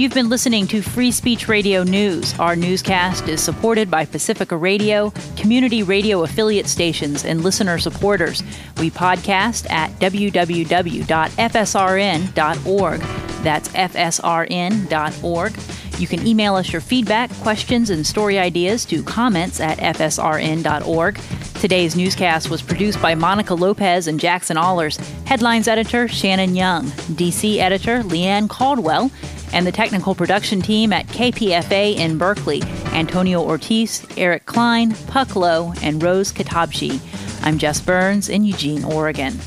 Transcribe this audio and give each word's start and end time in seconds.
You've 0.00 0.14
been 0.14 0.30
listening 0.30 0.66
to 0.68 0.80
Free 0.80 1.10
Speech 1.10 1.46
Radio 1.46 1.82
News. 1.82 2.32
Our 2.38 2.56
newscast 2.56 3.28
is 3.28 3.42
supported 3.42 3.90
by 3.90 4.06
Pacifica 4.06 4.56
Radio, 4.56 5.10
community 5.36 5.82
radio 5.82 6.22
affiliate 6.22 6.68
stations, 6.68 7.26
and 7.26 7.42
listener 7.44 7.76
supporters. 7.76 8.42
We 8.78 8.90
podcast 8.90 9.70
at 9.70 9.90
www.fsrn.org. 10.00 10.90
That's 13.42 13.68
fsrn.org. 13.68 15.52
You 15.98 16.06
can 16.06 16.26
email 16.26 16.54
us 16.54 16.72
your 16.72 16.80
feedback, 16.80 17.30
questions, 17.38 17.90
and 17.90 18.06
story 18.06 18.38
ideas 18.38 18.84
to 18.86 19.02
comments 19.02 19.60
at 19.60 19.78
fsrn.org. 19.78 21.20
Today's 21.60 21.94
newscast 21.94 22.48
was 22.48 22.62
produced 22.62 23.02
by 23.02 23.14
Monica 23.14 23.54
Lopez 23.54 24.06
and 24.06 24.18
Jackson 24.18 24.56
Allers, 24.56 24.96
headlines 25.26 25.68
editor 25.68 26.08
Shannon 26.08 26.56
Young, 26.56 26.86
DC 26.86 27.58
editor 27.58 28.02
Leanne 28.02 28.48
Caldwell, 28.48 29.10
and 29.52 29.66
the 29.66 29.72
technical 29.72 30.14
production 30.14 30.62
team 30.62 30.92
at 30.92 31.06
KPFA 31.08 31.96
in 31.96 32.16
Berkeley 32.16 32.62
Antonio 32.92 33.42
Ortiz, 33.42 34.06
Eric 34.16 34.46
Klein, 34.46 34.94
Puck 35.08 35.36
Lowe, 35.36 35.74
and 35.82 36.02
Rose 36.02 36.32
Katabshi. 36.32 36.98
I'm 37.44 37.58
Jess 37.58 37.80
Burns 37.80 38.28
in 38.30 38.44
Eugene, 38.44 38.84
Oregon. 38.84 39.38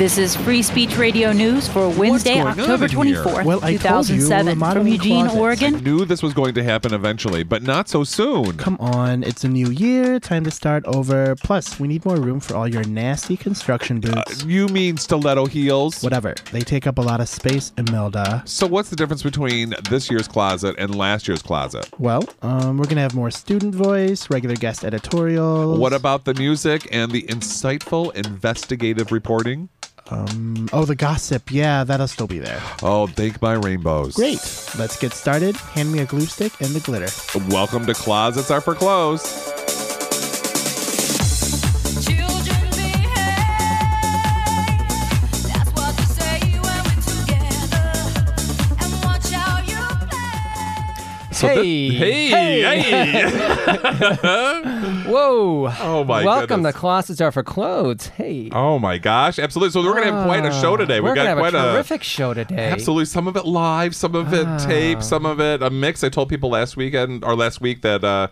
This 0.00 0.16
is 0.16 0.34
Free 0.34 0.62
Speech 0.62 0.96
Radio 0.96 1.30
News 1.30 1.68
for 1.68 1.90
Wednesday, 1.90 2.40
October 2.40 2.86
in 2.86 2.90
24th, 2.90 3.44
Well, 3.44 3.62
I 3.62 3.76
told 3.76 4.08
you, 4.08 4.16
2007. 4.16 4.58
we're 4.58 4.72
From 4.72 4.88
Eugene, 4.88 5.26
closets. 5.26 5.38
Oregon, 5.38 5.84
Knew 5.84 6.06
this 6.06 6.22
was 6.22 6.32
going 6.32 6.54
to 6.54 6.62
happen 6.64 6.94
eventually, 6.94 7.42
but 7.42 7.62
not 7.62 7.86
so 7.86 8.02
soon. 8.02 8.56
Come 8.56 8.78
on, 8.80 9.22
it's 9.22 9.44
a 9.44 9.48
new 9.48 9.68
year, 9.68 10.18
time 10.18 10.42
to 10.44 10.50
start 10.50 10.86
over. 10.86 11.36
Plus, 11.36 11.78
we 11.78 11.86
need 11.86 12.02
more 12.06 12.16
room 12.16 12.40
for 12.40 12.56
all 12.56 12.66
your 12.66 12.82
nasty 12.84 13.36
construction 13.36 14.00
boots. 14.00 14.42
You 14.42 14.68
mean 14.68 14.96
stiletto 14.96 15.44
heels? 15.44 16.02
Whatever, 16.02 16.34
they 16.50 16.60
take 16.62 16.86
up 16.86 16.96
a 16.96 17.02
lot 17.02 17.20
of 17.20 17.28
space, 17.28 17.70
Imelda. 17.76 18.42
So 18.46 18.66
what's 18.66 18.88
the 18.88 18.96
difference 18.96 19.22
between 19.22 19.74
this 19.90 20.10
year's 20.10 20.26
closet 20.26 20.76
and 20.78 20.94
last 20.94 21.28
year's 21.28 21.42
closet? 21.42 21.86
Well, 21.98 22.24
um, 22.40 22.78
we're 22.78 22.86
gonna 22.86 23.02
have 23.02 23.14
more 23.14 23.30
student 23.30 23.74
voice, 23.74 24.30
regular 24.30 24.56
guest 24.56 24.82
editorials. 24.82 25.78
What 25.78 25.92
about 25.92 26.24
the 26.24 26.32
music 26.32 26.88
and 26.90 27.12
the 27.12 27.24
insightful 27.24 28.14
investigative 28.14 29.12
reporting? 29.12 29.68
Um, 30.10 30.68
oh, 30.72 30.84
the 30.84 30.96
gossip. 30.96 31.50
Yeah, 31.50 31.84
that'll 31.84 32.08
still 32.08 32.26
be 32.26 32.38
there. 32.38 32.60
Oh, 32.82 33.06
thank 33.06 33.40
my 33.40 33.52
rainbows. 33.52 34.14
Great. 34.14 34.40
Let's 34.78 34.98
get 34.98 35.12
started. 35.12 35.56
Hand 35.56 35.92
me 35.92 36.00
a 36.00 36.06
glue 36.06 36.26
stick 36.26 36.52
and 36.60 36.70
the 36.70 36.80
glitter. 36.80 37.08
Welcome 37.50 37.86
to 37.86 37.94
Closets 37.94 38.50
Are 38.50 38.60
for 38.60 38.74
Clothes. 38.74 39.50
Play. 51.40 51.54
So 51.56 51.62
thi- 51.62 51.90
Hey. 51.96 52.28
hey, 52.30 52.80
hey. 52.80 53.30
Whoa! 55.10 55.72
Oh, 55.80 56.04
my 56.04 56.24
Welcome 56.24 56.62
goodness. 56.62 56.74
to 56.74 56.78
Closets 56.78 57.20
Are 57.20 57.32
for 57.32 57.42
Clothes. 57.42 58.06
Hey. 58.08 58.48
Oh 58.52 58.78
my 58.78 58.98
gosh, 58.98 59.38
absolutely. 59.38 59.72
So 59.72 59.82
we're 59.82 59.94
gonna 59.94 60.12
have 60.12 60.26
quite 60.26 60.44
a 60.44 60.52
show 60.60 60.76
today. 60.76 61.00
We're 61.00 61.08
We've 61.10 61.16
got 61.16 61.24
gonna 61.24 61.42
have 61.42 61.52
quite 61.52 61.54
a 61.54 61.72
terrific 61.72 62.02
show 62.02 62.34
today. 62.34 62.70
Absolutely. 62.70 63.06
Some 63.06 63.26
of 63.26 63.36
it 63.36 63.44
live, 63.46 63.94
some 63.96 64.14
of 64.14 64.32
it 64.32 64.46
tape, 64.60 65.02
some 65.02 65.26
of 65.26 65.40
it 65.40 65.62
a 65.62 65.70
mix. 65.70 66.04
I 66.04 66.08
told 66.08 66.28
people 66.28 66.50
last 66.50 66.76
weekend 66.76 67.24
or 67.24 67.34
last 67.34 67.60
week 67.60 67.82
that 67.82 68.04
uh, 68.04 68.28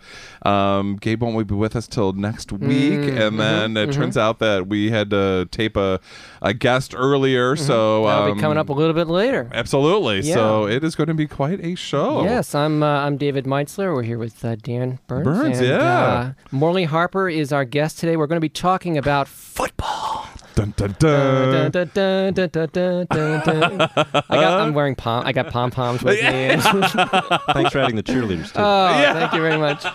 um, 0.47 0.95
Gabe 0.97 1.21
won't 1.21 1.47
be 1.47 1.55
with 1.55 1.75
us 1.75 1.87
till 1.87 2.13
next 2.13 2.51
week, 2.51 2.99
and 3.17 3.39
then 3.39 3.75
it 3.77 3.91
turns 3.91 4.17
out 4.17 4.39
that 4.39 4.67
we 4.67 4.89
had 4.91 5.09
to 5.09 5.47
tape 5.51 5.75
a, 5.75 5.99
a 6.41 6.53
guest 6.53 6.93
earlier. 6.95 7.55
So 7.55 8.05
That'll 8.05 8.31
um, 8.31 8.35
be 8.35 8.41
coming 8.41 8.57
up 8.57 8.69
a 8.69 8.73
little 8.73 8.93
bit 8.93 9.07
later. 9.07 9.49
Absolutely. 9.53 10.21
So 10.21 10.67
it 10.67 10.83
is 10.83 10.95
going 10.95 11.07
to 11.07 11.13
be 11.13 11.27
quite 11.27 11.63
a 11.63 11.75
show. 11.75 12.23
Yes, 12.23 12.55
I'm. 12.55 12.83
Uh, 12.83 12.98
I'm 12.99 13.17
David 13.17 13.45
Meitzler. 13.45 13.93
We're 13.93 14.03
here 14.03 14.17
with 14.17 14.43
uh, 14.45 14.55
Dan 14.55 14.99
Burns. 15.07 15.25
Burns, 15.25 15.59
and, 15.59 15.67
yeah. 15.67 15.77
Uh, 15.81 16.33
Morley 16.51 16.83
Harper 16.83 17.29
is 17.29 17.51
our 17.51 17.65
guest 17.65 17.99
today. 17.99 18.17
We're 18.17 18.27
going 18.27 18.37
to 18.37 18.41
be 18.41 18.49
talking 18.49 18.97
about 18.97 19.27
football. 19.27 20.28
Dun, 20.59 20.73
dun, 20.75 20.95
dun. 20.99 21.71
Dun, 21.71 21.71
dun, 21.71 21.91
dun, 21.93 22.33
dun, 22.33 22.49
dun, 22.69 23.05
dun, 23.07 23.39
dun. 23.45 23.81
I 24.29 24.35
got. 24.35 24.59
I'm 24.61 24.73
wearing 24.73 24.93
pom. 24.95 25.25
I 25.25 25.31
got 25.31 25.47
pom 25.47 25.71
poms 25.71 26.03
with 26.03 26.15
me. 26.21 26.21
Thanks 27.53 27.71
for 27.71 27.79
adding 27.79 27.95
the 27.95 28.03
cheerleaders 28.03 28.47
too. 28.47 28.59
Oh, 28.59 29.13
thank 29.13 29.31
you 29.31 29.39
very 29.39 29.57
much. 29.57 29.85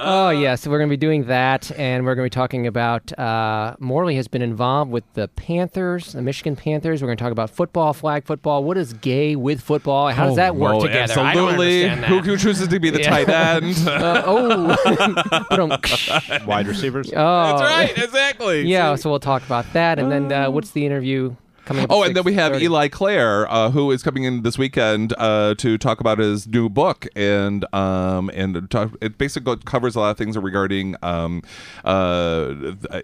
Oh, 0.00 0.30
yeah. 0.30 0.54
So 0.54 0.70
we're 0.70 0.78
going 0.78 0.88
to 0.88 0.92
be 0.92 0.96
doing 0.96 1.24
that, 1.26 1.70
and 1.78 2.06
we're 2.06 2.14
going 2.14 2.24
to 2.24 2.34
be 2.34 2.34
talking 2.40 2.66
about 2.66 3.16
uh, 3.18 3.76
Morley 3.78 4.16
has 4.16 4.26
been 4.26 4.40
involved 4.40 4.90
with 4.90 5.04
the 5.12 5.28
Panthers, 5.28 6.14
the 6.14 6.22
Michigan 6.22 6.56
Panthers. 6.56 7.02
We're 7.02 7.08
going 7.08 7.18
to 7.18 7.22
talk 7.24 7.32
about 7.32 7.50
football, 7.50 7.92
flag 7.92 8.24
football. 8.24 8.64
What 8.64 8.78
is 8.78 8.94
gay 8.94 9.36
with 9.36 9.60
football? 9.60 10.08
How 10.08 10.26
does 10.28 10.36
that 10.36 10.56
work 10.56 10.72
Well, 10.72 10.80
together? 10.80 11.12
I 11.20 11.34
don't 11.34 11.40
Oh, 11.40 11.48
Absolutely. 11.50 11.82
that. 11.88 12.04
Who, 12.04 12.20
who 12.20 12.36
chooses 12.38 12.68
to 12.68 12.80
be 12.80 12.88
the 12.88 13.00
Yeah. 13.02 13.10
tight 13.10 13.28
end? 13.28 13.76
Uh, 14.00 14.22
oh, 14.24 14.76
But, 15.50 16.46
Wide 16.46 16.66
receivers. 16.66 17.10
oh, 17.14 17.58
That's 17.58 17.62
right. 17.62 17.98
Exactly. 18.04 18.62
Yeah. 18.62 18.94
So 18.94 19.10
we'll 19.10 19.20
talk 19.20 19.44
about 19.44 19.70
that, 19.74 19.89
and 19.98 20.10
then 20.10 20.32
uh, 20.32 20.50
what's 20.50 20.70
the 20.70 20.86
interview 20.86 21.34
coming? 21.70 21.86
Oh, 21.90 22.02
and 22.02 22.14
then 22.16 22.24
we 22.24 22.34
have 22.34 22.60
Eli 22.60 22.88
Clare, 22.88 23.50
uh, 23.50 23.70
who 23.70 23.90
is 23.90 24.02
coming 24.02 24.24
in 24.24 24.42
this 24.42 24.58
weekend 24.58 25.14
uh, 25.18 25.54
to 25.56 25.78
talk 25.78 26.00
about 26.00 26.18
his 26.18 26.46
new 26.46 26.68
book, 26.68 27.06
and 27.16 27.64
um, 27.74 28.30
and 28.34 28.68
talk, 28.70 28.90
it 29.00 29.18
basically 29.18 29.56
covers 29.64 29.94
a 29.96 30.00
lot 30.00 30.10
of 30.10 30.18
things 30.18 30.36
regarding 30.36 30.96
um, 31.02 31.42
uh, 31.84 32.54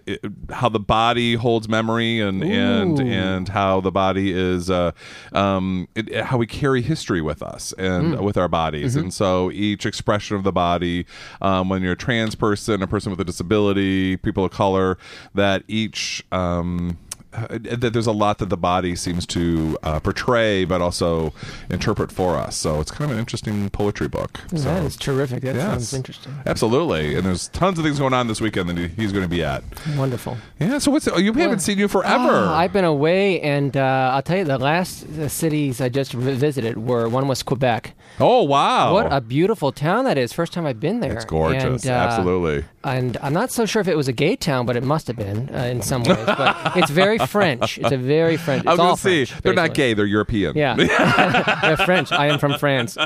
it- 0.05 0.19
how 0.51 0.69
the 0.69 0.79
body 0.79 1.35
holds 1.35 1.67
memory, 1.69 2.19
and 2.19 2.43
and 2.43 2.99
Ooh. 2.99 3.03
and 3.03 3.49
how 3.49 3.81
the 3.81 3.91
body 3.91 4.31
is 4.31 4.69
uh, 4.69 4.91
um, 5.33 5.87
it, 5.95 6.13
how 6.25 6.37
we 6.37 6.47
carry 6.47 6.81
history 6.81 7.21
with 7.21 7.41
us 7.41 7.73
and 7.77 7.97
Mm. 8.15 8.21
with 8.21 8.37
our 8.37 8.47
bodies, 8.47 8.93
Mm-hmm. 8.95 9.05
and 9.05 9.13
so 9.13 9.51
each 9.51 9.85
expression 9.85 10.35
of 10.37 10.43
the 10.43 10.51
body, 10.51 11.05
um, 11.41 11.69
when 11.69 11.81
you're 11.81 11.93
a 11.93 11.97
trans 11.97 12.35
person, 12.35 12.81
a 12.81 12.87
person 12.87 13.09
with 13.11 13.19
a 13.19 13.25
disability, 13.25 14.17
people 14.17 14.45
of 14.45 14.51
color, 14.51 14.97
that 15.33 15.63
each 15.67 16.23
um, 16.31 16.97
uh, 17.01 17.06
that 17.49 17.91
there's 17.93 18.07
a 18.07 18.11
lot 18.11 18.37
that 18.39 18.49
the 18.49 18.57
body 18.57 18.95
seems 18.95 19.25
to 19.27 19.77
uh, 19.83 19.99
portray, 19.99 20.65
but 20.65 20.81
also 20.81 21.33
interpret 21.69 22.11
for 22.11 22.35
us. 22.35 22.55
So 22.55 22.79
it's 22.79 22.91
kind 22.91 23.09
of 23.09 23.15
an 23.15 23.19
interesting 23.19 23.69
poetry 23.69 24.07
book. 24.07 24.39
So, 24.49 24.57
That 24.57 24.83
is 24.83 24.95
terrific. 24.95 25.43
That 25.43 25.55
yes. 25.55 25.65
sounds 25.65 25.93
interesting. 25.93 26.33
Absolutely, 26.45 27.15
and 27.15 27.25
there's 27.25 27.47
tons 27.49 27.77
of 27.79 27.85
things 27.85 27.99
going 27.99 28.13
on 28.13 28.27
this 28.27 28.41
weekend 28.41 28.69
that 28.69 28.77
he's 28.91 29.11
going 29.11 29.23
to 29.23 29.29
be 29.29 29.43
at. 29.43 29.63
Wonderful. 29.95 30.37
Yeah. 30.59 30.77
So 30.79 30.91
what's 30.91 31.07
oh, 31.07 31.17
you 31.17 31.33
haven't 31.33 31.59
seen 31.59 31.77
you 31.77 31.87
forever? 31.87 32.29
Ah, 32.31 32.57
I've 32.57 32.73
been 32.73 32.85
away, 32.85 33.41
and 33.41 33.75
uh, 33.75 34.11
I'll 34.13 34.21
tell 34.21 34.37
you, 34.37 34.43
the 34.43 34.57
last 34.57 35.05
uh, 35.09 35.27
cities 35.27 35.81
I 35.81 35.89
just 35.89 36.13
visited 36.13 36.77
were 36.77 37.07
one 37.09 37.27
was 37.27 37.43
Quebec. 37.43 37.93
oh 38.19 38.43
wow! 38.43 38.93
What 38.93 39.11
a 39.11 39.21
beautiful 39.21 39.71
town 39.71 40.05
that 40.05 40.17
is! 40.17 40.33
First 40.33 40.53
time 40.53 40.65
I've 40.65 40.79
been 40.79 40.99
there. 40.99 41.13
it's 41.15 41.25
gorgeous. 41.25 41.83
And, 41.83 41.91
uh, 41.91 41.93
Absolutely. 41.93 42.65
And 42.83 43.17
I'm 43.21 43.33
not 43.33 43.51
so 43.51 43.65
sure 43.65 43.81
if 43.81 43.87
it 43.87 43.97
was 43.97 44.07
a 44.07 44.13
gay 44.13 44.35
town, 44.37 44.65
but 44.65 44.77
it 44.77 44.83
must 44.83 45.07
have 45.07 45.17
been 45.17 45.53
uh, 45.53 45.63
in 45.63 45.81
some 45.81 46.03
ways. 46.03 46.17
But 46.25 46.77
it's 46.77 46.89
very 46.89 47.17
French. 47.27 47.77
It's 47.77 47.91
a 47.91 47.97
very 47.97 48.37
French. 48.37 48.61
It's 48.61 48.67
I 48.67 48.71
was 48.71 48.79
all 48.79 48.95
see 48.97 49.25
French, 49.25 49.41
they're 49.43 49.53
not 49.53 49.73
gay; 49.73 49.93
they're 49.93 50.05
European. 50.05 50.55
Yeah, 50.57 50.75
they're 51.61 51.77
French. 51.77 52.11
I 52.11 52.27
am 52.27 52.39
from 52.39 52.57
France. 52.57 52.97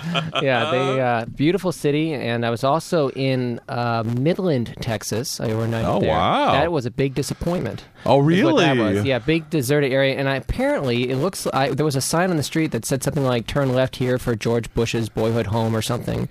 Yeah, 0.41 0.71
they 0.71 1.01
uh, 1.01 1.25
beautiful 1.25 1.71
city, 1.71 2.13
and 2.13 2.45
I 2.45 2.49
was 2.49 2.63
also 2.63 3.09
in 3.11 3.59
uh, 3.67 4.03
Midland, 4.05 4.75
Texas. 4.81 5.39
I 5.39 5.49
overnighted 5.49 5.85
Oh, 5.85 5.99
there. 5.99 6.09
wow. 6.09 6.53
That 6.53 6.71
was 6.71 6.85
a 6.85 6.91
big 6.91 7.13
disappointment. 7.15 7.83
Oh, 8.05 8.27
is 8.29 8.43
what 8.43 8.57
that 8.57 8.77
really? 8.77 8.95
was. 8.95 9.05
Yeah, 9.05 9.19
big 9.19 9.49
deserted 9.49 9.91
area, 9.91 10.15
and 10.15 10.27
I, 10.29 10.35
apparently 10.35 11.09
it 11.09 11.17
looks. 11.17 11.47
I, 11.53 11.69
there 11.69 11.85
was 11.85 11.95
a 11.95 12.01
sign 12.01 12.29
on 12.31 12.37
the 12.37 12.43
street 12.43 12.71
that 12.71 12.85
said 12.85 13.03
something 13.03 13.23
like 13.23 13.47
"Turn 13.47 13.73
left 13.73 13.97
here 13.97 14.17
for 14.17 14.35
George 14.35 14.73
Bush's 14.73 15.09
boyhood 15.09 15.47
home" 15.47 15.75
or 15.75 15.81
something. 15.81 16.29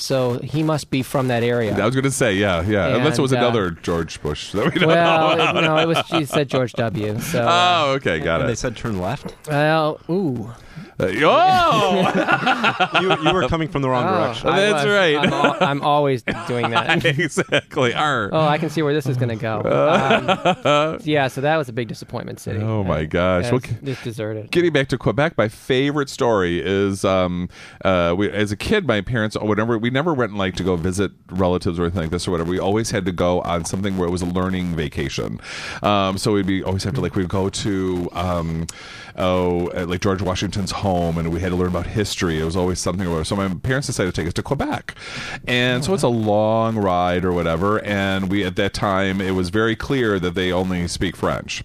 So 0.00 0.38
he 0.38 0.62
must 0.62 0.90
be 0.90 1.02
from 1.02 1.28
that 1.28 1.42
area. 1.42 1.76
I 1.76 1.84
was 1.84 1.94
going 1.94 2.04
to 2.04 2.10
say, 2.10 2.34
yeah, 2.34 2.62
yeah. 2.62 2.96
Unless 2.96 3.18
it 3.18 3.22
was 3.22 3.32
uh, 3.32 3.36
another 3.36 3.70
George 3.70 4.20
Bush 4.22 4.52
that 4.52 4.72
we 4.72 4.80
don't 4.80 4.88
well, 4.88 5.36
know. 5.36 5.58
it, 5.58 5.62
no, 5.62 5.76
it 5.76 5.86
was. 5.86 5.98
She 6.06 6.24
said 6.24 6.48
George 6.48 6.72
W. 6.74 7.18
So. 7.20 7.42
uh, 7.42 7.50
Oh, 7.80 7.92
okay, 7.92 8.18
got 8.18 8.40
it. 8.42 8.46
They 8.46 8.54
said 8.54 8.76
turn 8.76 9.00
left. 9.00 9.34
well, 9.48 10.00
ooh. 10.08 10.52
Uh, 10.98 11.06
oh, 11.22 12.98
you, 13.00 13.28
you 13.28 13.34
were 13.34 13.46
coming 13.48 13.68
from 13.68 13.82
the 13.82 13.88
wrong 13.88 14.04
Oh, 14.06 14.24
direction. 14.24 14.48
I 14.48 14.60
That's 14.60 14.84
was. 14.84 14.92
right. 14.94 15.16
I'm, 15.16 15.32
al- 15.32 15.56
I'm 15.60 15.82
always 15.82 16.22
doing 16.48 16.70
that. 16.70 17.04
exactly. 17.04 17.94
Arr. 17.94 18.30
Oh, 18.32 18.40
I 18.46 18.58
can 18.58 18.70
see 18.70 18.82
where 18.82 18.94
this 18.94 19.06
is 19.06 19.16
going 19.16 19.28
to 19.30 19.36
go. 19.36 19.60
Um, 20.70 20.98
yeah, 21.04 21.28
so 21.28 21.40
that 21.40 21.56
was 21.56 21.68
a 21.68 21.72
big 21.72 21.88
disappointment 21.88 22.40
city. 22.40 22.60
Oh, 22.60 22.82
my 22.84 23.02
Uh, 23.02 23.04
gosh. 23.04 23.44
yeah, 23.44 23.50
Well, 23.50 23.60
it's 23.64 23.82
just 23.82 24.04
deserted. 24.04 24.50
Getting 24.50 24.72
back 24.72 24.88
to 24.88 24.98
Quebec, 24.98 25.36
my 25.36 25.48
favorite 25.48 26.08
story 26.08 26.60
is 26.64 27.04
um, 27.04 27.48
uh, 27.84 28.14
we, 28.16 28.30
as 28.30 28.52
a 28.52 28.56
kid, 28.56 28.86
my 28.86 29.00
parents, 29.00 29.36
whenever 29.40 29.76
we 29.78 29.90
we 29.90 29.92
never 29.94 30.14
went 30.14 30.34
like 30.36 30.54
to 30.54 30.62
go 30.62 30.76
visit 30.76 31.10
relatives 31.30 31.76
or 31.80 31.82
anything 31.82 32.02
like 32.02 32.10
this 32.10 32.28
or 32.28 32.30
whatever. 32.30 32.48
We 32.48 32.60
always 32.60 32.92
had 32.92 33.04
to 33.06 33.12
go 33.12 33.40
on 33.40 33.64
something 33.64 33.98
where 33.98 34.06
it 34.06 34.12
was 34.12 34.22
a 34.22 34.26
learning 34.26 34.76
vacation. 34.76 35.40
Um, 35.82 36.16
so 36.16 36.32
we'd 36.34 36.46
be 36.46 36.62
always 36.62 36.84
have 36.84 36.94
to 36.94 37.00
like 37.00 37.16
we'd 37.16 37.28
go 37.28 37.48
to 37.48 38.08
um, 38.12 38.66
oh 39.16 39.66
uh, 39.70 39.84
like 39.86 40.00
George 40.00 40.22
Washington's 40.22 40.69
home, 40.70 41.18
and 41.18 41.32
we 41.32 41.40
had 41.40 41.50
to 41.50 41.56
learn 41.56 41.68
about 41.68 41.86
history. 41.86 42.40
It 42.40 42.44
was 42.44 42.56
always 42.56 42.78
something. 42.78 43.06
Or 43.06 43.24
so 43.24 43.36
my 43.36 43.48
parents 43.48 43.86
decided 43.86 44.14
to 44.14 44.20
take 44.20 44.28
us 44.28 44.34
to 44.34 44.42
Quebec, 44.42 44.94
and 45.46 45.84
so 45.84 45.94
it's 45.94 46.02
a 46.02 46.08
long 46.08 46.76
ride 46.76 47.24
or 47.24 47.32
whatever. 47.32 47.82
And 47.84 48.30
we 48.30 48.44
at 48.44 48.56
that 48.56 48.74
time 48.74 49.20
it 49.20 49.32
was 49.32 49.50
very 49.50 49.76
clear 49.76 50.18
that 50.18 50.34
they 50.34 50.52
only 50.52 50.88
speak 50.88 51.16
French. 51.16 51.64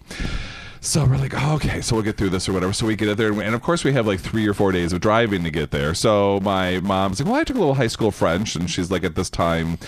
So 0.86 1.04
we're 1.04 1.18
like, 1.18 1.34
oh, 1.36 1.56
okay, 1.56 1.82
so 1.82 1.96
we'll 1.96 2.04
get 2.04 2.16
through 2.16 2.30
this 2.30 2.48
or 2.48 2.54
whatever. 2.54 2.72
So 2.72 2.86
we 2.86 2.96
get 2.96 3.18
there, 3.18 3.32
and, 3.32 3.42
and 3.42 3.56
of 3.56 3.64
course 3.64 3.84
we 3.84 3.94
have 3.94 4.06
like 4.06 4.20
three 4.20 4.48
or 4.48 4.54
four 4.54 4.72
days 4.72 4.94
of 4.94 5.02
driving 5.02 5.44
to 5.44 5.50
get 5.50 5.72
there. 5.72 5.96
So 5.96 6.40
my 6.42 6.80
mom's 6.80 7.20
like, 7.20 7.28
well, 7.28 7.42
I 7.42 7.44
took 7.44 7.56
a 7.56 7.60
little 7.60 7.74
high 7.74 7.88
school 7.88 8.12
French, 8.12 8.56
and 8.56 8.70
she's 8.70 8.92
like 8.92 9.04
at 9.04 9.16
this 9.16 9.32
time 9.32 9.80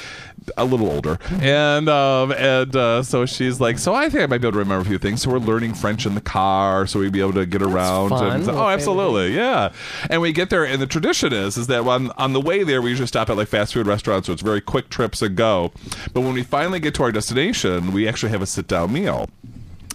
a 0.57 0.65
little 0.65 0.89
older, 0.89 1.17
and 1.41 1.89
um, 1.89 2.31
and 2.31 2.75
uh, 2.75 3.03
so 3.03 3.25
she's 3.25 3.59
like, 3.59 3.79
so 3.79 3.93
I 3.93 4.09
think 4.09 4.23
I 4.23 4.25
might 4.27 4.39
be 4.39 4.47
able 4.47 4.53
to 4.53 4.59
remember 4.59 4.81
a 4.81 4.85
few 4.85 4.97
things. 4.97 5.21
So 5.21 5.31
we're 5.31 5.39
learning 5.39 5.73
French 5.73 6.05
in 6.05 6.15
the 6.15 6.21
car, 6.21 6.87
so 6.87 6.99
we'd 6.99 7.11
be 7.11 7.21
able 7.21 7.33
to 7.33 7.45
get 7.45 7.61
around. 7.61 8.09
fun. 8.09 8.41
And, 8.41 8.49
oh, 8.49 8.67
absolutely, 8.67 9.35
yeah. 9.35 9.71
And 10.09 10.21
we 10.21 10.31
get 10.31 10.49
there, 10.49 10.65
and 10.65 10.81
the 10.81 10.87
tradition 10.87 11.33
is 11.33 11.57
is 11.57 11.67
that 11.67 11.81
on 11.81 12.11
on 12.11 12.33
the 12.33 12.41
way 12.41 12.63
there, 12.63 12.81
we 12.81 12.89
usually 12.89 13.07
stop 13.07 13.29
at 13.29 13.37
like 13.37 13.47
fast 13.47 13.73
food 13.73 13.87
restaurants, 13.87 14.27
so 14.27 14.33
it's 14.33 14.41
very 14.41 14.61
quick 14.61 14.89
trips 14.89 15.21
and 15.21 15.35
go. 15.35 15.71
But 16.13 16.21
when 16.21 16.33
we 16.33 16.43
finally 16.43 16.79
get 16.79 16.93
to 16.95 17.03
our 17.03 17.11
destination, 17.11 17.91
we 17.93 18.07
actually 18.07 18.31
have 18.31 18.41
a 18.41 18.47
sit 18.47 18.67
down 18.67 18.93
meal 18.93 19.29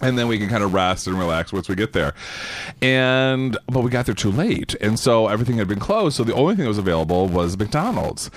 and 0.03 0.17
then 0.17 0.27
we 0.27 0.37
can 0.37 0.49
kind 0.49 0.63
of 0.63 0.73
rest 0.73 1.07
and 1.07 1.17
relax 1.17 1.53
once 1.53 1.69
we 1.69 1.75
get 1.75 1.93
there. 1.93 2.13
And 2.81 3.57
but 3.67 3.81
we 3.81 3.89
got 3.89 4.05
there 4.05 4.15
too 4.15 4.31
late, 4.31 4.75
and 4.75 4.99
so 4.99 5.27
everything 5.27 5.57
had 5.57 5.67
been 5.67 5.79
closed. 5.79 6.17
So 6.17 6.23
the 6.23 6.33
only 6.33 6.55
thing 6.55 6.63
that 6.63 6.69
was 6.69 6.77
available 6.77 7.27
was 7.27 7.57
McDonald's. 7.57 8.29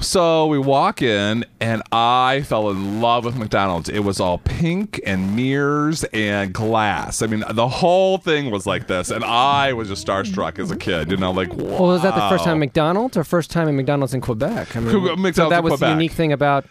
So 0.00 0.46
we 0.46 0.58
walk 0.58 1.02
in, 1.02 1.44
and 1.60 1.82
I 1.92 2.42
fell 2.46 2.68
in 2.70 3.00
love 3.00 3.24
with 3.24 3.36
McDonald's. 3.36 3.88
It 3.88 4.00
was 4.00 4.18
all 4.20 4.38
pink 4.38 5.00
and 5.06 5.36
mirrors 5.36 6.04
and 6.12 6.52
glass. 6.52 7.22
I 7.22 7.26
mean, 7.26 7.44
the 7.50 7.68
whole 7.68 8.18
thing 8.18 8.50
was 8.50 8.66
like 8.66 8.86
this, 8.88 9.10
and 9.10 9.24
I 9.24 9.72
was 9.72 9.88
just 9.88 10.06
starstruck 10.06 10.58
as 10.58 10.70
a 10.70 10.76
kid. 10.76 11.10
You 11.10 11.16
know, 11.16 11.30
like 11.30 11.52
wow. 11.54 11.64
Well, 11.64 11.82
was 11.86 12.02
that 12.02 12.14
the 12.14 12.28
first 12.28 12.44
time 12.44 12.54
at 12.54 12.60
McDonald's 12.60 13.16
or 13.16 13.24
first 13.24 13.50
time 13.50 13.68
at 13.68 13.74
McDonald's 13.74 14.14
in 14.14 14.20
Quebec? 14.20 14.76
I 14.76 14.80
mean, 14.80 15.00
Quebec- 15.16 15.32
uh, 15.38 15.44
so 15.44 15.48
that 15.50 15.62
was 15.62 15.80
the 15.80 15.90
unique 15.90 16.12
thing 16.12 16.32
about. 16.32 16.66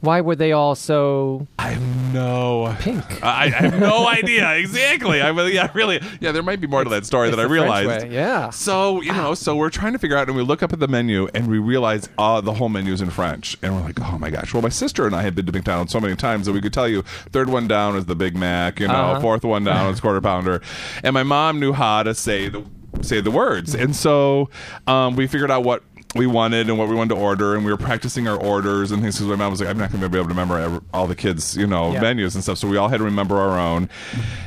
Why 0.00 0.20
were 0.20 0.34
they 0.36 0.52
all 0.52 0.74
so 0.74 1.46
I 1.58 1.70
have 1.70 2.12
no 2.12 2.74
pink? 2.80 3.22
I, 3.24 3.44
I 3.44 3.48
have 3.48 3.78
no 3.78 4.06
idea 4.08 4.52
exactly. 4.56 5.20
I 5.22 5.28
really, 5.28 5.54
yeah, 5.54 5.70
really, 5.74 6.00
yeah. 6.20 6.32
There 6.32 6.42
might 6.42 6.60
be 6.60 6.66
more 6.66 6.82
to 6.84 6.90
that 6.90 7.06
story 7.06 7.28
It's 7.28 7.36
than 7.36 7.46
I 7.46 7.48
realized. 7.48 8.08
yeah. 8.10 8.50
So 8.50 9.00
you 9.00 9.12
know, 9.12 9.34
so 9.34 9.54
we're 9.56 9.70
trying 9.70 9.92
to 9.92 9.98
figure 9.98 10.16
out, 10.16 10.28
and 10.28 10.36
we 10.36 10.42
look 10.42 10.62
up 10.62 10.72
at 10.72 10.80
the 10.80 10.88
menu, 10.88 11.28
and 11.34 11.48
we 11.48 11.58
realize, 11.58 12.08
uh, 12.18 12.40
the 12.40 12.52
whole 12.54 12.68
menu's 12.68 13.00
in 13.00 13.10
French, 13.10 13.56
and 13.62 13.74
we're 13.74 13.82
like, 13.82 14.00
oh 14.00 14.18
my 14.18 14.30
gosh. 14.30 14.52
Well, 14.52 14.62
my 14.62 14.68
sister 14.68 15.06
and 15.06 15.14
I 15.14 15.22
had 15.22 15.34
been 15.34 15.46
to 15.46 15.52
McDonald's 15.52 15.92
so 15.92 16.00
many 16.00 16.16
times 16.16 16.46
that 16.46 16.52
we 16.52 16.60
could 16.60 16.72
tell 16.72 16.88
you, 16.88 17.02
third 17.02 17.48
one 17.48 17.68
down 17.68 17.96
is 17.96 18.06
the 18.06 18.16
Big 18.16 18.36
Mac, 18.36 18.80
you 18.80 18.88
know, 18.88 18.94
Uh-huh. 18.94 19.20
fourth 19.20 19.44
one 19.44 19.64
down 19.64 19.92
is 19.92 20.00
quarter 20.00 20.20
pounder, 20.20 20.60
and 21.04 21.14
my 21.14 21.22
mom 21.22 21.60
knew 21.60 21.72
how 21.72 22.02
to 22.02 22.14
say 22.14 22.48
the 22.48 22.64
say 23.00 23.20
the 23.22 23.30
words, 23.30 23.74
and 23.74 23.96
so 23.96 24.50
um, 24.86 25.16
we 25.16 25.26
figured 25.26 25.50
out 25.50 25.64
what 25.64 25.82
we 26.14 26.26
wanted 26.26 26.68
and 26.68 26.78
what 26.78 26.88
we 26.88 26.94
wanted 26.94 27.14
to 27.14 27.20
order, 27.20 27.54
and 27.54 27.64
we 27.64 27.70
were 27.70 27.78
practicing 27.78 28.28
our 28.28 28.36
orders 28.36 28.90
and 28.92 29.00
things. 29.02 29.16
Because 29.16 29.28
my 29.28 29.36
mom 29.36 29.50
was 29.50 29.60
like, 29.60 29.70
"I'm 29.70 29.78
not 29.78 29.90
going 29.90 30.02
to 30.02 30.08
be 30.08 30.18
able 30.18 30.28
to 30.28 30.34
remember 30.34 30.82
all 30.92 31.06
the 31.06 31.14
kids, 31.16 31.56
you 31.56 31.66
know, 31.66 31.92
Yeah. 31.92 32.00
menus 32.00 32.34
and 32.34 32.42
stuff." 32.44 32.58
So 32.58 32.68
we 32.68 32.76
all 32.76 32.88
had 32.88 32.98
to 32.98 33.04
remember 33.04 33.38
our 33.38 33.58
own, 33.58 33.88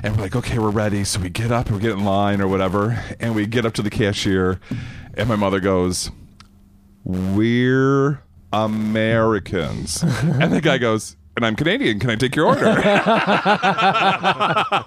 and 0.04 0.16
we're 0.16 0.22
like, 0.24 0.36
"Okay, 0.36 0.60
we're 0.60 0.70
ready." 0.70 1.04
So 1.04 1.20
we 1.20 1.30
get 1.30 1.52
up 1.52 1.68
and 1.68 1.76
we 1.78 1.82
get 1.82 1.92
in 1.92 2.04
line 2.06 2.40
or 2.42 2.48
whatever, 2.48 3.04
and 3.20 3.34
we 3.36 3.46
get 3.48 3.66
up 3.66 3.74
to 3.74 3.82
the 3.82 3.90
cashier, 3.90 4.60
and 5.16 5.28
my 5.28 5.36
mother 5.36 5.60
goes, 5.60 6.12
"We're 7.04 8.22
Americans," 8.54 10.04
and 10.04 10.52
the 10.54 10.62
guy 10.62 10.78
goes. 10.78 11.16
And 11.36 11.46
I'm 11.46 11.58
Canadian. 11.58 12.00
Can 12.00 12.10
I 12.10 12.16
take 12.16 12.34
your 12.34 12.46
order? 12.46 12.66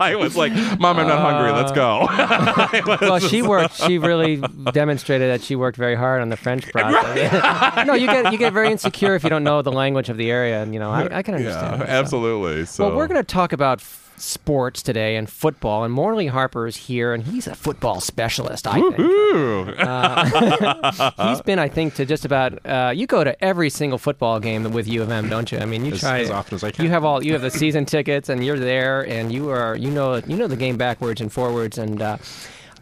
I 0.00 0.15
was 0.19 0.35
like, 0.35 0.53
"Mom, 0.81 0.99
I'm 0.99 1.06
not 1.06 1.19
hungry. 1.21 1.53
Let's 1.53 1.73
go." 1.73 2.06
Uh, 2.09 2.97
well, 3.03 3.19
she 3.19 3.43
worked. 3.43 3.75
She 3.75 3.99
really 3.99 4.37
demonstrated 4.73 5.31
that 5.31 5.43
she 5.43 5.56
worked 5.56 5.77
very 5.77 5.95
hard 5.95 6.23
on 6.23 6.31
the 6.31 6.39
French 6.39 6.67
process. 6.73 7.87
no, 7.87 7.93
you 7.93 8.06
get 8.06 8.33
you 8.33 8.39
get 8.39 8.55
very 8.55 8.71
insecure 8.73 9.15
if 9.15 9.25
you 9.25 9.29
don't 9.31 9.45
know 9.45 9.61
the 9.61 9.73
language 9.73 10.09
of 10.09 10.17
the 10.17 10.31
area, 10.31 10.62
and 10.62 10.73
you 10.73 10.81
know 10.81 10.91
I, 10.91 11.19
I 11.19 11.23
can 11.23 11.35
understand. 11.35 11.81
Yeah, 11.81 11.85
that. 11.87 11.89
absolutely. 11.91 12.65
So 12.65 12.87
Well, 12.89 12.97
we're 12.97 13.09
going 13.09 13.21
to 13.21 13.27
talk 13.31 13.53
about 13.53 13.83
sports 14.20 14.82
today 14.82 15.17
and 15.17 15.29
football, 15.29 15.85
and 15.85 15.93
Morley 15.93 16.26
Harper 16.26 16.67
is 16.67 16.76
here, 16.76 17.12
and 17.15 17.23
he's 17.23 17.47
a 17.47 17.55
football 17.55 18.00
specialist. 18.00 18.67
I 18.67 18.75
think 18.81 18.99
Ooh. 18.99 19.65
he's 21.29 21.43
been, 21.43 21.59
I 21.59 21.69
think, 21.69 21.94
to 21.94 22.05
just 22.05 22.25
about. 22.25 22.65
Uh, 22.67 22.93
you 22.94 23.06
go 23.06 23.25
to 23.25 23.43
every 23.44 23.70
single 23.70 23.99
football 23.99 24.41
game 24.41 24.65
with 24.73 24.87
U 24.88 25.03
of 25.03 25.11
M, 25.11 25.29
don't 25.29 25.50
you? 25.50 25.59
I 25.59 25.65
mean, 25.65 25.85
you 25.85 25.93
As- 25.93 26.00
try 26.00 26.20
as 26.20 26.31
often 26.31 26.56
as 26.56 26.65
I 26.65 26.70
can. 26.70 26.85
You 26.85 26.91
have 26.91 27.05
all. 27.05 27.25
You 27.25 27.32
have 27.32 27.43
the 27.43 27.50
season 27.50 27.85
tickets, 27.85 28.29
and 28.29 28.44
you're 28.44 28.59
there, 28.59 29.06
and 29.06 29.32
you 29.32 29.50
are. 29.50 29.76
You 29.76 29.91
know. 29.91 30.17
You 30.17 30.37
know 30.37 30.47
the 30.47 30.56
game 30.56 30.76
backwards 30.76 31.20
and 31.20 31.32
forwards, 31.32 31.79
and. 31.79 32.00
Uh, 32.03 32.17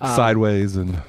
sideways 0.00 0.77
and 0.77 1.00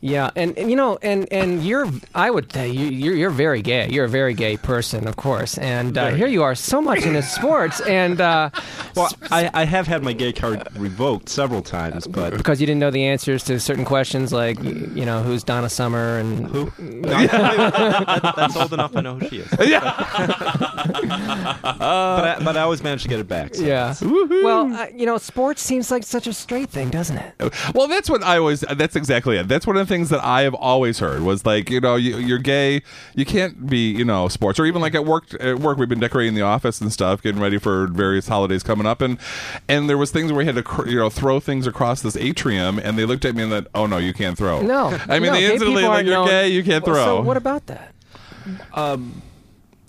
yeah, 0.00 0.30
and, 0.36 0.56
and 0.58 0.70
you 0.70 0.76
know, 0.76 0.98
and 1.02 1.26
and 1.32 1.64
you're, 1.64 1.86
I 2.14 2.30
would 2.30 2.52
say 2.52 2.68
you, 2.70 2.86
you're 2.88 3.14
you're 3.14 3.30
very 3.30 3.62
gay. 3.62 3.88
You're 3.90 4.04
a 4.04 4.08
very 4.08 4.34
gay 4.34 4.56
person, 4.56 5.06
of 5.08 5.16
course, 5.16 5.58
and 5.58 5.96
uh, 5.98 6.10
here 6.10 6.26
you 6.28 6.42
are, 6.42 6.54
so 6.54 6.80
much 6.80 7.04
into 7.04 7.22
sports, 7.22 7.80
and 7.80 8.20
uh, 8.20 8.50
Well, 8.94 9.10
I, 9.30 9.50
I 9.54 9.64
have 9.64 9.86
had 9.86 10.02
my 10.02 10.12
gay 10.12 10.32
card 10.32 10.66
revoked 10.76 11.28
several 11.28 11.62
times, 11.62 12.06
but 12.06 12.36
because 12.36 12.60
you 12.60 12.66
didn't 12.66 12.80
know 12.80 12.90
the 12.90 13.04
answers 13.06 13.42
to 13.44 13.58
certain 13.60 13.84
questions, 13.84 14.32
like 14.32 14.62
you 14.62 15.04
know, 15.04 15.22
who's 15.22 15.42
Donna 15.44 15.68
Summer, 15.68 16.18
and 16.18 16.46
who? 16.46 16.72
No, 16.78 17.26
that- 17.26 18.34
that's 18.36 18.56
old 18.56 18.72
enough. 18.72 18.96
I 18.96 19.00
know 19.00 19.18
who 19.18 19.28
she 19.28 19.38
is. 19.38 19.48
Yeah. 19.68 19.80
but 21.02 21.80
I, 21.80 22.38
but 22.44 22.56
I 22.56 22.60
always 22.62 22.82
managed 22.82 23.02
to 23.04 23.08
get 23.08 23.18
it 23.20 23.28
back. 23.28 23.54
So. 23.54 23.64
yeah. 23.64 23.94
Well, 24.02 24.72
uh, 24.72 24.86
you 24.94 25.06
know, 25.06 25.18
sports 25.18 25.62
seems 25.62 25.90
like 25.90 26.02
such 26.04 26.26
a 26.26 26.32
straight 26.32 26.70
thing, 26.70 26.90
doesn't 26.90 27.16
it? 27.16 27.34
well 27.74 27.88
that's 27.88 28.10
what 28.10 28.22
i 28.22 28.36
always 28.38 28.60
that's 28.60 28.96
exactly 28.96 29.36
it 29.38 29.48
that's 29.48 29.66
one 29.66 29.76
of 29.88 29.90
the 29.90 29.94
things 29.94 30.10
that 30.10 30.22
i 30.24 30.42
have 30.42 30.54
always 30.54 30.98
heard 30.98 31.22
was 31.22 31.44
like 31.46 31.70
you 31.70 31.80
know 31.80 31.96
you, 31.96 32.16
you're 32.18 32.38
gay 32.38 32.82
you 33.14 33.24
can't 33.24 33.66
be 33.68 33.90
you 33.90 34.04
know 34.04 34.28
sports 34.28 34.58
or 34.58 34.66
even 34.66 34.80
like 34.82 34.94
at 34.94 35.04
work 35.04 35.24
at 35.40 35.58
work 35.58 35.78
we've 35.78 35.88
been 35.88 36.00
decorating 36.00 36.34
the 36.34 36.42
office 36.42 36.80
and 36.80 36.92
stuff 36.92 37.22
getting 37.22 37.40
ready 37.40 37.58
for 37.58 37.86
various 37.88 38.28
holidays 38.28 38.62
coming 38.62 38.86
up 38.86 39.00
and 39.00 39.18
and 39.68 39.88
there 39.88 39.98
was 39.98 40.10
things 40.10 40.30
where 40.32 40.38
we 40.38 40.44
had 40.46 40.54
to 40.54 40.62
cr- 40.62 40.88
you 40.88 40.96
know 40.98 41.08
throw 41.10 41.40
things 41.40 41.66
across 41.66 42.02
this 42.02 42.16
atrium 42.16 42.78
and 42.78 42.98
they 42.98 43.04
looked 43.04 43.24
at 43.24 43.34
me 43.34 43.42
and 43.42 43.50
said 43.52 43.66
oh 43.74 43.86
no 43.86 43.96
you 43.96 44.12
can't 44.12 44.36
throw 44.36 44.60
No, 44.62 44.88
i 45.08 45.18
mean 45.18 45.32
no, 45.32 45.38
they 45.38 45.50
instantly 45.52 45.82
like 45.82 45.90
aren't 45.90 46.06
you're 46.06 46.14
known- 46.16 46.28
gay 46.28 46.48
you 46.48 46.62
can't 46.62 46.84
throw 46.84 46.94
So 47.04 47.20
what 47.22 47.36
about 47.36 47.66
that? 47.66 47.94
Um. 48.74 49.22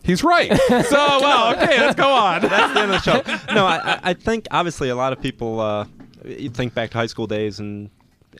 he's 0.03 0.23
right 0.23 0.51
so 0.67 0.95
well 1.21 1.53
okay 1.55 1.79
let's 1.79 1.95
go 1.95 2.09
on 2.11 2.41
That's 2.41 2.73
the 2.73 2.79
end 2.81 2.91
of 2.93 3.03
the 3.03 3.45
show. 3.47 3.53
No, 3.53 3.65
I, 3.65 3.77
I- 3.93 3.99
I 4.03 4.13
think 4.13 4.47
obviously 4.51 4.89
a 4.89 4.95
lot 4.95 5.13
of 5.13 5.21
people. 5.21 5.59
Uh, 5.59 5.85
you 6.25 6.49
think 6.49 6.73
back 6.73 6.89
to 6.91 6.97
high 6.97 7.05
school 7.05 7.27
days 7.27 7.59
and 7.59 7.83
you 7.83 7.85
know, 7.85 7.89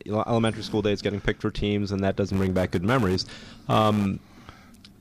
elementary 0.07 0.63
school 0.63 0.81
days, 0.81 1.01
getting 1.01 1.21
picked 1.21 1.41
for 1.41 1.51
teams, 1.51 1.91
and 1.91 2.03
that 2.03 2.15
doesn't 2.15 2.37
bring 2.37 2.53
back 2.53 2.71
good 2.71 2.83
memories. 2.83 3.25
Um, 3.67 4.19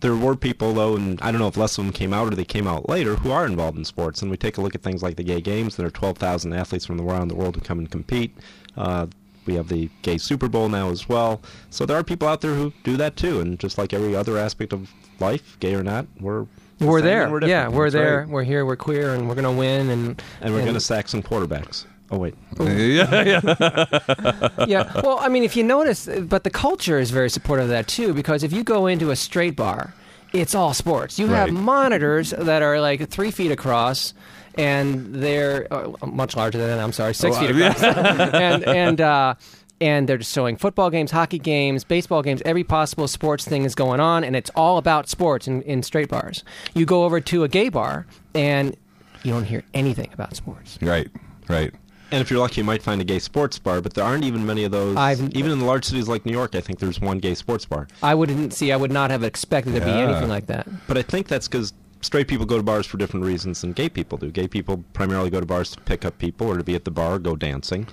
there 0.00 0.14
were 0.14 0.36
people 0.36 0.72
though, 0.74 0.96
and 0.96 1.20
I 1.20 1.32
don't 1.32 1.40
know 1.40 1.48
if 1.48 1.56
less 1.56 1.76
of 1.76 1.84
them 1.84 1.92
came 1.92 2.12
out 2.12 2.32
or 2.32 2.36
they 2.36 2.44
came 2.44 2.66
out 2.66 2.88
later, 2.88 3.16
who 3.16 3.30
are 3.30 3.44
involved 3.46 3.76
in 3.78 3.84
sports. 3.84 4.22
And 4.22 4.30
we 4.30 4.36
take 4.36 4.56
a 4.56 4.60
look 4.60 4.74
at 4.74 4.82
things 4.82 5.02
like 5.02 5.16
the 5.16 5.24
gay 5.24 5.40
games. 5.40 5.76
There 5.76 5.86
are 5.86 5.90
12,000 5.90 6.52
athletes 6.52 6.86
from 6.86 7.00
around 7.00 7.28
the 7.28 7.34
world 7.34 7.56
who 7.56 7.60
come 7.62 7.78
and 7.78 7.90
compete. 7.90 8.36
Uh, 8.76 9.06
we 9.46 9.54
have 9.54 9.68
the 9.68 9.90
gay 10.02 10.18
Super 10.18 10.46
Bowl 10.48 10.68
now 10.68 10.90
as 10.90 11.08
well. 11.08 11.40
So 11.70 11.84
there 11.86 11.96
are 11.96 12.04
people 12.04 12.28
out 12.28 12.42
there 12.42 12.54
who 12.54 12.72
do 12.84 12.96
that 12.98 13.16
too. 13.16 13.40
And 13.40 13.58
just 13.58 13.78
like 13.78 13.92
every 13.92 14.14
other 14.14 14.38
aspect 14.38 14.72
of 14.72 14.90
life, 15.20 15.56
gay 15.58 15.74
or 15.74 15.82
not, 15.82 16.06
we're 16.20 16.46
We're 16.80 17.00
there. 17.00 17.28
We're 17.28 17.44
yeah, 17.44 17.66
we're 17.66 17.90
That's 17.90 17.94
there. 17.94 18.18
right. 18.20 18.28
We're 18.28 18.44
here. 18.44 18.64
We're 18.64 18.76
queer, 18.76 19.14
and 19.14 19.28
we're 19.28 19.34
gonna 19.34 19.50
win. 19.52 19.90
And 19.90 20.22
And 20.40 20.54
we're 20.54 20.62
going 20.62 20.74
to 20.74 20.80
sack 20.80 21.08
some 21.08 21.22
quarterbacks. 21.22 21.86
Oh 22.10 22.18
wait. 22.18 22.34
yeah 22.60 23.22
yeah 23.22 24.48
yeah. 24.66 25.00
Well, 25.02 25.18
I 25.20 25.28
mean, 25.28 25.42
if 25.44 25.56
you 25.56 25.62
notice, 25.64 26.08
but 26.22 26.44
the 26.44 26.50
culture 26.50 26.98
is 26.98 27.10
very 27.10 27.28
supportive 27.30 27.64
of 27.64 27.70
that 27.70 27.86
too, 27.86 28.14
because 28.14 28.42
if 28.42 28.52
you 28.52 28.64
go 28.64 28.86
into 28.86 29.10
a 29.10 29.16
straight 29.16 29.56
bar, 29.56 29.94
it's 30.32 30.54
all 30.54 30.72
sports. 30.74 31.18
You 31.18 31.26
have 31.28 31.48
Right. 31.48 31.52
monitors 31.52 32.30
that 32.30 32.62
are 32.62 32.80
like 32.80 33.08
three 33.08 33.30
feet 33.30 33.50
across. 33.50 34.14
And 34.56 35.14
they're 35.14 35.72
uh, 35.72 35.92
much 36.04 36.34
larger 36.34 36.58
than 36.58 36.80
I'm 36.80 36.90
sorry, 36.92 37.14
six 37.14 37.36
Oh, 37.36 37.40
feet 37.40 37.50
across. 37.50 37.80
and 38.34 38.64
and 38.64 39.00
uh, 39.00 39.34
and 39.80 40.08
they're 40.08 40.18
just 40.18 40.34
showing 40.34 40.56
football 40.56 40.90
games, 40.90 41.12
hockey 41.12 41.38
games, 41.38 41.84
baseball 41.84 42.22
games. 42.22 42.42
Every 42.44 42.64
possible 42.64 43.06
sports 43.06 43.44
thing 43.44 43.62
is 43.64 43.76
going 43.76 44.00
on, 44.00 44.24
and 44.24 44.34
it's 44.34 44.50
all 44.56 44.76
about 44.78 45.08
sports 45.08 45.46
in, 45.46 45.62
in 45.62 45.84
straight 45.84 46.08
bars. 46.08 46.42
You 46.74 46.86
go 46.86 47.04
over 47.04 47.20
to 47.20 47.44
a 47.44 47.48
gay 47.48 47.68
bar, 47.68 48.06
and 48.34 48.76
you 49.22 49.32
don't 49.32 49.44
hear 49.44 49.62
anything 49.74 50.10
about 50.12 50.34
sports. 50.34 50.76
right 50.82 51.08
right 51.48 51.72
And 52.10 52.20
if 52.22 52.30
you're 52.30 52.40
lucky, 52.40 52.60
you 52.60 52.64
might 52.64 52.82
find 52.82 53.00
a 53.00 53.04
gay 53.04 53.18
sports 53.18 53.58
bar, 53.58 53.80
but 53.80 53.94
there 53.94 54.04
aren't 54.04 54.24
even 54.24 54.46
many 54.46 54.64
of 54.64 54.72
those. 54.72 54.96
I've- 54.96 55.28
even 55.32 55.50
in 55.50 55.58
the 55.58 55.64
large 55.64 55.84
cities 55.84 56.08
like 56.08 56.24
New 56.24 56.32
York, 56.32 56.54
I 56.54 56.60
think 56.60 56.78
there's 56.78 57.00
one 57.00 57.18
gay 57.18 57.34
sports 57.34 57.64
bar. 57.66 57.86
I 58.02 58.14
wouldn't 58.14 58.54
see. 58.54 58.72
I 58.72 58.76
would 58.76 58.92
not 58.92 59.10
have 59.10 59.22
expected 59.22 59.74
there 59.74 59.80
to 59.80 59.86
be 59.86 59.92
anything 59.92 60.28
like 60.28 60.46
that. 60.46 60.66
But 60.86 60.96
I 60.96 61.02
think 61.02 61.28
that's 61.28 61.48
because 61.48 61.72
straight 62.00 62.28
people 62.28 62.46
go 62.46 62.56
to 62.56 62.62
bars 62.62 62.86
for 62.86 62.96
different 62.96 63.26
reasons 63.26 63.60
than 63.60 63.72
gay 63.72 63.88
people 63.88 64.16
do. 64.16 64.30
Gay 64.30 64.48
people 64.48 64.84
primarily 64.94 65.30
go 65.30 65.40
to 65.40 65.46
bars 65.46 65.70
to 65.72 65.80
pick 65.82 66.04
up 66.04 66.18
people 66.18 66.46
or 66.46 66.56
to 66.56 66.64
be 66.64 66.74
at 66.74 66.84
the 66.84 66.90
bar, 66.90 67.18
go 67.18 67.36
dancing. 67.36 67.86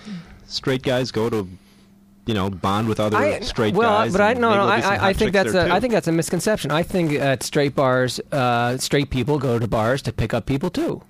Straight 0.47 0.83
guys 0.83 1.11
go 1.11 1.29
to 1.29 1.47
you 2.25 2.33
know, 2.33 2.49
bond 2.49 2.87
with 2.87 2.99
other 2.99 3.17
I, 3.17 3.39
straight 3.41 3.75
well, 3.75 3.99
guys. 4.03 4.11
but 4.11 4.21
I 4.21 4.33
no, 4.33 4.39
no 4.39 4.49
there'll 4.49 4.75
be 4.75 4.81
some 4.81 4.91
I, 4.93 5.07
I 5.09 5.13
think 5.13 5.31
that's 5.31 5.53
a 5.53 5.71
I 5.71 5.79
think 5.79 5.93
that's 5.93 6.07
a 6.07 6.11
misconception. 6.11 6.71
I 6.71 6.81
think 6.81 7.11
at 7.13 7.43
straight 7.43 7.75
bars, 7.75 8.19
uh, 8.31 8.77
straight 8.77 9.11
people 9.11 9.37
go 9.37 9.59
to 9.59 9.67
bars 9.67 10.01
to 10.03 10.11
pick 10.11 10.33
up 10.33 10.45
people 10.45 10.69
too. 10.69 11.03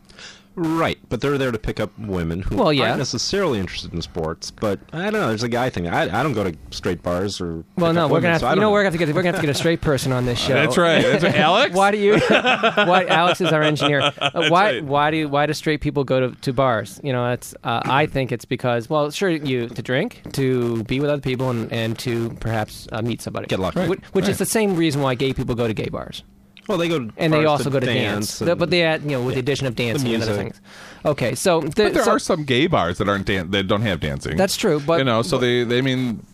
Right, 0.56 0.98
but 1.10 1.22
they're 1.22 1.38
there 1.38 1.52
to 1.52 1.60
pick 1.60 1.80
up 1.80 1.92
women 2.00 2.42
who 2.42 2.56
Well, 2.56 2.72
yeah. 2.72 2.86
aren't 2.86 3.00
necessarily 3.00 3.60
interested 3.60 3.94
in 3.94 4.02
sports. 4.02 4.52
But 4.52 4.80
I 4.94 5.04
don't 5.04 5.14
know. 5.14 5.28
There's 5.28 5.44
a 5.44 5.50
guy 5.50 5.70
thing. 5.70 5.88
I, 5.88 6.04
I 6.20 6.24
don't 6.24 6.34
go 6.34 6.44
to 6.50 6.58
straight 6.72 7.04
bars 7.04 7.42
or. 7.42 7.64
Well, 7.78 7.94
no, 7.94 8.06
up 8.06 8.12
we're 8.12 8.16
women, 8.16 8.22
gonna 8.24 8.32
have 8.34 8.40
so 8.42 8.46
to, 8.46 8.48
I 8.48 8.52
you 8.52 8.56
don't 8.56 8.62
know 8.62 8.72
we're 8.72 8.80
gonna 8.84 8.92
have 8.92 9.00
to 9.00 9.06
get 9.06 9.16
we're 9.16 9.22
gonna 9.22 9.34
have 9.34 9.42
to 9.42 9.48
get 9.48 9.56
a 9.56 9.60
straight 9.60 9.82
person 9.82 10.12
on 10.12 10.26
this 10.26 10.40
show. 10.46 10.54
That's 10.54 10.78
right. 10.78 11.02
That's 11.02 11.24
right. 11.24 11.36
Alex? 11.46 11.76
why 11.76 11.92
do 11.92 11.98
you? 11.98 12.20
why 12.30 13.06
Alex 13.10 13.42
is 13.42 13.52
our 13.52 13.62
engineer? 13.62 14.02
Uh, 14.02 14.48
why 14.50 14.76
right. 14.76 14.84
why 14.84 15.12
do 15.12 15.28
why 15.28 15.46
do 15.46 15.54
straight 15.54 15.82
people 15.82 16.04
go 16.04 16.30
to, 16.30 16.36
to 16.42 16.54
bars? 16.54 17.00
You 17.04 17.12
know, 17.12 17.32
it's 17.32 17.54
uh, 17.64 17.82
I 17.84 18.06
think 18.06 18.32
it's 18.32 18.46
because 18.46 18.90
well, 18.90 19.12
sure, 19.12 19.30
you 19.30 19.68
to 19.70 19.82
drink, 19.82 20.22
to 20.34 20.84
be 20.84 21.00
with 21.00 21.10
other 21.10 21.22
people, 21.22 21.50
and, 21.50 21.72
and 21.72 22.00
to 22.00 22.30
perhaps 22.40 22.88
uh, 22.92 23.02
meet 23.02 23.22
somebody. 23.22 23.48
Get 23.48 23.60
lucky. 23.60 23.88
Which, 23.88 24.00
which 24.14 24.28
is 24.28 24.38
the 24.38 24.46
same 24.46 24.76
reason 24.76 25.02
why 25.02 25.16
gay 25.16 25.34
people 25.34 25.56
go 25.56 25.68
to 25.68 25.74
gay 25.74 25.90
bars. 25.90 26.24
Well, 26.68 26.78
they 26.78 26.88
go 26.90 27.00
to 27.00 27.14
and 27.18 27.32
they 27.32 27.38
bars 27.44 27.48
also 27.48 27.70
go 27.70 27.80
to 27.80 27.86
dance, 27.86 28.42
and- 28.42 28.58
but 28.58 28.70
they 28.70 28.84
add 28.84 29.04
you 29.04 29.12
know 29.12 29.24
with 29.24 29.36
the 29.36 29.40
addition 29.40 29.68
of 29.68 29.76
dancing 29.76 30.14
and 30.14 30.24
other 30.24 30.36
things. 30.36 30.60
Okay, 31.06 31.36
so, 31.36 31.62
the, 31.62 31.68
But 31.68 31.94
there 31.94 32.04
so 32.04 32.12
are 32.12 32.20
some 32.20 32.44
gay 32.44 32.66
bars 32.68 32.98
that 32.98 33.08
aren't 33.08 33.26
dan- 33.26 33.52
that 33.52 33.68
don't 33.68 33.84
have 33.84 34.00
dancing. 34.00 34.36
that's 34.38 34.58
true, 34.58 34.80
but 34.80 34.98
you 34.98 35.04
know, 35.06 35.22
so 35.22 35.38
they 35.38 35.64
they 35.64 35.82
mean, 35.82 36.26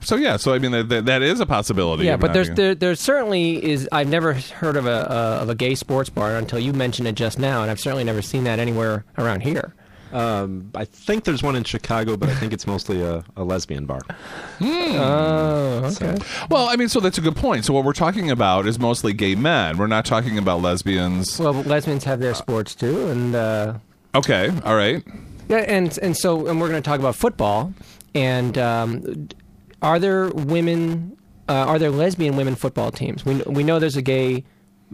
so 0.00 0.16
yeah, 0.16 0.36
so 0.36 0.52
I 0.52 0.58
mean 0.58 0.72
that, 0.72 0.88
that, 0.90 1.06
that 1.06 1.22
is 1.22 1.40
a 1.40 1.46
possibility. 1.46 2.04
yeah, 2.04 2.16
but 2.16 2.34
there's 2.34 2.50
there, 2.50 2.74
there 2.74 2.94
certainly 2.94 3.64
is. 3.64 3.88
I've 3.90 4.08
never 4.08 4.34
heard 4.34 4.76
of 4.76 4.86
a 4.86 5.10
uh, 5.10 5.38
of 5.42 5.48
a 5.48 5.54
gay 5.54 5.74
sports 5.74 6.10
bar 6.10 6.36
until 6.36 6.58
you 6.58 6.72
mentioned 6.74 7.08
it 7.08 7.14
just 7.14 7.38
now, 7.38 7.62
and 7.62 7.70
I've 7.70 7.80
certainly 7.80 8.04
never 8.04 8.20
seen 8.20 8.44
that 8.44 8.58
anywhere 8.58 9.04
around 9.16 9.40
here. 9.40 9.74
Um, 10.14 10.70
I 10.74 10.84
think 10.84 11.24
there's 11.24 11.42
one 11.42 11.56
in 11.56 11.64
Chicago, 11.64 12.16
but 12.16 12.28
I 12.28 12.34
think 12.36 12.52
it's 12.52 12.66
mostly 12.66 13.02
a, 13.02 13.24
a 13.36 13.42
lesbian 13.42 13.84
bar. 13.84 14.00
Oh, 14.60 15.92
okay. 15.96 16.16
well, 16.50 16.68
I 16.68 16.76
mean, 16.76 16.88
so 16.88 17.00
that's 17.00 17.18
a 17.18 17.20
good 17.20 17.36
point. 17.36 17.64
So 17.64 17.72
what 17.74 17.84
we're 17.84 17.92
talking 17.92 18.30
about 18.30 18.66
is 18.66 18.78
mostly 18.78 19.12
gay 19.12 19.34
men. 19.34 19.76
We're 19.76 19.86
not 19.86 20.04
talking 20.04 20.38
about 20.38 20.62
lesbians. 20.62 21.38
Well, 21.38 21.52
lesbians 21.54 22.04
have 22.04 22.20
their 22.20 22.34
sports 22.34 22.74
too, 22.74 23.08
and 23.08 23.34
uh, 23.34 23.74
Okay, 24.14 24.50
all 24.64 24.76
right. 24.76 25.02
yeah, 25.48 25.58
and 25.58 25.98
and 26.02 26.16
so 26.16 26.46
and 26.46 26.60
we're 26.60 26.68
going 26.68 26.82
to 26.82 26.88
talk 26.88 27.00
about 27.00 27.16
football. 27.16 27.72
And 28.14 28.56
um, 28.58 29.28
are 29.82 29.98
there 29.98 30.28
women? 30.28 31.16
Uh, 31.48 31.52
are 31.52 31.78
there 31.78 31.90
lesbian 31.90 32.36
women 32.36 32.54
football 32.54 32.90
teams? 32.90 33.24
We 33.24 33.42
we 33.46 33.64
know 33.64 33.78
there's 33.78 33.96
a 33.96 34.02
gay 34.02 34.44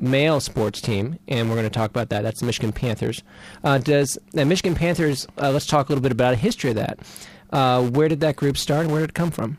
male 0.01 0.41
sports 0.41 0.81
team, 0.81 1.19
and 1.29 1.49
we're 1.49 1.57
going 1.57 1.69
to 1.69 1.71
talk 1.71 1.91
about 1.91 2.09
that. 2.09 2.23
That's 2.23 2.41
the 2.41 2.47
Michigan 2.47 2.73
Panthers. 2.73 3.23
Uh, 3.63 3.79
does 3.79 4.19
the 4.33 4.45
Michigan 4.45 4.75
Panthers? 4.75 5.27
Uh, 5.41 5.51
let's 5.51 5.67
talk 5.67 5.89
a 5.89 5.93
little 5.93 6.03
bit 6.03 6.13
about 6.13 6.31
the 6.31 6.37
history 6.37 6.71
of 6.71 6.77
that. 6.77 6.99
Uh, 7.53 7.83
where 7.91 8.09
did 8.09 8.21
that 8.21 8.37
group 8.37 8.57
start, 8.57 8.83
and 8.83 8.93
where 8.93 9.01
did 9.01 9.11
it 9.11 9.15
come 9.15 9.31
from? 9.31 9.59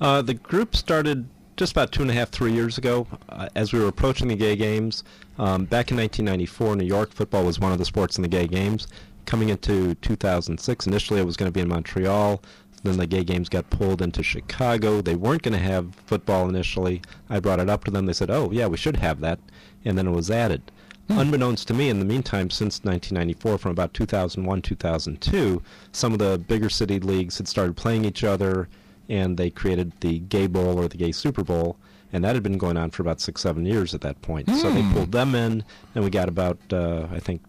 Uh, 0.00 0.22
the 0.22 0.34
group 0.34 0.76
started 0.76 1.28
just 1.56 1.72
about 1.72 1.92
two 1.92 2.02
and 2.02 2.10
a 2.10 2.14
half, 2.14 2.30
three 2.30 2.52
years 2.52 2.78
ago, 2.78 3.06
uh, 3.28 3.48
as 3.54 3.72
we 3.72 3.80
were 3.80 3.88
approaching 3.88 4.28
the 4.28 4.36
gay 4.36 4.56
games. 4.56 5.04
Um, 5.38 5.64
back 5.64 5.90
in 5.90 5.96
1994, 5.96 6.76
New 6.76 6.84
York 6.84 7.12
football 7.12 7.44
was 7.44 7.58
one 7.58 7.72
of 7.72 7.78
the 7.78 7.84
sports 7.84 8.16
in 8.16 8.22
the 8.22 8.28
gay 8.28 8.46
games. 8.46 8.86
Coming 9.26 9.50
into 9.50 9.94
2006, 9.96 10.86
initially 10.86 11.20
it 11.20 11.24
was 11.24 11.36
going 11.36 11.48
to 11.48 11.52
be 11.52 11.60
in 11.60 11.68
Montreal. 11.68 12.42
Then 12.82 12.96
the 12.96 13.06
gay 13.06 13.22
games 13.22 13.48
got 13.48 13.70
pulled 13.70 14.02
into 14.02 14.22
Chicago. 14.22 15.00
They 15.00 15.14
weren't 15.14 15.42
going 15.42 15.52
to 15.52 15.64
have 15.64 15.94
football 16.06 16.48
initially. 16.48 17.00
I 17.30 17.38
brought 17.38 17.60
it 17.60 17.70
up 17.70 17.84
to 17.84 17.92
them. 17.92 18.06
They 18.06 18.12
said, 18.12 18.30
"Oh, 18.30 18.50
yeah, 18.50 18.66
we 18.66 18.76
should 18.76 18.96
have 18.96 19.20
that," 19.20 19.38
and 19.84 19.96
then 19.96 20.06
it 20.06 20.12
was 20.12 20.30
added. 20.30 20.62
Unbeknownst 21.08 21.68
to 21.68 21.74
me, 21.74 21.90
in 21.90 21.98
the 21.98 22.04
meantime, 22.04 22.48
since 22.48 22.84
1994, 22.84 23.58
from 23.58 23.70
about 23.72 23.92
2001, 23.92 24.62
2002, 24.62 25.62
some 25.92 26.12
of 26.12 26.18
the 26.18 26.38
bigger 26.38 26.70
city 26.70 27.00
leagues 27.00 27.36
had 27.38 27.46
started 27.48 27.76
playing 27.76 28.04
each 28.04 28.24
other, 28.24 28.68
and 29.08 29.36
they 29.36 29.50
created 29.50 29.92
the 30.00 30.20
Gay 30.20 30.46
Bowl 30.46 30.78
or 30.78 30.88
the 30.88 30.96
Gay 30.96 31.12
Super 31.12 31.44
Bowl, 31.44 31.76
and 32.12 32.24
that 32.24 32.34
had 32.34 32.42
been 32.42 32.56
going 32.56 32.76
on 32.76 32.90
for 32.90 33.02
about 33.02 33.20
six, 33.20 33.42
seven 33.42 33.66
years 33.66 33.94
at 33.94 34.00
that 34.02 34.22
point. 34.22 34.48
So 34.50 34.70
they 34.70 34.82
pulled 34.94 35.12
them 35.12 35.34
in, 35.34 35.64
and 35.94 36.04
we 36.04 36.08
got 36.10 36.28
about, 36.28 36.58
uh, 36.72 37.08
I 37.10 37.18
think, 37.18 37.42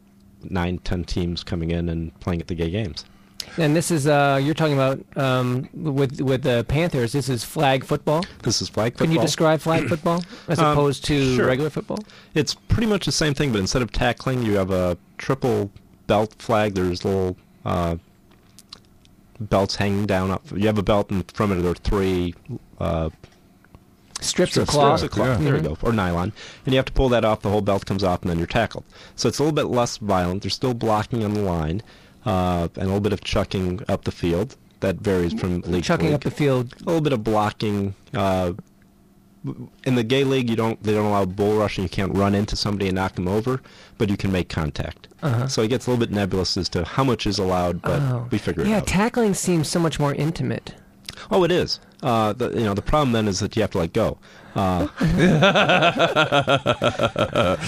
nine, 0.50 0.80
ten 0.80 1.06
teams 1.06 1.44
coming 1.44 1.72
in 1.72 1.88
and 1.90 2.18
playing 2.20 2.42
at 2.42 2.48
the 2.48 2.56
gay 2.56 2.70
games. 2.70 3.06
And 3.58 3.76
this 3.76 3.92
is 3.92 4.08
uh, 4.08 4.40
you're 4.42 4.54
talking 4.54 4.74
about 4.74 5.00
um, 5.18 5.70
with 5.74 6.22
with 6.22 6.44
the 6.44 6.66
Panthers. 6.68 7.12
This 7.12 7.30
is 7.30 7.44
flag 7.44 7.84
football. 7.86 8.24
This 8.44 8.62
is 8.62 8.70
flag 8.70 8.94
football. 8.94 9.08
Can 9.08 9.16
you 9.16 9.22
describe 9.22 9.60
flag 9.62 9.88
football 9.90 10.24
as 10.48 10.60
Um, 10.60 10.72
opposed 10.72 11.06
to 11.06 11.36
sure. 11.36 11.46
regular 11.48 11.70
football? 11.70 12.00
It's 12.34 12.54
pretty 12.56 12.88
much 12.88 13.06
the 13.06 13.12
same 13.12 13.34
thing, 13.34 13.52
but 13.52 13.60
instead 13.60 13.82
of 13.82 13.92
tackling, 13.92 14.44
you 14.44 14.54
have 14.54 14.72
a 14.72 14.98
triple 15.18 15.72
belt 16.08 16.34
flag. 16.40 16.74
There's 16.76 17.04
little 17.06 17.38
uh, 17.66 17.96
belts 19.40 19.76
hanging 19.76 20.06
down 20.06 20.32
up. 20.32 20.44
You 20.56 20.68
have 20.68 20.78
a 20.78 20.84
belt, 20.84 21.10
and 21.12 21.30
from 21.32 21.52
it 21.52 21.56
there 21.62 21.72
are 21.72 21.76
three 21.76 22.34
uh, 22.80 23.10
Strips 24.22 24.56
of 24.56 24.70
cloth. 24.70 25.00
strips 25.00 25.12
of 25.18 25.20
cloth. 25.22 25.40
yeah. 25.42 25.46
There 25.46 25.56
you 25.58 25.62
go, 25.64 25.78
or 25.82 25.92
nylon, 25.92 26.32
and 26.66 26.74
you 26.74 26.78
have 26.78 26.86
to 26.86 26.94
pull 26.94 27.10
that 27.10 27.26
off. 27.26 27.42
The 27.42 27.50
whole 27.50 27.60
belt 27.62 27.86
comes 27.86 28.06
off, 28.06 28.22
and 28.22 28.30
then 28.30 28.38
you're 28.38 28.48
tackled. 28.48 28.86
So 29.18 29.28
it's 29.28 29.38
a 29.40 29.44
little 29.44 29.54
bit 29.56 29.66
less 29.66 29.98
violent. 29.98 30.44
There's 30.44 30.54
still 30.54 30.74
blocking 30.74 31.26
on 31.26 31.34
the 31.34 31.42
line, 31.42 31.82
uh, 32.26 32.68
and 32.76 32.84
a 32.84 32.86
little 32.86 33.00
bit 33.00 33.14
of 33.14 33.22
chucking 33.22 33.82
up 33.88 34.04
the 34.06 34.12
field. 34.12 34.56
That 34.82 34.98
varies 34.98 35.34
from 35.34 35.62
league 35.62 35.84
to 35.84 35.88
Chucking 35.88 36.08
league 36.08 36.16
up 36.16 36.24
the 36.24 36.32
field. 36.32 36.74
a 36.82 36.84
little 36.84 37.00
bit 37.02 37.14
of 37.14 37.24
blocking. 37.24 37.96
Uh, 38.14 38.54
in 39.84 39.96
the 39.96 40.04
gay 40.04 40.24
league, 40.24 40.50
you 40.50 40.56
don't 40.56 40.82
they 40.84 40.94
don't 40.94 41.06
allow 41.06 41.26
bull 41.26 41.58
rushing. 41.58 41.84
You 41.84 41.90
can't 41.90 42.14
run 42.16 42.34
into 42.34 42.56
somebody 42.56 42.88
and 42.88 42.96
knock 42.96 43.16
them 43.16 43.28
over, 43.28 43.62
but 43.98 44.10
you 44.10 44.16
can 44.18 44.32
make 44.32 44.48
contact. 44.50 45.10
Uh-huh. 45.22 45.48
So 45.48 45.62
it 45.62 45.68
gets 45.68 45.86
a 45.88 45.90
little 45.92 46.06
bit 46.06 46.14
nebulous 46.14 46.56
as 46.58 46.70
to 46.70 46.84
how 46.86 47.04
much 47.04 47.28
is 47.28 47.40
allowed, 47.40 47.82
but 47.82 48.02
Oh. 48.02 48.28
we 48.32 48.38
figure 48.38 48.64
Yeah, 48.64 48.78
it 48.78 48.82
out. 48.84 48.88
Yeah, 48.90 48.94
tackling 48.96 49.34
seems 49.34 49.68
so 49.68 49.80
much 49.80 50.00
more 50.00 50.14
intimate. 50.16 50.76
oh, 51.30 51.44
it 51.44 51.52
is. 51.52 51.80
Uh, 52.04 52.34
the, 52.34 52.50
you 52.50 52.66
know, 52.66 52.74
the 52.74 52.82
problem 52.82 53.14
then 53.14 53.28
is 53.30 53.40
that 53.40 53.56
you 53.56 53.62
have 53.64 53.72
to 53.72 53.78
let 53.80 53.94
go. 53.94 54.18
Uh, 54.56 54.88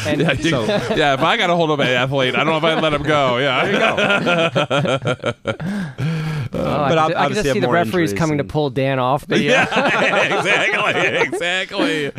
Yeah, 0.06 0.34
you- 0.34 0.50
So- 0.50 0.66
yeah, 0.96 1.14
if 1.14 1.22
I 1.22 1.38
got 1.38 1.50
a 1.50 1.56
hold 1.56 1.72
of 1.72 1.80
an 1.80 1.88
athlete, 1.88 2.36
I 2.36 2.44
don't 2.44 2.48
know 2.48 2.58
if 2.58 2.64
I'd 2.64 2.84
let 2.84 2.94
him 2.94 3.04
go. 3.04 3.38
Yeah, 3.38 3.66
there 3.66 5.34
you 5.46 5.54
go. 5.54 6.06
oh, 6.58 6.82
I 6.84 6.90
but 6.90 7.08
could, 7.08 7.16
I 7.16 7.28
could 7.28 7.36
just 7.36 7.52
see 7.54 7.60
the 7.60 7.70
referees 7.70 8.12
injuries 8.12 8.14
coming 8.14 8.38
to 8.40 8.44
pull 8.44 8.70
Dan 8.70 9.00
off. 9.00 9.28
But 9.28 9.40
yeah, 9.42 9.64
exactly, 10.40 11.28
exactly. 11.28 12.12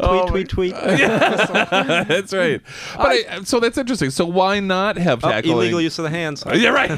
Oh, 0.00 0.26
tweet, 0.28 0.48
tweet, 0.48 0.74
tweet. 0.74 0.74
that's 0.98 2.32
right. 2.32 2.60
But 2.96 3.06
I, 3.06 3.42
so 3.44 3.60
that's 3.60 3.78
interesting. 3.78 4.10
So 4.10 4.24
why 4.26 4.60
not 4.60 4.96
have 4.96 5.24
Oh, 5.24 5.30
illegal 5.38 5.80
use 5.80 5.98
of 5.98 6.04
the 6.04 6.10
hands. 6.10 6.44
Yeah, 6.46 6.70
right. 6.70 6.90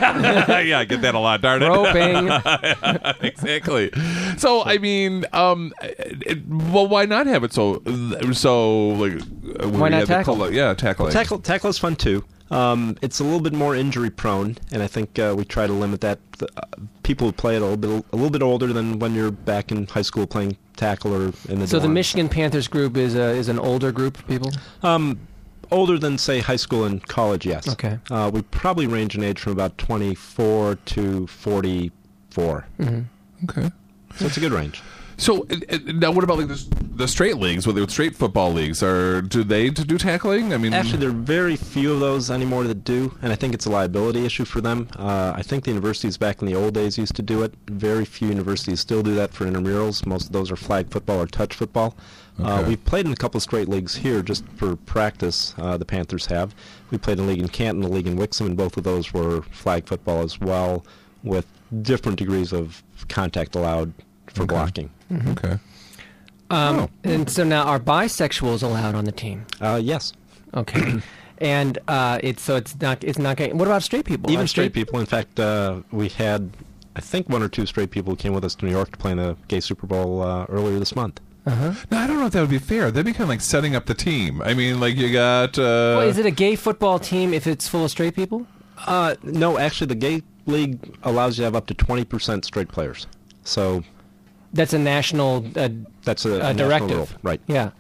yeah, 0.67 0.79
I 0.79 0.85
get 0.85 1.03
that 1.03 1.15
a 1.15 1.19
lot. 1.19 1.41
Darn 1.41 1.63
it. 1.63 1.69
roping. 1.69 2.29
exactly. 3.21 3.91
So 4.39 4.65
I 4.65 4.79
mean, 4.79 5.25
um, 5.33 5.73
it, 5.83 6.47
well, 6.49 6.89
why 6.89 7.05
not 7.07 7.27
have 7.27 7.45
it 7.45 7.53
so 7.53 7.83
so 8.33 8.89
like? 8.91 9.21
uh, 9.61 9.69
Why 9.69 9.89
not 9.89 10.07
tackle? 10.07 10.37
colo- 10.37 10.49
yeah, 10.49 10.75
tackling. 10.75 11.13
Tackle 11.13 11.39
tackle 11.41 11.71
is 11.71 11.79
fun 11.79 11.97
too. 11.97 12.25
Um, 12.51 12.97
it's 13.03 13.21
a 13.21 13.25
little 13.25 13.41
bit 13.41 13.53
more 13.53 13.75
injury 13.75 14.11
prone, 14.11 14.59
and 14.71 14.83
I 14.83 14.87
think 14.87 15.19
uh, 15.19 15.35
we 15.37 15.45
try 15.45 15.67
to 15.67 15.73
limit 15.73 16.01
that. 16.03 16.19
The, 16.39 16.49
uh, 16.57 16.63
people 17.03 17.29
who 17.29 17.33
play 17.33 17.57
it 17.57 17.63
a 17.63 17.67
little 17.67 17.77
bit 17.77 18.05
a 18.13 18.17
little 18.17 18.31
bit 18.31 18.43
older 18.43 18.73
than 18.73 18.99
when 18.99 19.15
you're 19.15 19.31
back 19.31 19.73
in 19.73 19.87
high 19.87 20.03
school 20.03 20.27
playing 20.27 20.57
tackle 20.77 21.15
or 21.15 21.33
in 21.49 21.61
the 21.61 21.67
So 21.67 21.79
the. 21.79 21.89
Michigan 21.89 22.29
Panthers 22.29 22.69
group 22.69 22.97
is 22.97 23.15
a, 23.15 23.31
is 23.31 23.49
an 23.49 23.59
older 23.59 23.93
group 23.93 24.19
of 24.19 24.27
people. 24.27 24.53
Um, 24.83 25.19
older 25.71 25.99
than 25.99 26.19
say 26.19 26.41
high 26.41 26.57
school 26.57 26.85
and 26.85 27.07
college, 27.07 27.47
yes. 27.47 27.69
Okay. 27.69 27.99
Uh, 28.11 28.31
we 28.33 28.43
probably 28.43 28.87
range 28.87 29.17
in 29.17 29.23
age 29.23 29.39
from 29.41 29.53
about 29.53 29.77
24 29.79 30.77
to 30.77 31.27
44. 31.27 32.67
Okay. 33.45 33.71
So 34.17 34.27
it's 34.27 34.37
a 34.37 34.41
good 34.41 34.53
range. 34.53 34.83
So 35.25 35.47
uh, 35.51 35.57
uh, 35.71 35.79
now, 35.87 36.11
what 36.11 36.23
about 36.23 36.37
like 36.37 36.49
the, 36.49 36.67
the 36.97 37.09
straight 37.09 37.39
leagues? 37.39 37.67
With 37.67 37.77
the 37.77 37.89
straight 37.89 38.15
football 38.15 38.53
leagues, 38.53 38.83
are 38.83 39.23
do 39.23 39.43
they 39.43 39.71
do 39.71 39.97
tackling? 39.97 40.53
I 40.53 40.59
mean, 40.59 40.75
Actually, 40.75 40.99
there 40.99 41.09
are 41.09 41.13
very 41.13 41.57
few 41.57 41.95
of 41.95 42.01
those 42.01 42.31
anymore 42.31 42.65
that 42.65 42.85
do, 42.85 43.17
and 43.23 43.33
I 43.33 43.35
think 43.35 43.55
it's 43.55 43.65
a 43.65 43.71
liability 43.71 44.27
issue 44.27 44.45
for 44.45 44.61
them. 44.61 44.87
Uh, 44.99 45.33
I 45.35 45.41
think 45.41 45.65
the 45.65 45.71
universities 45.71 46.19
back 46.19 46.43
in 46.43 46.47
the 46.47 46.55
old 46.55 46.75
days 46.75 46.99
used 46.99 47.17
to 47.17 47.23
do 47.23 47.43
it. 47.43 47.55
Very 47.69 48.05
few 48.05 48.29
universities 48.29 48.81
still 48.81 49.03
do 49.03 49.15
that 49.15 49.33
for 49.33 49.47
intramurals. 49.47 50.05
Most 50.05 50.27
of 50.27 50.33
those 50.33 50.51
are 50.51 50.57
flag 50.57 50.91
football 50.91 51.23
or 51.23 51.27
touch 51.27 51.55
football. 51.55 51.97
Uh, 52.39 52.63
we've 52.69 52.85
played 52.85 53.07
in 53.07 53.13
a 53.13 53.17
couple 53.17 53.39
of 53.39 53.43
straight 53.43 53.69
leagues 53.71 53.95
here 53.95 54.21
just 54.21 54.45
for 54.57 54.77
practice. 54.77 55.55
Uh, 55.57 55.79
the 55.79 55.87
Panthers 55.87 56.27
have. 56.27 56.55
We 56.91 56.99
played 56.99 57.19
in 57.19 57.25
a 57.25 57.29
league 57.29 57.41
in 57.41 57.49
Canton, 57.49 57.83
a 57.83 57.89
league 57.89 58.07
in 58.07 58.19
Wixom, 58.19 58.45
and 58.45 58.59
both 58.59 58.77
of 58.77 58.85
those 58.85 59.15
were 59.15 59.41
flag 59.41 59.87
football 59.87 60.21
as 60.21 60.39
well, 60.39 60.85
with 61.23 61.47
different 61.81 62.19
degrees 62.19 62.53
of 62.53 62.83
contact 63.09 63.57
allowed 63.57 63.95
for 64.35 64.47
blocking. 64.47 64.91
okay. 65.31 65.59
Um, 66.51 66.79
Oh. 66.81 66.91
And 67.05 67.29
so 67.31 67.43
now, 67.45 67.65
are 67.65 67.81
bisexuals 67.81 68.63
allowed 68.63 68.95
on 68.95 69.05
the 69.05 69.13
team? 69.13 69.47
Uh, 69.61 69.81
yes. 69.83 70.13
Okay. 70.55 71.01
and 71.39 71.79
uh, 71.89 72.19
it's 72.23 72.43
so 72.43 72.57
it's 72.57 72.79
not 72.81 73.03
it's 73.03 73.19
not. 73.19 73.37
gay- 73.39 73.53
What 73.53 73.67
about 73.67 73.83
straight 73.83 74.05
people? 74.05 74.31
Even 74.31 74.45
Are 74.45 74.49
straight 74.49 74.73
people. 74.73 74.99
In 75.01 75.07
fact, 75.07 75.41
uh, 75.41 75.81
we 75.91 76.09
had, 76.11 76.51
I 76.97 77.01
think, 77.01 77.29
one 77.29 77.43
or 77.43 77.49
two 77.49 77.67
straight 77.67 77.91
people 77.91 78.13
who 78.13 78.17
came 78.17 78.35
with 78.35 78.45
us 78.45 78.55
to 78.57 78.67
New 78.67 78.71
York 78.73 78.91
to 78.93 78.99
play 78.99 79.13
in 79.13 79.19
the 79.19 79.37
Gay 79.49 79.61
Super 79.61 79.87
Bowl 79.87 80.23
uh, 80.23 80.45
earlier 80.49 80.79
this 80.79 80.95
month. 80.95 81.21
Uh-huh. 81.47 81.75
No, 81.91 81.99
I 81.99 82.07
don't 82.07 82.19
know 82.21 82.27
if 82.27 82.33
that 82.33 82.41
would 82.41 82.51
be 82.51 82.59
fair. 82.59 82.91
That'd 82.91 83.05
be 83.05 83.13
kind 83.13 83.23
of 83.25 83.29
like 83.29 83.41
setting 83.43 83.75
up 83.75 83.87
the 83.87 83.95
team. 83.95 84.41
I 84.43 84.55
mean, 84.55 84.81
like 84.81 84.97
you 84.97 85.13
got. 85.13 85.59
Uh, 85.59 85.97
Well, 85.99 86.01
is 86.03 86.19
it 86.19 86.27
a 86.27 86.31
gay 86.31 86.57
football 86.57 86.99
team 86.99 87.35
if 87.35 87.47
it's 87.47 87.69
full 87.69 87.85
of 87.85 87.91
straight 87.91 88.15
people? 88.15 88.47
Uh, 88.87 89.15
no, 89.23 89.59
actually, 89.59 89.87
the 89.89 89.95
Gay 89.95 90.23
League 90.47 90.79
allows 91.03 91.37
you 91.39 91.43
to 91.43 91.47
have 91.47 91.55
up 91.57 91.67
to 91.67 91.75
20% 91.75 92.45
straight 92.45 92.69
players. 92.69 93.07
So 93.45 93.83
That's 94.55 94.73
a 94.73 94.79
national 94.79 95.45
uh, 95.57 95.69
That's 96.05 96.25
a, 96.25 96.37
uh, 96.37 96.53
national 96.53 96.69
directive, 96.69 96.97
rule, 96.97 97.09
right? 97.23 97.41
Yeah. 97.47 97.71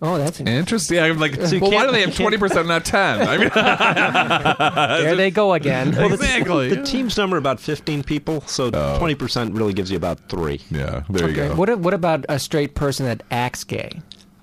Oh, 0.00 0.16
that's 0.16 0.38
Interesting. 0.40 1.00
I'm 1.00 1.18
like, 1.18 1.34
you 1.50 1.58
well, 1.58 1.72
why 1.72 1.84
do 1.84 1.90
they 1.90 2.02
have 2.02 2.14
twenty 2.14 2.36
percent, 2.36 2.60
and 2.60 2.68
not 2.68 2.84
ten? 2.84 3.26
I 3.26 3.36
mean, 3.36 3.48
there 5.04 5.16
they 5.16 5.32
go 5.32 5.54
again. 5.54 5.88
exactly. 5.98 6.68
The 6.68 6.84
team's 6.84 7.16
number 7.16 7.36
about 7.36 7.58
15 7.58 8.04
people, 8.04 8.42
so 8.42 8.70
20% 8.70 9.58
really 9.58 9.72
gives 9.72 9.90
you 9.90 9.96
about 9.96 10.20
three. 10.28 10.60
yeah, 10.70 11.02
there 11.10 11.28
you 11.28 11.34
go. 11.34 11.54
What 11.56 11.76
what 11.80 11.94
about 11.94 12.24
a 12.28 12.38
straight 12.38 12.76
person 12.76 13.06
that 13.06 13.24
acts 13.32 13.64
gay? 13.64 13.90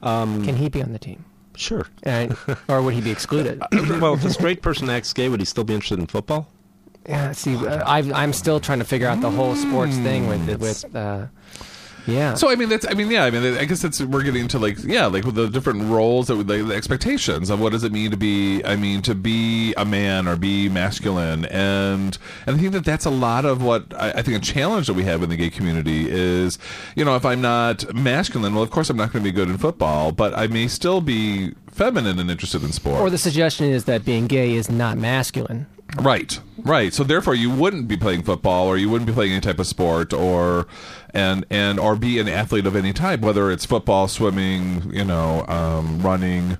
Um, 0.03 0.43
Can 0.43 0.57
he 0.57 0.67
be 0.67 0.83
on 0.83 0.91
the 0.91 0.99
team, 0.99 1.23
Sure. 1.55 1.87
uh, 2.05 2.27
or 2.67 2.81
would 2.81 2.93
he 2.93 2.99
be 3.01 3.11
excluded? 3.11 3.61
well, 3.71 4.15
if 4.15 4.25
a 4.25 4.31
straight 4.31 4.61
person 4.61 4.89
acts 4.89 5.13
gay, 5.13 5.29
would 5.29 5.39
he 5.39 5.45
still 5.45 5.63
be 5.63 5.73
interested 5.73 5.99
in 5.99 6.07
football? 6.07 6.49
Yeah, 7.07 7.31
see, 7.31 7.55
uh, 7.55 7.81
I've, 7.89 8.11
I'm 8.11 8.33
still 8.33 8.59
trying 8.59 8.79
to 8.79 8.85
figure 8.85 9.07
out 9.07 9.21
the 9.21 9.31
whole 9.31 9.55
sports 9.55 9.95
thing 9.97 10.27
with 10.27 10.59
with. 10.59 10.93
Uh, 10.93 11.27
yeah. 12.07 12.33
So 12.35 12.49
I 12.49 12.55
mean, 12.55 12.69
that's 12.69 12.85
I 12.87 12.93
mean, 12.93 13.09
yeah, 13.09 13.25
I 13.25 13.31
mean, 13.31 13.57
I 13.57 13.65
guess 13.65 13.83
it's 13.83 14.01
we're 14.01 14.23
getting 14.23 14.43
into 14.43 14.59
like 14.59 14.83
yeah, 14.83 15.05
like 15.07 15.23
the 15.33 15.47
different 15.47 15.83
roles 15.83 16.27
that 16.27 16.35
like, 16.35 16.47
the 16.67 16.75
expectations 16.75 17.49
of 17.49 17.59
what 17.59 17.71
does 17.71 17.83
it 17.83 17.91
mean 17.91 18.11
to 18.11 18.17
be 18.17 18.63
I 18.63 18.75
mean 18.75 19.01
to 19.03 19.15
be 19.15 19.73
a 19.75 19.85
man 19.85 20.27
or 20.27 20.35
be 20.35 20.69
masculine 20.69 21.45
and 21.45 22.17
and 22.45 22.55
I 22.55 22.59
think 22.59 22.73
that 22.73 22.85
that's 22.85 23.05
a 23.05 23.09
lot 23.09 23.45
of 23.45 23.63
what 23.63 23.93
I, 23.99 24.11
I 24.11 24.21
think 24.21 24.37
a 24.37 24.39
challenge 24.39 24.87
that 24.87 24.93
we 24.93 25.03
have 25.03 25.23
in 25.23 25.29
the 25.29 25.37
gay 25.37 25.49
community 25.49 26.09
is 26.09 26.57
you 26.95 27.05
know 27.05 27.15
if 27.15 27.25
I'm 27.25 27.41
not 27.41 27.93
masculine, 27.93 28.53
well, 28.53 28.63
of 28.63 28.71
course 28.71 28.89
I'm 28.89 28.97
not 28.97 29.11
going 29.11 29.23
to 29.23 29.29
be 29.29 29.35
good 29.35 29.49
in 29.49 29.57
football, 29.57 30.11
but 30.11 30.37
I 30.37 30.47
may 30.47 30.67
still 30.67 31.01
be 31.01 31.53
feminine 31.71 32.19
and 32.19 32.31
interested 32.31 32.63
in 32.63 32.71
sport. 32.71 33.01
or 33.01 33.09
the 33.09 33.17
suggestion 33.17 33.67
is 33.67 33.85
that 33.85 34.05
being 34.05 34.27
gay 34.27 34.53
is 34.53 34.69
not 34.69 34.97
masculine. 34.97 35.67
Right, 35.99 36.39
right. 36.69 36.93
So 36.93 37.03
therefore, 37.03 37.35
you 37.35 37.49
wouldn't 37.49 37.87
be 37.87 37.97
playing 37.97 38.23
football, 38.23 38.67
or 38.67 38.77
you 38.77 38.89
wouldn't 38.89 39.07
be 39.07 39.13
playing 39.13 39.31
any 39.31 39.41
type 39.41 39.59
of 39.59 39.67
sport, 39.67 40.13
or 40.13 40.67
and 41.13 41.45
and 41.49 41.79
or 41.79 41.95
be 41.95 42.19
an 42.19 42.27
athlete 42.27 42.65
of 42.65 42.75
any 42.75 42.93
type, 42.93 43.21
whether 43.21 43.51
it's 43.51 43.65
football, 43.65 44.07
swimming, 44.07 44.91
you 44.93 45.05
know, 45.05 45.45
um, 45.47 45.99
running, 46.01 46.57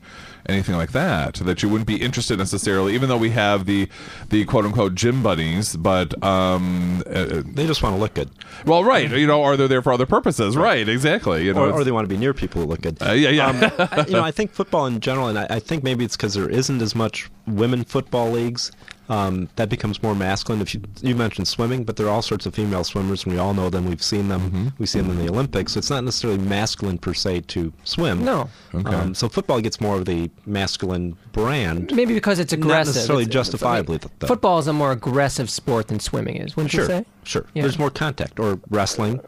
anything 0.47 0.75
like 0.75 0.91
that. 0.93 1.35
That 1.35 1.61
you 1.63 1.69
wouldn't 1.69 1.87
be 1.87 2.01
interested 2.01 2.37
necessarily, 2.37 2.93
even 2.93 3.09
though 3.09 3.17
we 3.17 3.31
have 3.31 3.65
the 3.65 3.89
the 4.29 4.45
quote 4.45 4.65
unquote 4.65 4.95
gym 4.95 5.21
buddies. 5.23 5.75
But 5.75 6.21
um, 6.23 7.03
uh, 7.07 7.41
They 7.45 7.67
just 7.67 7.83
want 7.83 7.95
to 7.95 7.99
look 7.99 8.13
good. 8.13 8.29
well, 8.65 8.83
right, 8.83 9.09
you 9.11 9.27
know, 9.27 9.43
are 9.43 9.57
they're 9.57 9.67
there 9.67 9.81
for 9.81 9.91
other 9.91 10.05
purposes. 10.05 10.55
Right, 10.55 10.87
exactly. 10.87 11.45
You 11.45 11.53
know, 11.53 11.65
Or, 11.65 11.71
or 11.71 11.83
they 11.83 11.91
want 11.91 12.05
to 12.07 12.13
be 12.13 12.17
near 12.17 12.33
people 12.33 12.61
who 12.61 12.67
look 12.67 12.81
good. 12.81 12.97
uh, 13.01 13.11
yeah, 13.11 13.29
yeah. 13.29 13.47
Um, 13.47 13.71
I, 13.91 14.05
you 14.05 14.13
know, 14.13 14.23
I 14.23 14.31
think 14.31 14.51
football 14.53 14.85
in 14.85 14.99
general, 15.01 15.27
and 15.27 15.37
I, 15.37 15.47
I 15.49 15.59
think 15.59 15.83
maybe 15.83 16.05
it's 16.05 16.15
because 16.15 16.33
there 16.35 16.49
isn't 16.49 16.81
as 16.81 16.95
much 16.95 17.29
women 17.47 17.83
football 17.83 18.31
leagues. 18.31 18.71
Um, 19.07 19.49
that 19.55 19.69
becomes 19.69 20.01
more 20.01 20.15
masculine. 20.15 20.61
If 20.61 20.73
you 20.73 20.81
you 21.01 21.15
mentioned 21.15 21.47
swimming, 21.47 21.83
but 21.83 21.95
there 21.95 22.07
are 22.07 22.09
all 22.09 22.21
sorts 22.23 22.45
of 22.47 22.55
female 22.55 22.83
swimmers, 22.83 23.23
and 23.23 23.33
we 23.33 23.39
all 23.39 23.53
know 23.53 23.69
them. 23.69 23.85
We've 23.87 24.01
seen 24.01 24.29
them. 24.29 24.41
Mm-hmm. 24.41 24.67
We 24.79 24.85
see 24.87 24.99
them 24.99 25.11
in 25.11 25.19
the 25.19 25.29
Olympics. 25.29 25.73
So 25.73 25.77
it's 25.77 25.89
not 25.91 26.03
necessarily 26.03 26.39
masculine 26.39 26.97
per 26.97 27.13
se 27.13 27.41
to 27.41 27.71
swim. 27.83 28.25
No. 28.25 28.49
Um, 28.73 29.13
so 29.13 29.29
football 29.29 29.61
gets 29.61 29.79
more 29.79 29.95
of 29.97 30.05
the 30.05 30.31
masculine 30.47 31.15
brand. 31.33 31.95
Maybe 31.95 32.13
because 32.15 32.39
it's 32.39 32.51
aggressive. 32.51 32.87
Not 32.87 32.95
necessarily 32.95 33.23
It's- 33.25 33.33
justifiably, 33.33 33.97
I 33.97 33.99
mean, 34.05 34.11
though. 34.19 34.27
football 34.27 34.57
is 34.59 34.67
a 34.67 34.73
more 34.73 34.91
aggressive 34.91 35.49
sport 35.51 35.87
than 35.89 35.99
swimming 35.99 36.37
is. 36.37 36.55
Wouldn't 36.55 36.73
you 36.73 36.79
Sure, 36.79 36.87
say? 36.87 37.05
sure. 37.23 37.45
Yeah. 37.53 37.61
There's 37.61 37.77
more 37.77 37.91
contact 37.91 38.39
or 38.39 38.59
wrestling. 38.71 39.19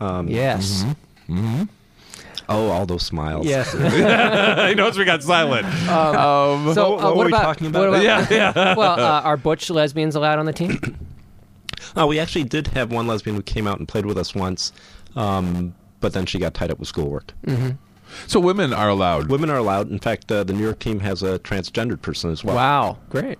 Um, 0.00 0.28
Yes. 0.28 0.84
Oh, 2.48 2.70
all 2.70 2.86
those 2.86 3.02
smiles. 3.02 3.46
Yes. 3.46 3.74
I 3.74 4.72
noticed 4.74 4.98
we 4.98 5.04
got 5.04 5.22
silent. 5.22 5.66
Um, 5.88 6.72
So 6.74 6.92
What- 6.92 7.00
uh, 7.00 7.02
what 7.02 7.02
were 7.02 7.14
what 7.16 7.26
we 7.26 7.32
about? 7.32 7.42
talking 7.42 7.66
about? 7.66 7.90
what 7.90 8.02
yeah, 8.10 8.26
yeah. 8.30 8.74
well, 8.74 8.98
uh, 8.98 9.20
are 9.22 9.36
butch 9.36 9.68
lesbians 9.70 10.14
allowed 10.14 10.38
on 10.38 10.46
the 10.46 10.52
team? 10.52 10.78
Oh, 11.94 12.06
we 12.08 12.18
actually 12.18 12.44
did 12.44 12.68
have 12.68 12.90
one 12.90 13.06
lesbian 13.06 13.36
who 13.36 13.42
came 13.42 13.66
out 13.66 13.78
and 13.78 13.86
played 13.86 14.06
with 14.06 14.16
us 14.16 14.34
once, 14.34 14.72
um, 15.14 15.74
but 16.00 16.12
then 16.14 16.24
she 16.26 16.38
got 16.38 16.54
tied 16.54 16.70
up 16.70 16.78
with 16.78 16.88
schoolwork. 16.88 17.32
So 18.26 18.40
women 18.40 18.72
are 18.72 18.88
allowed. 18.88 19.28
Women 19.28 19.50
are 19.50 19.58
allowed. 19.58 19.90
In 19.90 19.98
fact, 19.98 20.32
uh, 20.32 20.42
the 20.42 20.54
New 20.54 20.62
York 20.64 20.78
team 20.78 21.00
has 21.00 21.22
a 21.22 21.38
transgendered 21.40 22.00
person 22.00 22.30
as 22.30 22.42
well. 22.42 22.56
Wow, 22.56 22.96
great. 23.10 23.38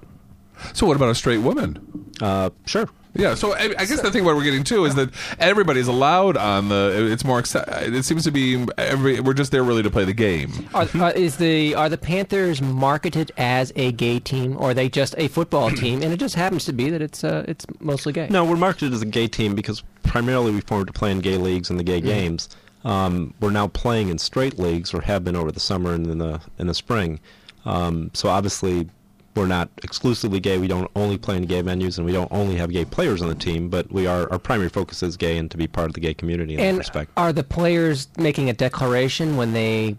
So 0.75 0.87
what 0.87 0.97
about 0.97 1.09
a 1.09 1.15
straight 1.15 1.39
woman? 1.39 2.13
Uh, 2.21 2.51
sure. 2.67 2.91
Yeah, 3.19 3.35
so 3.35 3.53
I, 3.53 3.65
I 3.77 3.85
guess 3.85 4.01
the 4.01 4.13
thing 4.13 4.25
what 4.25 4.37
we're 4.37 4.45
getting 4.45 4.63
to 4.65 4.85
is 4.85 4.95
that 4.95 5.11
everybody's 5.41 5.89
allowed 5.89 6.37
on 6.37 6.69
the. 6.69 7.09
It's 7.11 7.25
more. 7.25 7.43
acce- 7.43 7.93
It 7.93 8.05
seems 8.05 8.23
to 8.25 8.31
be 8.31 8.65
every. 8.79 9.19
We're 9.19 9.35
just 9.35 9.51
there 9.51 9.65
really 9.65 9.83
to 9.83 9.91
play 9.91 10.05
the 10.05 10.13
game. 10.13 10.53
Are, 10.73 10.87
are, 11.01 11.11
is 11.11 11.37
the 11.37 11.75
are 11.75 11.89
the 11.89 11.99
Panthers 11.99 12.63
marketed 12.63 13.33
as 13.37 13.73
a 13.75 13.91
gay 13.91 14.21
team, 14.21 14.57
or 14.57 14.71
are 14.71 14.75
they 14.75 14.89
just 14.89 15.17
a 15.19 15.27
football 15.27 15.69
team? 15.83 16.01
And 16.03 16.13
it 16.13 16.19
just 16.19 16.37
happens 16.37 16.65
to 16.67 16.73
be 16.73 16.91
that 16.91 17.03
it's 17.03 17.25
uh, 17.25 17.45
it's 17.49 17.67
mostly 17.81 18.13
gay. 18.13 18.29
No, 18.31 18.45
we're 18.45 18.57
marketed 18.57 18.93
as 18.93 19.03
a 19.03 19.07
gay 19.07 19.27
team 19.27 19.57
because 19.57 19.83
primarily 20.05 20.53
we 20.53 20.61
formed 20.61 20.87
to 20.87 20.93
play 20.93 21.11
in 21.11 21.19
gay 21.19 21.39
leagues 21.39 21.71
and 21.71 21.79
the 21.79 21.85
gay 21.85 22.01
games. 22.01 22.49
Um, 22.85 23.35
we're 23.41 23.51
now 23.51 23.67
playing 23.67 24.11
in 24.11 24.19
straight 24.19 24.61
leagues, 24.61 24.95
or 24.95 25.01
have 25.01 25.25
been 25.25 25.35
over 25.35 25.51
the 25.51 25.59
summer 25.61 25.93
and 25.93 26.07
in 26.07 26.19
the 26.19 26.41
in 26.61 26.69
the 26.69 26.75
spring. 26.75 27.19
Um, 27.65 28.13
so 28.15 28.29
obviously, 28.29 28.89
we're 29.39 29.47
not 29.47 29.71
exclusively 29.83 30.41
gay. 30.41 30.59
We 30.59 30.69
don't 30.69 30.91
only 30.97 31.17
play 31.17 31.37
in 31.37 31.45
gay 31.45 31.63
venues, 31.63 31.97
and 31.97 32.05
we 32.05 32.13
don't 32.13 32.31
only 32.33 32.57
have 32.57 32.71
gay 32.71 32.85
players 32.85 33.23
on 33.23 33.29
the 33.29 33.35
team. 33.35 33.69
But 33.69 33.91
we 33.93 34.07
are 34.07 34.31
our 34.33 34.39
primary 34.39 34.69
focus 34.69 35.03
is 35.03 35.17
gay 35.17 35.39
and 35.39 35.51
to 35.51 35.57
be 35.57 35.67
part 35.67 35.87
of 35.87 35.95
the 35.95 36.01
gay 36.01 36.15
community 36.15 36.55
in 36.55 36.59
that 36.61 36.67
And 36.67 36.79
respect. 36.79 37.11
are 37.17 37.33
the 37.33 37.45
players 37.45 38.09
making 38.19 38.51
a 38.51 38.53
declaration 38.53 39.37
when 39.37 39.53
they 39.53 39.97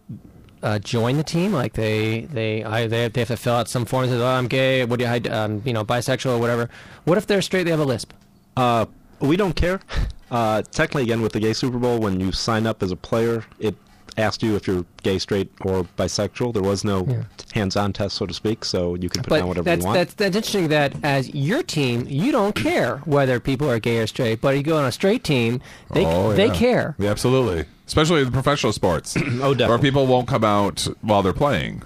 uh, 0.62 0.78
join 0.80 1.18
the 1.18 1.24
team? 1.24 1.54
Like 1.54 1.74
they 1.74 2.22
they 2.22 2.64
I, 2.64 2.88
they, 2.88 3.08
they 3.08 3.22
have 3.22 3.30
to 3.30 3.38
fill 3.38 3.56
out 3.56 3.68
some 3.70 3.86
forms. 3.86 4.10
That, 4.10 4.22
oh, 4.22 4.28
I'm 4.28 4.48
gay. 4.48 4.86
What 4.86 5.00
do 5.00 5.06
you 5.06 5.10
hide? 5.10 5.28
Um, 5.28 5.62
you 5.66 5.74
know, 5.74 5.86
bisexual 5.86 6.32
or 6.36 6.40
whatever. 6.40 6.70
What 7.06 7.18
if 7.18 7.26
they're 7.26 7.42
straight? 7.42 7.64
They 7.64 7.72
have 7.72 7.80
a 7.80 7.86
lisp. 7.86 8.12
Uh, 8.58 8.86
we 9.20 9.36
don't 9.38 9.56
care. 9.56 9.80
Uh, 10.32 10.62
technically, 10.62 11.02
again, 11.02 11.24
with 11.24 11.32
the 11.34 11.40
gay 11.40 11.54
Super 11.54 11.80
Bowl, 11.80 11.98
when 11.98 12.20
you 12.20 12.32
sign 12.32 12.68
up 12.68 12.84
as 12.84 12.92
a 12.92 12.96
player, 12.96 13.44
it 13.58 13.74
asked 14.20 14.44
you 14.44 14.56
if 14.56 14.68
you're 14.68 14.86
gay, 15.04 15.18
straight, 15.20 15.52
or 15.62 15.86
bisexual. 15.98 16.54
There 16.54 16.62
was 16.64 16.84
no 16.84 17.06
Yeah. 17.08 17.24
hands-on 17.54 17.94
test, 17.94 18.16
so 18.18 18.26
to 18.26 18.34
speak. 18.34 18.64
So 18.66 18.96
you 18.96 19.10
could 19.10 19.24
put 19.24 19.30
down 19.32 19.40
But 19.42 19.48
whatever 19.48 19.64
that's 19.66 19.80
you 19.82 19.86
want. 19.88 19.96
that's 19.98 20.14
that's 20.16 20.36
interesting. 20.36 20.68
That 20.70 20.94
as 21.04 21.34
your 21.34 21.64
team, 21.64 22.06
you 22.10 22.32
don't 22.32 22.56
care 22.56 22.98
whether 23.06 23.40
people 23.40 23.70
are 23.70 23.80
gay 23.80 23.98
or 23.98 24.08
straight. 24.08 24.42
But 24.42 24.56
you 24.58 24.64
go 24.64 24.78
on 24.78 24.86
a 24.86 24.92
straight 24.92 25.24
team, 25.24 25.62
they 25.94 26.06
Oh, 26.06 26.34
they 26.34 26.50
care. 26.50 26.96
Yeah, 27.00 27.10
absolutely. 27.12 27.66
Especially 27.88 28.22
in 28.22 28.32
professional 28.32 28.74
sports. 28.74 29.16
Oh, 29.42 29.54
definitely. 29.54 29.68
Where 29.68 29.78
people 29.80 30.06
won't 30.08 30.28
come 30.28 30.44
out 30.44 30.88
while 31.02 31.22
they're 31.24 31.34
playing. 31.34 31.82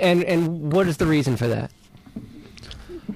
And 0.00 0.24
and 0.24 0.72
what 0.72 0.88
is 0.88 0.96
the 0.96 1.06
reason 1.06 1.36
for 1.36 1.46
that? 1.48 1.70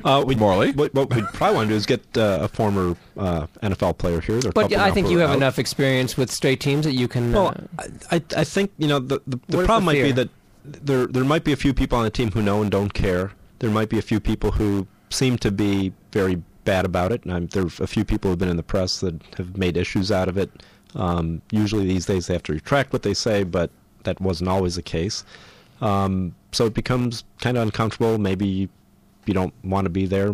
Uh, 0.05 0.25
we, 0.27 0.35
Morley? 0.35 0.73
what, 0.73 0.95
what 0.95 1.13
we'd 1.15 1.25
probably 1.33 1.57
want 1.57 1.69
to 1.69 1.73
do 1.73 1.77
is 1.77 1.87
get 1.87 2.05
uh, 2.17 2.39
a 2.43 2.49
former 2.49 2.97
uh, 3.17 3.47
NFL 3.63 3.99
player 3.99 4.21
here. 4.21 4.41
There 4.41 4.51
are 4.51 4.53
But 4.53 4.71
couple 4.71 4.81
I 4.81 4.91
think 4.91 5.11
you 5.11 5.19
have 5.19 5.31
out. 5.31 5.37
enough 5.37 5.59
experience 5.59 6.17
with 6.17 6.31
straight 6.31 6.61
teams 6.61 6.85
that 6.85 6.95
you 6.95 7.09
can. 7.09 7.33
Well, 7.33 7.49
uh, 7.79 7.85
I, 8.11 8.17
I 8.17 8.23
I 8.39 8.45
think 8.45 8.73
you 8.79 8.89
know 8.89 8.99
the 8.99 9.21
the, 9.27 9.41
the 9.49 9.65
problem 9.65 9.85
the 9.87 10.01
might 10.01 10.03
be 10.03 10.13
that 10.13 10.29
there 10.65 11.07
there 11.07 11.25
might 11.25 11.45
be 11.45 11.53
a 11.53 11.57
few 11.57 11.75
people 11.75 11.99
on 11.99 12.05
the 12.05 12.11
team 12.11 12.31
who 12.31 12.43
know 12.43 12.63
and 12.63 12.71
don't 12.71 12.95
care. 12.95 13.33
There 13.59 13.71
might 13.71 13.89
be 13.89 13.99
a 13.99 14.03
few 14.03 14.21
people 14.21 14.53
who 14.53 14.87
seem 15.11 15.37
to 15.39 15.51
be 15.51 15.93
very 16.13 16.43
bad 16.65 16.85
about 16.85 17.13
it. 17.13 17.25
And 17.25 17.33
I'm, 17.33 17.47
there 17.49 17.65
are 17.65 17.71
a 17.81 17.87
few 17.87 18.05
people 18.05 18.31
who've 18.31 18.39
been 18.39 18.49
in 18.49 18.57
the 18.57 18.63
press 18.63 19.01
that 19.01 19.15
have 19.37 19.57
made 19.57 19.77
issues 19.77 20.13
out 20.13 20.29
of 20.29 20.37
it. 20.39 20.51
Um, 20.95 21.43
usually 21.51 21.87
these 21.87 22.07
days 22.07 22.27
they 22.27 22.35
have 22.35 22.43
to 22.45 22.53
retract 22.53 22.93
what 22.93 23.03
they 23.03 23.15
say, 23.15 23.43
but 23.43 23.71
that 24.05 24.21
wasn't 24.21 24.49
always 24.49 24.77
the 24.77 24.83
case. 24.83 25.25
Um, 25.81 26.35
so 26.53 26.67
it 26.67 26.75
becomes 26.75 27.25
kind 27.41 27.57
of 27.57 27.63
uncomfortable. 27.63 28.19
Maybe 28.19 28.69
you 29.27 29.35
don't 29.35 29.55
want 29.65 29.85
to 29.87 29.91
be 29.91 30.07
there, 30.07 30.33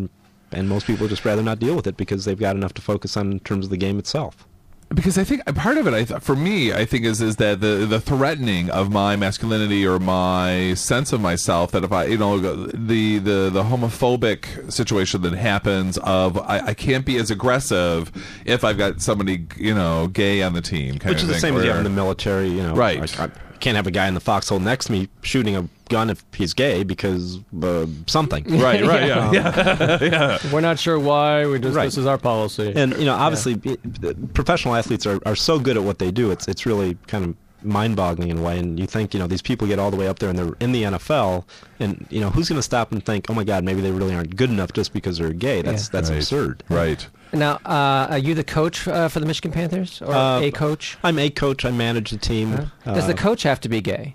and 0.53 0.69
most 0.69 0.87
people 0.87 1.09
just 1.09 1.25
rather 1.25 1.43
not 1.43 1.59
deal 1.59 1.75
with 1.77 1.87
it 1.87 1.97
because 1.97 2.25
they've 2.25 2.39
got 2.39 2.57
enough 2.57 2.75
to 2.75 2.83
focus 2.83 3.17
on 3.17 3.33
in 3.33 3.41
terms 3.41 3.67
of 3.67 3.71
the 3.71 3.77
game 3.77 3.99
itself. 3.99 4.47
because 4.95 5.19
I 5.19 5.25
think 5.25 5.43
uh, 5.49 5.53
part 5.53 5.79
of 5.79 5.89
it, 5.89 5.95
I 5.95 6.05
th- 6.05 6.21
for 6.21 6.37
me, 6.37 6.73
I 6.73 6.85
think 6.85 7.05
is 7.05 7.21
is 7.21 7.37
that 7.37 7.61
the 7.61 7.85
the 7.87 8.01
threatening 8.01 8.71
of 8.71 8.93
my 8.93 9.17
masculinity 9.17 9.85
or 9.85 9.99
my 9.99 10.75
sense 10.75 11.13
of 11.13 11.21
myself 11.21 11.73
that 11.73 11.83
if 11.83 11.91
I, 11.91 12.05
you 12.05 12.19
know, 12.19 12.39
the 12.39 13.19
the 13.19 13.49
the 13.51 13.65
homophobic 13.65 14.71
situation 14.73 15.23
that 15.23 15.33
happens 15.35 15.99
of 15.99 16.39
I, 16.39 16.69
I 16.69 16.75
can't 16.75 17.05
be 17.05 17.17
as 17.17 17.31
aggressive 17.33 18.13
if 18.45 18.63
I've 18.63 18.79
got 18.79 19.01
somebody 19.01 19.47
you 19.57 19.75
know 19.75 20.07
gay 20.07 20.43
on 20.43 20.53
the 20.53 20.63
team, 20.63 20.99
kind 20.99 21.13
Which 21.13 21.23
is 21.23 21.27
the 21.27 21.35
thing, 21.35 21.41
same 21.41 21.57
as 21.57 21.65
you 21.65 21.71
have 21.71 21.79
in 21.79 21.85
the 21.85 21.91
military, 21.91 22.49
you 22.49 22.63
know. 22.63 22.75
Right. 22.75 23.19
I, 23.21 23.25
I 23.25 23.29
can't 23.59 23.75
have 23.77 23.89
a 23.89 23.91
guy 23.91 24.07
in 24.07 24.15
the 24.15 24.21
foxhole 24.21 24.61
next 24.61 24.87
to 24.87 24.93
me 24.93 25.09
shooting 25.23 25.57
a 25.57 25.69
gun 25.89 26.11
if 26.11 26.25
he's 26.35 26.53
gay 26.55 26.83
because 26.85 27.39
uh, 27.63 27.87
something. 28.07 28.45
Right, 28.67 28.83
right, 28.85 29.07
yeah, 29.07 29.33
yeah, 29.33 29.99
yeah. 30.03 30.39
we're 30.53 30.61
not 30.61 30.79
sure 30.79 30.99
why. 30.99 31.47
We 31.47 31.59
just 31.59 31.77
Right. 31.77 31.85
this 31.87 31.97
is 31.99 32.07
our 32.07 32.19
policy. 32.19 32.73
And 32.75 32.93
you 32.99 33.05
know, 33.05 33.15
obviously, 33.15 33.61
it- 33.65 34.35
professional 34.35 34.75
athletes 34.75 35.07
are, 35.07 35.21
are 35.27 35.37
so 35.37 35.59
good 35.59 35.77
at 35.77 35.83
what 35.83 35.99
they 35.99 36.11
do. 36.11 36.31
It's 36.31 36.49
it's 36.49 36.67
really 36.67 36.97
kind 37.07 37.25
of 37.25 37.35
mind-boggling 37.63 38.29
in 38.29 38.39
a 38.39 38.43
way. 38.43 38.59
And 38.59 38.79
you 38.79 38.87
think, 38.87 39.13
you 39.15 39.19
know, 39.21 39.27
these 39.27 39.43
people 39.43 39.67
get 39.67 39.79
all 39.79 39.91
the 39.91 39.97
way 39.97 40.07
up 40.07 40.19
there 40.21 40.29
and 40.31 40.39
they're 40.39 40.55
in 40.61 40.73
the 40.73 40.85
NFL, 40.85 41.45
and 41.81 42.07
you 42.11 42.21
know, 42.21 42.31
who's 42.31 42.49
going 42.49 42.59
to 42.59 42.63
stop 42.63 42.93
and 42.93 43.05
think, 43.05 43.29
oh 43.31 43.35
my 43.35 43.45
God, 43.45 43.65
maybe 43.65 43.81
they 43.81 43.91
really 43.91 44.15
aren't 44.15 44.37
good 44.37 44.51
enough 44.51 44.73
just 44.73 44.93
because 44.93 45.19
they're 45.19 45.33
gay? 45.33 45.63
That's 45.63 45.85
Yeah. 45.85 45.89
that's 45.93 46.11
Right. 46.11 46.17
absurd. 46.17 46.63
Right. 46.69 47.07
now, 47.33 47.55
uh, 47.67 48.07
are 48.11 48.19
you 48.19 48.35
the 48.35 48.45
coach 48.45 48.87
uh, 48.89 49.09
for 49.09 49.21
the 49.21 49.27
Michigan 49.27 49.51
Panthers, 49.53 50.01
or 50.01 50.15
Uh, 50.15 50.41
a 50.41 50.51
coach? 50.53 50.97
I'm 51.03 51.19
a 51.19 51.29
coach. 51.29 51.65
I 51.65 51.71
manage 51.73 52.11
the 52.11 52.19
team. 52.19 52.71
Does 52.85 53.07
the 53.09 53.15
Uh, 53.15 53.17
coach 53.17 53.43
have 53.43 53.61
to 53.63 53.69
be 53.69 53.81
gay? 53.81 54.15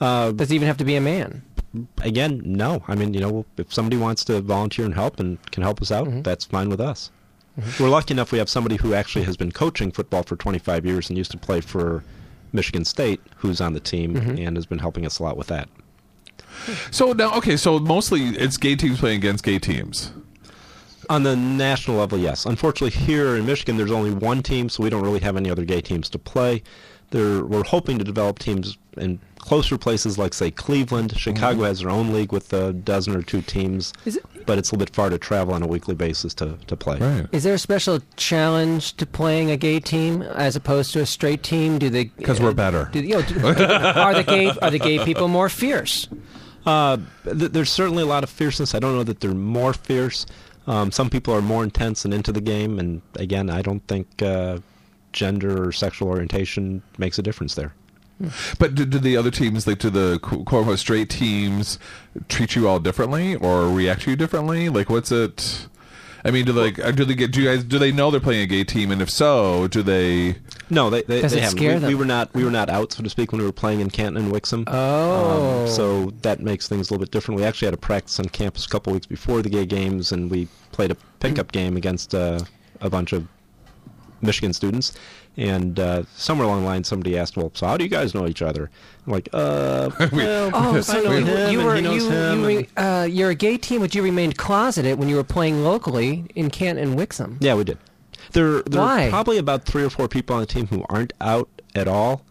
Uh, 0.00 0.32
Does 0.32 0.50
he 0.50 0.54
even 0.56 0.66
have 0.68 0.76
to 0.78 0.84
be 0.84 0.96
a 0.96 1.00
man? 1.00 1.42
again, 2.02 2.40
no. 2.44 2.82
I 2.88 2.94
mean, 2.94 3.12
you 3.12 3.20
know, 3.20 3.44
if 3.58 3.72
somebody 3.72 3.98
wants 3.98 4.24
to 4.26 4.40
volunteer 4.40 4.86
and 4.86 4.94
help 4.94 5.20
and 5.20 5.38
can 5.52 5.62
help 5.62 5.82
us 5.82 5.90
out, 5.92 6.06
Mm-hmm. 6.08 6.22
that's 6.22 6.44
fine 6.46 6.68
with 6.70 6.80
us. 6.80 7.10
We're 7.80 7.88
lucky 7.88 8.12
enough 8.14 8.32
we 8.32 8.38
have 8.38 8.48
somebody 8.50 8.76
who 8.76 8.92
actually 8.94 9.24
has 9.24 9.36
been 9.36 9.50
coaching 9.52 9.90
football 9.90 10.22
for 10.22 10.36
25 10.36 10.84
years 10.86 11.08
and 11.08 11.16
used 11.18 11.30
to 11.32 11.38
play 11.38 11.60
for 11.60 12.04
Michigan 12.52 12.84
State, 12.84 13.20
who's 13.36 13.60
on 13.60 13.72
the 13.74 13.80
team 13.80 14.14
Mm-hmm. 14.14 14.38
and 14.38 14.56
has 14.56 14.66
been 14.66 14.78
helping 14.78 15.04
us 15.06 15.18
a 15.18 15.22
lot 15.22 15.36
with 15.36 15.46
that. 15.48 15.68
So 16.90 17.12
now, 17.12 17.34
okay, 17.36 17.56
so 17.56 17.78
mostly 17.78 18.22
it's 18.28 18.56
gay 18.56 18.76
teams 18.76 18.98
playing 19.00 19.18
against 19.18 19.44
gay 19.44 19.58
teams. 19.58 20.12
On 21.08 21.22
the 21.22 21.36
national 21.36 21.98
level, 21.98 22.18
yes. 22.18 22.46
Unfortunately, 22.46 22.90
here 22.98 23.36
in 23.36 23.46
Michigan, 23.46 23.76
there's 23.76 23.92
only 23.92 24.10
one 24.12 24.42
team, 24.42 24.68
so 24.68 24.82
we 24.82 24.90
don't 24.90 25.02
really 25.02 25.20
have 25.20 25.36
any 25.36 25.50
other 25.50 25.64
gay 25.64 25.80
teams 25.80 26.08
to 26.10 26.18
play. 26.18 26.62
There, 27.10 27.44
we're 27.44 27.64
hoping 27.64 27.98
to 27.98 28.04
develop 28.04 28.38
teams 28.38 28.76
in 28.96 29.20
closer 29.38 29.78
places 29.78 30.18
like, 30.18 30.34
say, 30.34 30.50
Cleveland. 30.50 31.16
Chicago 31.16 31.62
has 31.62 31.80
their 31.80 31.90
own 31.90 32.12
league 32.12 32.32
with 32.32 32.52
a 32.52 32.72
dozen 32.72 33.14
or 33.14 33.22
two 33.22 33.40
teams, 33.42 33.92
Is 34.04 34.16
it- 34.16 34.24
but 34.46 34.58
it's 34.58 34.70
a 34.70 34.74
little 34.74 34.86
bit 34.86 34.94
far 34.94 35.08
to 35.10 35.18
travel 35.18 35.54
on 35.54 35.62
a 35.62 35.66
weekly 35.68 35.94
basis 35.94 36.34
to, 36.34 36.56
to 36.66 36.76
play. 36.76 36.98
Right. 36.98 37.26
Is 37.32 37.44
there 37.44 37.54
a 37.54 37.58
special 37.58 38.00
challenge 38.16 38.96
to 38.96 39.06
playing 39.06 39.50
a 39.50 39.56
gay 39.56 39.78
team 39.80 40.22
as 40.22 40.56
opposed 40.56 40.92
to 40.94 41.00
a 41.00 41.06
straight 41.06 41.42
team? 41.44 41.78
Do 41.78 41.90
they? 41.90 42.06
'Cause 42.06 42.40
we're 42.40 42.52
better. 42.52 42.88
Do, 42.92 43.00
you 43.00 43.14
know, 43.16 43.22
do- 43.22 43.40
are 43.44 44.14
the 44.14 44.24
gay 44.26 44.50
are 44.62 44.70
the 44.70 44.78
gay 44.80 45.04
people 45.04 45.28
more 45.28 45.48
fierce? 45.48 46.08
Uh, 46.64 46.96
th- 47.24 47.52
there's 47.52 47.70
certainly 47.70 48.02
a 48.02 48.06
lot 48.06 48.24
of 48.24 48.30
fierceness. 48.30 48.74
I 48.74 48.80
don't 48.80 48.94
know 48.96 49.04
that 49.04 49.20
they're 49.20 49.32
more 49.34 49.72
fierce. 49.72 50.26
Um, 50.66 50.90
some 50.90 51.08
people 51.10 51.32
are 51.32 51.42
more 51.42 51.62
intense 51.62 52.04
and 52.04 52.12
into 52.12 52.32
the 52.32 52.40
game, 52.40 52.80
and 52.80 53.00
again, 53.14 53.48
I 53.50 53.62
don't 53.62 53.86
think 53.86 54.08
uh, 54.20 54.58
gender 55.16 55.66
or 55.66 55.72
sexual 55.72 56.08
orientation 56.08 56.82
makes 56.98 57.18
a 57.18 57.22
difference 57.22 57.54
there. 57.54 57.74
But 58.58 58.74
do, 58.74 58.86
do 58.86 58.98
the 58.98 59.16
other 59.16 59.30
teams, 59.30 59.66
like 59.66 59.78
do 59.78 59.90
the 59.90 60.18
qu- 60.22 60.44
quote 60.44 60.60
unquote 60.60 60.78
straight 60.78 61.10
teams, 61.10 61.78
treat 62.28 62.56
you 62.56 62.66
all 62.66 62.78
differently 62.78 63.34
or 63.34 63.68
react 63.68 64.02
to 64.02 64.10
you 64.10 64.16
differently? 64.16 64.68
Like, 64.70 64.88
what's 64.88 65.12
it? 65.12 65.66
I 66.24 66.30
mean, 66.30 66.46
do 66.46 66.52
they 66.52 66.60
like 66.60 66.78
uh, 66.78 66.90
do 66.92 67.04
they 67.04 67.14
get 67.14 67.30
do 67.30 67.42
you 67.42 67.48
guys 67.48 67.62
do 67.62 67.78
they 67.78 67.92
know 67.92 68.10
they're 68.10 68.18
playing 68.18 68.42
a 68.42 68.46
gay 68.46 68.64
team, 68.64 68.90
and 68.90 69.02
if 69.02 69.10
so, 69.10 69.68
do 69.68 69.82
they? 69.82 70.36
No, 70.70 70.88
they 70.88 71.02
they, 71.02 71.20
they 71.20 71.36
it 71.36 71.42
haven't. 71.42 71.60
we, 71.60 71.68
them? 71.68 71.82
we 71.82 71.94
were 71.94 72.06
not 72.06 72.32
we 72.34 72.42
were 72.42 72.50
not 72.50 72.70
out, 72.70 72.92
so 72.92 73.02
to 73.02 73.10
speak, 73.10 73.32
when 73.32 73.40
we 73.40 73.46
were 73.46 73.52
playing 73.52 73.80
in 73.80 73.90
Canton 73.90 74.24
and 74.24 74.32
Wixom. 74.32 74.64
Oh. 74.66 75.62
Um, 75.62 75.68
so 75.68 76.10
that 76.22 76.40
makes 76.40 76.68
things 76.68 76.88
a 76.88 76.94
little 76.94 77.04
bit 77.04 77.12
different. 77.12 77.38
We 77.38 77.44
actually 77.44 77.66
had 77.66 77.74
a 77.74 77.78
practice 77.78 78.18
on 78.18 78.24
campus 78.30 78.64
a 78.64 78.68
couple 78.68 78.92
weeks 78.94 79.06
before 79.06 79.42
the 79.42 79.50
gay 79.50 79.66
games, 79.66 80.10
and 80.10 80.30
we 80.30 80.48
played 80.72 80.90
a 80.90 80.96
pickup 81.20 81.52
game 81.52 81.76
against 81.76 82.14
uh, 82.14 82.40
a 82.80 82.90
bunch 82.90 83.12
of 83.12 83.28
Michigan 84.20 84.52
students. 84.52 84.92
And 85.36 85.78
uh, 85.78 86.04
somewhere 86.14 86.46
along 86.46 86.60
the 86.60 86.66
line, 86.66 86.82
somebody 86.84 87.18
asked, 87.18 87.36
"Well, 87.36 87.50
so 87.54 87.66
how 87.66 87.76
do 87.76 87.84
you 87.84 87.90
guys 87.90 88.14
know 88.14 88.26
each 88.26 88.40
other?" 88.40 88.70
I'm 89.06 89.12
like, 89.12 89.28
"Uh, 89.32 89.90
well, 90.12 90.50
Oh, 90.54 90.80
so 90.80 90.98
I 90.98 91.02
know 91.02 91.12
you, 91.12 91.24
him, 91.26 91.52
you 91.52 91.64
were 91.64 91.76
you, 91.76 91.92
you 91.92 92.46
re, 92.46 92.68
uh, 92.76 93.06
you're 93.10 93.30
a 93.30 93.34
gay 93.34 93.58
team, 93.58 93.80
but 93.82 93.94
you 93.94 94.02
remained 94.02 94.38
closeted 94.38 94.98
when 94.98 95.08
you 95.10 95.16
were 95.16 95.24
playing 95.24 95.62
locally 95.62 96.24
in 96.34 96.50
Canton 96.50 96.88
and 96.88 96.98
Wixom. 96.98 97.36
Yeah, 97.40 97.54
we 97.54 97.64
did. 97.64 97.76
There, 98.32 98.62
there 98.62 98.80
Why? 98.80 99.06
are 99.06 99.10
probably 99.10 99.38
about 99.38 99.64
three 99.64 99.84
or 99.84 99.90
four 99.90 100.08
people 100.08 100.34
on 100.34 100.40
the 100.40 100.46
team 100.46 100.66
who 100.68 100.84
aren't 100.88 101.12
out 101.20 101.48
at 101.74 101.86
all. 101.86 102.22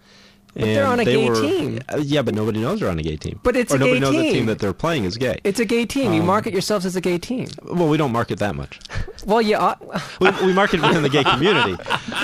But 0.56 0.64
they're 0.66 0.86
on 0.88 1.00
a 1.02 1.06
they 1.06 1.16
gay 1.16 1.30
were- 1.30 1.42
team. 1.42 1.80
Uh, 1.92 1.98
yeah, 1.98 2.22
but 2.22 2.34
nobody 2.34 2.62
knows 2.62 2.80
they're 2.80 2.90
on 2.90 2.98
a 2.98 3.04
gay 3.04 3.18
team. 3.18 3.40
But 3.44 3.56
it's 3.58 3.74
or 3.74 3.76
a 3.76 3.80
nobody 3.80 3.96
gay 3.96 4.00
knows 4.00 4.16
the 4.16 4.22
team. 4.22 4.34
team 4.34 4.46
that 4.46 4.60
they're 4.60 4.72
playing 4.74 5.04
is 5.04 5.18
gay. 5.18 5.40
It's 5.44 5.60
a 5.60 5.66
gay 5.66 5.86
team. 5.86 6.14
you 6.14 6.22
Um, 6.22 6.28
market 6.28 6.54
yourselves 6.54 6.86
as 6.86 6.96
a 6.96 7.02
gay 7.02 7.18
team. 7.18 7.48
well, 7.64 7.90
we 7.90 7.98
don't 7.98 8.12
market 8.14 8.40
that 8.40 8.56
much. 8.56 8.80
Well, 9.26 9.42
yeah. 9.42 9.60
Uh, 9.60 10.00
we, 10.22 10.30
we 10.46 10.54
market 10.54 10.82
within 10.82 11.02
the 11.02 11.10
gay 11.10 11.24
community. 11.24 11.76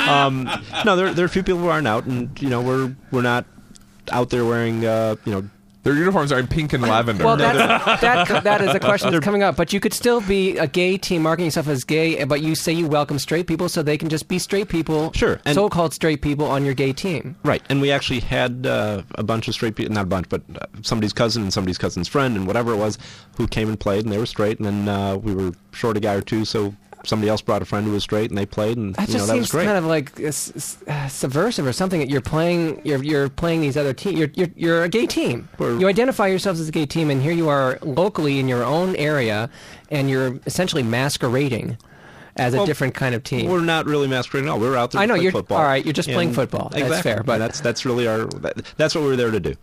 Um, 0.08 0.48
no, 0.86 0.96
there, 0.96 1.12
there 1.16 1.24
are 1.24 1.26
a 1.26 1.30
few 1.30 1.42
people 1.42 1.60
who 1.60 1.68
aren't 1.68 1.88
out, 1.88 2.06
and 2.06 2.30
you 2.40 2.48
know, 2.48 2.62
we're 2.62 2.96
we're 3.12 3.24
not 3.24 3.46
out 4.12 4.30
there 4.30 4.46
wearing 4.46 4.86
uh, 4.86 5.16
you 5.26 5.32
know 5.32 5.50
Their 5.84 5.96
uniforms 5.96 6.32
are 6.32 6.38
in 6.40 6.46
pink 6.48 6.74
and 6.74 6.84
lavender. 6.84 7.24
well, 7.24 7.38
that's, 7.38 8.02
that 8.02 8.44
that 8.44 8.62
is 8.62 8.76
a 8.76 8.80
question 8.80 9.12
that's 9.12 9.24
coming 9.26 9.42
up. 9.42 9.56
But 9.56 9.74
you 9.74 9.80
could 9.80 9.94
still 9.94 10.22
be 10.22 10.58
a 10.58 10.68
gay 10.68 10.98
team, 10.98 11.24
marketing 11.24 11.46
yourself 11.46 11.68
as 11.68 11.84
gay, 11.84 12.24
but 12.24 12.42
you 12.42 12.54
say 12.54 12.72
you 12.72 12.88
welcome 12.88 13.18
straight 13.18 13.48
people, 13.48 13.68
so 13.68 13.82
they 13.82 13.98
can 13.98 14.08
just 14.10 14.28
be 14.28 14.38
straight 14.38 14.70
people, 14.70 15.12
Sure, 15.14 15.40
and- 15.46 15.56
so-called 15.56 15.94
straight 15.94 16.22
people 16.22 16.46
on 16.46 16.66
your 16.66 16.74
gay 16.76 16.94
team. 16.94 17.36
Right, 17.44 17.64
and 17.70 17.82
we 17.82 17.92
actually 17.92 18.20
had 18.20 18.68
uh, 18.68 19.02
a 19.16 19.24
bunch 19.24 19.48
of 19.48 19.54
straight 19.56 19.76
people, 19.76 19.94
not 19.94 20.04
a 20.04 20.08
bunch, 20.08 20.30
but 20.30 20.42
uh, 20.56 20.66
somebody's 20.84 21.14
cousin 21.14 21.42
and 21.44 21.52
somebody's 21.54 21.78
cousin's 21.80 22.08
friend 22.08 22.36
and 22.36 22.46
whatever 22.46 22.74
it 22.74 22.78
was, 22.78 23.00
who 23.38 23.48
came 23.48 23.68
and 23.68 23.80
played, 23.80 24.04
and 24.04 24.14
they 24.14 24.20
were 24.20 24.26
straight, 24.28 24.60
and 24.60 24.66
then 24.68 24.88
uh, 24.88 25.16
we 25.18 25.34
were 25.34 25.52
short 25.72 25.98
a 25.98 26.00
guy 26.00 26.14
or 26.14 26.22
two, 26.22 26.46
so 26.46 26.76
somebody 27.06 27.30
else 27.30 27.42
brought 27.42 27.62
a 27.62 27.66
friend 27.66 27.86
who 27.86 27.92
was 27.94 28.04
straight, 28.04 28.30
and 28.30 28.38
they 28.38 28.46
played, 28.46 28.78
and 28.78 28.96
That 28.96 29.08
you 29.08 29.14
know 29.16 29.20
just 29.20 29.28
that 29.28 29.38
was 29.38 29.48
seems 29.48 29.52
great. 29.52 29.66
kind 29.66 29.78
of 29.78 29.86
like 29.86 30.20
uh, 30.22 31.08
subversive 31.08 31.66
or 31.66 31.74
something. 31.74 32.08
You're 32.10 32.22
playing, 32.22 32.82
you're 32.86 33.04
you're 33.04 33.30
playing 33.30 33.62
these 33.62 33.78
other 33.78 33.94
teams. 33.94 34.18
You're, 34.20 34.30
you're 34.36 34.50
you're 34.56 34.84
a 34.84 34.90
gay 34.90 35.06
team. 35.08 35.50
We're- 35.58 35.80
you 35.80 35.88
identify 35.88 36.28
yourselves 36.28 36.60
as 36.60 36.68
a 36.68 36.72
gay 36.72 36.86
team, 36.86 37.10
and 37.10 37.22
here 37.22 37.32
you 37.34 37.50
are 37.50 37.78
locally 37.82 38.40
in 38.40 38.48
your 38.48 38.64
own 38.64 38.96
area, 38.96 39.50
and 39.90 40.10
you're 40.10 40.40
essentially 40.46 40.84
masquerading 40.84 41.78
as 42.38 42.54
a 42.54 42.66
different 42.66 42.94
kind 42.94 43.14
of 43.14 43.24
team. 43.24 43.50
We're 43.52 43.60
not 43.62 43.86
really 43.86 44.08
masquerading 44.08 44.48
at 44.50 44.54
all. 44.54 44.60
We're 44.60 44.78
out 44.78 44.92
there. 44.92 45.02
I 45.02 45.06
know, 45.06 45.16
you're- 45.16 45.32
football. 45.32 45.58
all 45.58 45.64
right, 45.66 45.84
you're 45.86 45.94
just 45.94 46.08
playing 46.10 46.30
And- 46.30 46.36
football. 46.36 46.70
That's 46.74 47.02
fair, 47.02 47.24
but- 47.24 47.40
that's 47.40 47.60
that's 47.60 47.86
really 47.86 48.08
our 48.08 48.26
that, 48.26 48.62
that's 48.78 48.96
what 48.96 49.04
we're 49.04 49.16
there 49.18 49.32
to 49.32 49.40
do. 49.40 49.56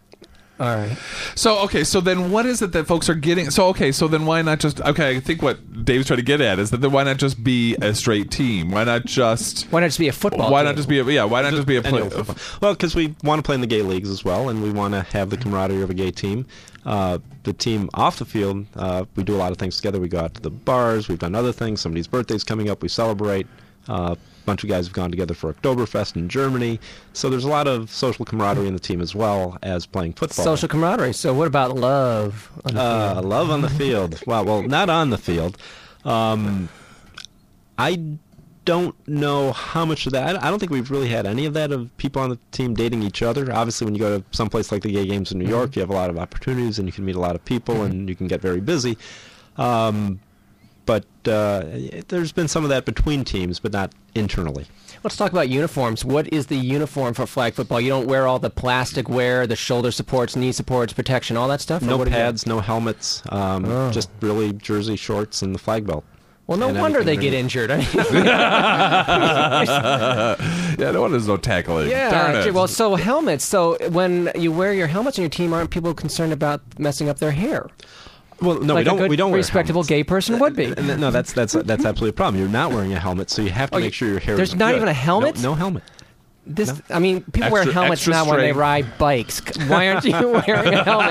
All 0.61 0.75
right. 0.75 0.97
So 1.37 1.59
okay, 1.61 1.85
so 1.85 2.01
then 2.01 2.33
what 2.33 2.44
is 2.44 2.62
it 2.62 2.73
that 2.73 2.87
folks 2.87 3.09
are 3.09 3.14
getting? 3.14 3.51
So 3.51 3.66
okay, 3.68 3.92
so 3.92 4.09
then 4.09 4.27
why 4.27 4.42
not 4.42 4.59
just 4.59 4.81
okay? 4.81 5.16
I 5.16 5.21
think 5.21 5.40
what 5.40 5.85
Dave's 5.85 6.07
trying 6.09 6.16
to 6.18 6.25
get 6.25 6.40
at 6.40 6.59
is 6.59 6.71
that 6.71 6.79
then 6.81 6.90
why 6.90 7.05
not 7.05 7.16
just 7.18 7.44
be 7.44 7.77
a 7.77 7.94
straight 7.94 8.31
team? 8.33 8.73
Why 8.73 8.83
not 8.85 9.05
just 9.05 9.64
Why 9.71 9.81
not 9.81 9.87
just 9.87 10.01
be 10.01 10.09
a 10.09 10.12
football? 10.12 10.51
why 10.51 10.61
team? 10.61 10.66
not 10.66 10.77
just 10.77 10.88
be 10.88 10.99
a 10.99 11.05
yeah? 11.05 11.25
Why 11.25 11.42
not 11.42 11.53
just 11.53 11.66
be 11.68 11.77
a 11.77 11.81
Any 11.83 11.90
play? 11.90 12.03
old 12.03 12.12
football. 12.12 12.37
Well, 12.61 12.75
because 12.75 12.97
we 12.97 13.14
want 13.23 13.38
to 13.38 13.42
play 13.44 13.55
in 13.55 13.61
the 13.61 13.68
gay 13.68 13.83
leagues 13.83 14.11
as 14.11 14.25
well, 14.25 14.49
and 14.49 14.62
we 14.62 14.71
want 14.73 14.94
to 14.94 15.03
have 15.03 15.31
the 15.31 15.37
camaraderie 15.37 15.83
of 15.83 15.90
a 15.90 15.94
gay 15.94 16.11
team. 16.11 16.44
Uh, 16.85 17.18
the 17.44 17.53
team 17.53 17.88
off 17.94 18.18
the 18.18 18.25
field, 18.25 18.64
uh, 18.75 19.05
we 19.14 19.23
do 19.23 19.35
a 19.35 19.38
lot 19.38 19.53
of 19.53 19.59
things 19.59 19.77
together. 19.77 20.01
We 20.01 20.09
go 20.09 20.21
out 20.21 20.35
to 20.35 20.40
the 20.40 20.51
bars. 20.51 21.07
We've 21.09 21.18
done 21.18 21.35
other 21.35 21.53
things. 21.53 21.81
Somebody's 21.81 22.07
birthday's 22.09 22.44
coming 22.44 22.68
up. 22.71 22.83
We 22.83 22.88
celebrate. 22.88 23.47
Uh, 23.88 24.14
a 24.14 24.46
bunch 24.46 24.62
of 24.64 24.68
guys 24.70 24.87
have 24.87 24.94
gone 24.94 25.11
together 25.11 25.35
for 25.35 25.53
Oktoberfest 25.53 26.16
in 26.16 26.29
Germany. 26.29 26.81
So 27.12 27.29
there's 27.31 27.44
a 27.44 27.48
lot 27.48 27.66
of 27.66 27.90
social 27.90 28.24
camaraderie 28.24 28.66
in 28.66 28.72
the 28.72 28.79
team 28.81 29.01
as 29.01 29.14
well 29.14 29.59
as 29.62 29.85
playing 29.87 30.14
football. 30.14 30.44
social 30.44 30.68
camaraderie? 30.68 31.12
So 31.12 31.35
what 31.35 31.46
about 31.46 31.77
love? 31.77 32.51
on 32.64 32.74
the 32.74 32.81
Uh, 32.81 33.14
field? 33.14 33.24
love 33.27 33.51
on 33.51 33.61
the 33.62 33.68
field. 33.70 34.22
Well, 34.27 34.44
well, 34.44 34.62
not 34.62 34.88
on 34.90 35.11
the 35.11 35.18
field. 35.18 35.59
Um, 36.05 36.68
I 37.79 38.01
don't 38.64 38.94
know 39.09 39.53
how 39.53 39.85
much 39.87 40.07
of 40.07 40.12
that. 40.12 40.37
I 40.37 40.46
I 40.46 40.51
don't 40.51 40.59
think 40.59 40.70
we've 40.72 40.90
really 40.90 41.09
had 41.09 41.27
any 41.27 41.46
of 41.46 41.55
that 41.55 41.72
of 41.72 41.94
people 41.96 42.20
on 42.20 42.29
the 42.31 42.38
team 42.53 42.74
dating 42.74 43.03
each 43.03 43.22
other. 43.22 43.51
Obviously, 43.53 43.85
when 43.87 43.94
you 43.94 44.01
go 44.01 44.18
to 44.18 44.24
some 44.33 44.51
place 44.51 44.70
like 44.72 44.83
the 44.83 44.92
Gay 44.92 45.07
Games 45.07 45.33
in 45.33 45.38
New 45.38 45.48
York, 45.48 45.74
you 45.77 45.81
have 45.81 45.90
a 45.90 45.94
lot 45.94 46.11
of 46.11 46.18
opportunities 46.18 46.79
and 46.79 46.87
you 46.87 46.92
can 46.92 47.05
meet 47.05 47.16
a 47.16 47.20
lot 47.20 47.35
of 47.35 47.44
people 47.44 47.83
and 47.85 48.09
you 48.09 48.14
can 48.14 48.27
get 48.27 48.40
very 48.42 48.61
busy. 48.61 48.98
Um, 49.57 50.20
but 50.88 51.05
uh, 51.31 51.64
there's 52.09 52.33
been 52.33 52.48
some 52.48 52.64
of 52.64 52.70
that 52.70 52.87
between 52.87 53.22
teams, 53.24 53.61
but 53.61 53.72
not 53.72 53.92
internally. 54.14 54.66
Let's 55.05 55.16
talk 55.16 55.31
about 55.31 55.48
uniforms. 55.51 56.03
What 56.05 56.33
is 56.33 56.46
the 56.46 56.57
uniform 56.57 57.12
for 57.14 57.27
flag 57.27 57.55
football? 57.55 57.81
You 57.81 57.90
don't 57.90 58.07
wear 58.09 58.27
all 58.27 58.38
the 58.38 58.48
plastic 58.51 59.09
wear, 59.09 59.46
the 59.46 59.55
shoulder 59.55 59.90
supports, 59.90 60.35
knee 60.35 60.51
supports, 60.51 60.94
protection, 60.94 61.37
all 61.37 61.46
that 61.48 61.61
stuff. 61.61 61.83
No 61.83 61.98
what 61.98 62.05
do 62.07 62.11
you- 62.11 62.16
pads, 62.16 62.46
no 62.46 62.61
helmets, 62.61 63.22
um, 63.29 63.66
Oh. 63.66 63.90
just 63.92 64.09
really 64.22 64.55
jersey 64.55 64.96
shorts 64.96 65.42
and 65.42 65.55
the 65.55 65.59
flag 65.59 65.87
belt. 65.87 66.05
Well, 66.46 66.57
no 66.57 66.68
and 66.70 66.81
wonder 66.81 67.05
they 67.05 67.18
get 67.18 67.35
injured. 67.35 67.70
I 67.70 67.77
mean, 67.77 67.87
yeah, 70.79 70.90
no 70.92 71.03
one 71.03 71.14
is 71.14 71.29
no 71.29 71.37
tackling. 71.37 71.90
yeah. 71.90 72.11
Darn 72.11 72.37
it. 72.48 72.55
Well, 72.55 72.66
so 72.68 72.94
helmets. 72.94 73.44
So 73.44 73.77
when 73.90 74.31
you 74.35 74.51
wear 74.51 74.72
your 74.72 74.87
helmets 74.87 75.18
on 75.18 75.22
your 75.22 75.29
team, 75.31 75.53
aren't 75.53 75.68
people 75.70 75.92
concerned 75.92 76.33
about 76.33 76.62
messing 76.79 77.11
up 77.11 77.18
their 77.18 77.33
hair? 77.33 77.66
Well, 78.40 78.61
no, 78.61 78.74
like 78.74 78.83
we 78.83 78.85
don't. 78.85 79.09
we 79.09 79.16
don't 79.16 79.33
respectable 79.33 79.83
gay 79.83 80.05
person 80.05 80.38
would 80.38 80.55
be. 80.55 80.66
No, 80.68 81.11
that's 81.11 81.33
that's 81.33 81.55
that's 81.55 81.85
absolutely 81.85 82.11
a 82.11 82.12
problem. 82.12 82.40
You're 82.40 82.48
not 82.51 82.70
wearing 82.72 82.92
a 82.92 82.98
helmet, 83.01 83.31
so 83.31 83.42
you 83.42 83.51
have 83.51 83.70
to 83.70 83.77
Oh, 83.77 83.81
make 83.81 83.94
sure 83.94 84.09
your 84.09 84.20
hair. 84.20 84.37
there's 84.37 84.51
is 84.51 84.55
not 84.57 84.70
good. 84.70 84.77
even 84.77 84.88
a 84.88 84.92
helmet? 84.92 85.37
No, 85.37 85.51
no 85.51 85.55
helmet. 85.55 85.83
This, 86.46 86.81
I 86.88 86.98
mean, 86.98 87.24
people 87.24 87.51
wear 87.51 87.70
helmets 87.70 88.01
extra 88.01 88.12
now 88.12 88.24
when 88.31 88.38
they 88.38 88.53
ride 88.53 88.96
bikes. 88.96 89.42
Why 89.68 89.88
aren't 89.90 90.05
you 90.07 90.12
wearing 90.46 90.72
a 90.72 90.83
helmet? 90.83 91.11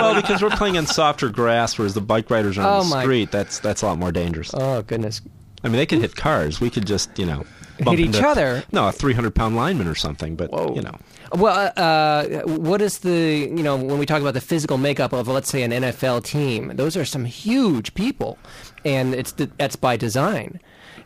well, 0.00 0.20
because 0.20 0.42
we're 0.42 0.50
playing 0.50 0.76
on 0.76 0.86
softer 0.86 1.28
grass, 1.28 1.78
whereas 1.78 1.94
the 1.94 2.00
bike 2.00 2.28
riders 2.28 2.58
are 2.58 2.62
on 2.66 2.80
Oh, 2.80 2.82
the 2.82 2.90
my- 2.90 3.02
street. 3.02 3.30
That's 3.30 3.60
that's 3.60 3.82
a 3.82 3.86
lot 3.86 3.98
more 3.98 4.10
dangerous. 4.10 4.50
Oh 4.52 4.82
goodness. 4.82 5.20
I 5.62 5.68
mean, 5.68 5.76
they 5.76 5.86
could 5.86 6.00
hit 6.00 6.16
cars. 6.16 6.60
We 6.60 6.70
could 6.70 6.86
just, 6.86 7.16
you 7.18 7.24
know, 7.26 7.44
bump 7.84 7.98
Hit 7.98 8.08
each 8.08 8.20
other? 8.22 8.64
No, 8.72 8.88
a 8.88 8.92
300 8.92 9.34
pound 9.34 9.54
lineman 9.56 9.86
or 9.86 9.94
something. 9.94 10.34
But 10.34 10.50
you 10.74 10.82
know, 10.82 10.96
Well, 11.34 11.72
uh, 11.76 11.80
uh, 11.80 12.42
what 12.46 12.80
is 12.80 12.98
the 12.98 13.50
you 13.50 13.62
know 13.62 13.76
when 13.76 13.98
we 13.98 14.06
talk 14.06 14.20
about 14.20 14.34
the 14.34 14.40
physical 14.40 14.78
makeup 14.78 15.12
of 15.12 15.26
let's 15.26 15.48
say 15.48 15.62
an 15.62 15.72
NFL 15.72 16.24
team? 16.24 16.72
Those 16.76 16.96
are 16.96 17.04
some 17.04 17.24
huge 17.24 17.94
people, 17.94 18.38
and 18.84 19.14
it's 19.14 19.32
the, 19.32 19.50
that's 19.58 19.76
by 19.76 19.96
design. 19.96 20.60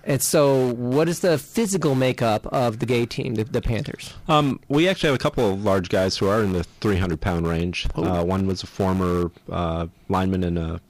And 0.04 0.22
so, 0.22 0.72
what 0.74 1.08
is 1.08 1.20
the 1.20 1.38
physical 1.38 1.94
makeup 1.94 2.46
of 2.46 2.78
the 2.78 2.86
gay 2.86 3.04
team, 3.06 3.34
the, 3.34 3.44
the 3.44 3.60
Panthers? 3.60 4.14
um, 4.28 4.60
we 4.68 4.88
actually 4.88 5.08
have 5.08 5.16
a 5.16 5.22
couple 5.22 5.50
of 5.52 5.64
large 5.64 5.88
guys 5.88 6.16
who 6.16 6.28
are 6.28 6.42
in 6.42 6.52
the 6.52 6.64
300 6.64 7.20
pound 7.20 7.46
range. 7.46 7.86
Oh. 7.94 8.04
Uh, 8.04 8.24
one 8.24 8.46
was 8.46 8.62
a 8.62 8.66
former 8.66 9.30
uh, 9.50 9.86
lineman 10.08 10.44
in 10.44 10.58
a, 10.58 10.80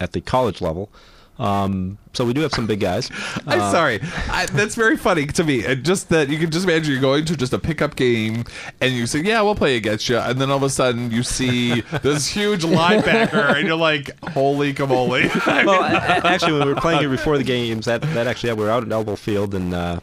at 0.00 0.12
the 0.12 0.20
college 0.20 0.60
level. 0.60 0.90
Um, 1.38 1.98
so 2.14 2.24
we 2.24 2.32
do 2.32 2.40
have 2.40 2.52
some 2.52 2.66
big 2.66 2.80
guys. 2.80 3.10
I'm 3.46 3.60
Uh, 3.60 3.70
sorry. 3.70 4.00
I, 4.30 4.46
that's 4.46 4.74
very 4.74 4.96
funny 4.96 5.26
to 5.26 5.44
me. 5.44 5.66
And 5.66 5.84
just 5.84 6.08
that 6.08 6.30
you 6.30 6.38
can 6.38 6.50
just 6.50 6.64
imagine 6.64 6.92
you're 6.92 7.00
going 7.00 7.26
to 7.26 7.36
just 7.36 7.52
a 7.52 7.58
pickup 7.58 7.94
game 7.96 8.44
and 8.80 8.94
you 8.94 9.06
say, 9.06 9.20
"Yeah, 9.20 9.42
we'll 9.42 9.54
play 9.54 9.76
against 9.76 10.08
you," 10.08 10.16
and 10.16 10.40
then 10.40 10.50
all 10.50 10.56
of 10.56 10.62
a 10.62 10.70
sudden 10.70 11.10
you 11.10 11.22
see 11.22 11.80
this 12.02 12.26
huge 12.26 12.62
linebacker 12.64 13.54
and 13.56 13.66
you're 13.66 13.76
like, 13.76 14.10
"Holy 14.30 14.72
camole!" 14.72 15.08
well, 15.46 15.82
a- 15.82 15.96
a- 15.96 16.26
actually, 16.26 16.52
when 16.52 16.66
we 16.68 16.72
were 16.74 16.80
playing 16.80 17.00
here 17.00 17.10
before 17.10 17.36
the 17.36 17.44
games, 17.44 17.84
that 17.84 18.00
that 18.00 18.26
actually 18.26 18.52
we 18.54 18.62
were 18.64 18.70
out 18.70 18.82
at 18.82 18.88
Elbel 18.88 19.18
Field, 19.18 19.54
and 19.54 19.74
uh, 19.74 20.00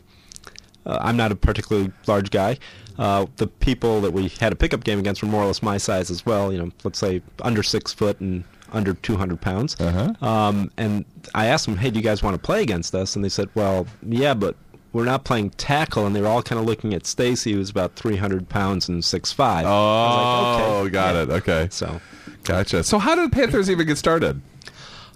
uh, 0.86 0.98
I'm 1.02 1.18
not 1.18 1.32
a 1.32 1.36
particularly 1.36 1.92
large 2.08 2.30
guy. 2.30 2.58
Uh, 3.00 3.26
the 3.38 3.48
people 3.48 4.02
that 4.02 4.12
we 4.12 4.28
had 4.40 4.54
a 4.54 4.56
pickup 4.56 4.84
game 4.84 5.00
against 5.00 5.24
were 5.24 5.28
more 5.28 5.42
or 5.42 5.48
less 5.48 5.64
my 5.64 5.78
size 5.80 6.12
as 6.12 6.28
well. 6.28 6.54
You 6.54 6.60
know, 6.60 6.72
let's 6.84 7.00
say 7.00 7.24
under 7.42 7.64
six 7.64 7.92
foot 7.92 8.20
and 8.20 8.44
under 8.74 8.94
200 8.96 9.40
pounds. 9.40 9.80
Uh-huh. 9.80 10.14
Um, 10.26 10.72
and 10.78 11.06
I 11.34 11.46
asked 11.46 11.66
them, 11.66 11.78
"Hey, 11.78 11.90
do 11.92 12.00
you 12.00 12.04
guys 12.04 12.22
want 12.24 12.34
to 12.36 12.42
play 12.42 12.62
against 12.62 12.94
us?" 12.96 13.16
And 13.16 13.24
they 13.24 13.30
said, 13.30 13.50
"Well, 13.56 13.88
yeah, 14.06 14.34
but." 14.34 14.56
We're 14.92 15.06
not 15.06 15.24
playing 15.24 15.50
tackle, 15.58 16.06
and 16.06 16.16
they 16.16 16.22
were 16.22 16.28
all 16.28 16.44
kind 16.44 16.60
of 16.60 16.68
looking 16.68 16.94
at 16.94 17.08
Stacy, 17.08 17.54
who's 17.54 17.72
about 17.72 17.96
300 17.96 18.48
pounds 18.48 18.88
and 18.88 19.02
6'5". 19.02 19.64
oh, 19.66 20.88
got 20.88 21.16
it. 21.16 21.32
Okay, 21.32 21.68
So, 21.72 22.00
gotcha. 22.44 22.84
So 22.84 23.00
how 23.00 23.16
did 23.16 23.32
the 23.32 23.36
Panthers 23.36 23.72
even 23.72 23.88
get 23.88 23.98
started? 23.98 24.40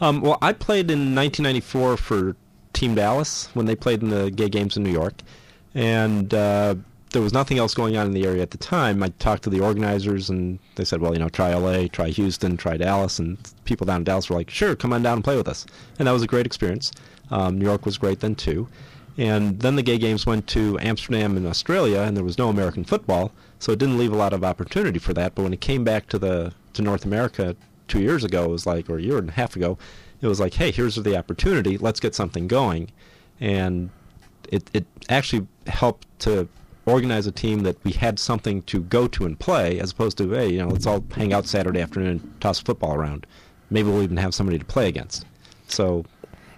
Um, 0.02 0.22
well, 0.22 0.40
I 0.42 0.54
played 0.54 0.90
in 0.90 1.14
1994 1.14 1.98
for 1.98 2.36
Team 2.74 2.96
Dallas 2.96 3.50
when 3.54 3.68
they 3.68 3.76
played 3.76 4.02
in 4.02 4.10
the 4.10 4.32
gay 4.32 4.50
games 4.50 4.78
in 4.78 4.84
New 4.84 4.92
York, 4.92 5.14
and 5.76 6.34
uh, 6.34 6.74
there 7.18 7.24
was 7.24 7.34
nothing 7.34 7.58
else 7.58 7.74
going 7.74 7.98
on 7.98 8.06
in 8.06 8.14
the 8.14 8.28
area 8.28 8.44
at 8.44 8.52
the 8.52 8.60
time. 8.60 9.02
I 9.02 9.10
talked 9.18 9.42
to 9.46 9.50
the 9.50 9.60
organizers, 9.60 10.30
and 10.30 10.60
they 10.76 10.86
said, 10.86 11.02
"Well, 11.02 11.14
you 11.14 11.20
know, 11.20 11.30
try 11.30 11.52
LA, 11.52 11.88
try 11.88 12.10
Houston, 12.10 12.58
try 12.58 12.78
Dallas," 12.78 13.18
and 13.18 13.40
people 13.66 13.88
down 13.88 14.02
in 14.02 14.04
Dallas 14.04 14.30
were 14.30 14.36
like, 14.36 14.52
"Sure, 14.52 14.76
come 14.76 14.94
on 14.94 15.02
down 15.02 15.16
and 15.16 15.24
play 15.24 15.36
with 15.36 15.48
us," 15.48 15.66
and 15.98 16.08
that 16.08 16.12
was 16.12 16.22
a 16.22 16.28
great 16.28 16.46
experience. 16.46 16.92
Um, 17.32 17.58
New 17.58 17.66
York 17.66 17.88
was 17.88 17.98
great 17.98 18.20
then 18.20 18.36
too. 18.36 18.68
And 19.18 19.62
then 19.62 19.78
the 19.78 19.82
gay 19.82 19.98
games 19.98 20.28
went 20.28 20.46
to 20.50 20.78
Amsterdam 20.80 21.38
in 21.38 21.48
Australia, 21.48 22.02
and 22.02 22.16
there 22.16 22.24
was 22.24 22.38
no 22.38 22.50
American 22.50 22.84
football, 22.84 23.32
so 23.58 23.72
it 23.72 23.80
didn't 23.80 23.98
leave 23.98 24.14
a 24.14 24.16
lot 24.16 24.32
of 24.32 24.44
opportunity 24.44 25.00
for 25.00 25.14
that. 25.16 25.34
But 25.34 25.42
when 25.42 25.54
it 25.54 25.62
came 25.62 25.84
back 25.84 26.06
to 26.10 26.20
the 26.20 26.54
to 26.74 26.84
North 26.84 27.04
America 27.04 27.56
two 27.88 28.00
years 28.00 28.24
ago, 28.24 28.44
it 28.44 28.52
was 28.52 28.68
like, 28.68 28.92
or 28.92 29.00
a 29.00 29.02
year 29.02 29.18
and 29.18 29.30
a 29.30 29.32
half 29.32 29.56
ago, 29.56 29.80
it 30.22 30.28
was 30.28 30.40
like, 30.40 30.54
hey, 30.54 30.70
here's 30.70 30.98
the 30.98 31.18
opportunity. 31.18 31.80
Let's 31.80 32.00
get 32.00 32.14
something 32.14 32.48
going, 32.48 32.92
and 33.40 33.90
it 34.52 34.70
it 34.72 34.86
actually 35.10 35.48
helped 35.66 36.06
to 36.20 36.48
organize 36.88 37.28
a 37.28 37.32
team 37.32 37.64
that 37.64 37.78
we 37.84 37.92
had 37.92 38.18
something 38.18 38.64
to 38.64 38.82
go 38.82 39.08
to 39.10 39.26
and 39.26 39.38
play, 39.40 39.80
as 39.80 39.92
opposed 39.92 40.18
to 40.18 40.30
hey, 40.32 40.50
you 40.50 40.58
know, 40.58 40.70
let's 40.70 40.88
all 40.88 41.04
hang 41.14 41.34
out 41.34 41.46
Saturday 41.46 41.82
afternoon 41.82 42.10
and 42.10 42.42
toss 42.42 42.60
football 42.60 42.96
around. 42.96 43.28
Maybe 43.70 43.90
we'll 43.90 44.04
even 44.04 44.18
have 44.18 44.34
somebody 44.34 44.58
to 44.58 44.66
play 44.66 44.88
against. 44.88 45.26
So 45.68 46.06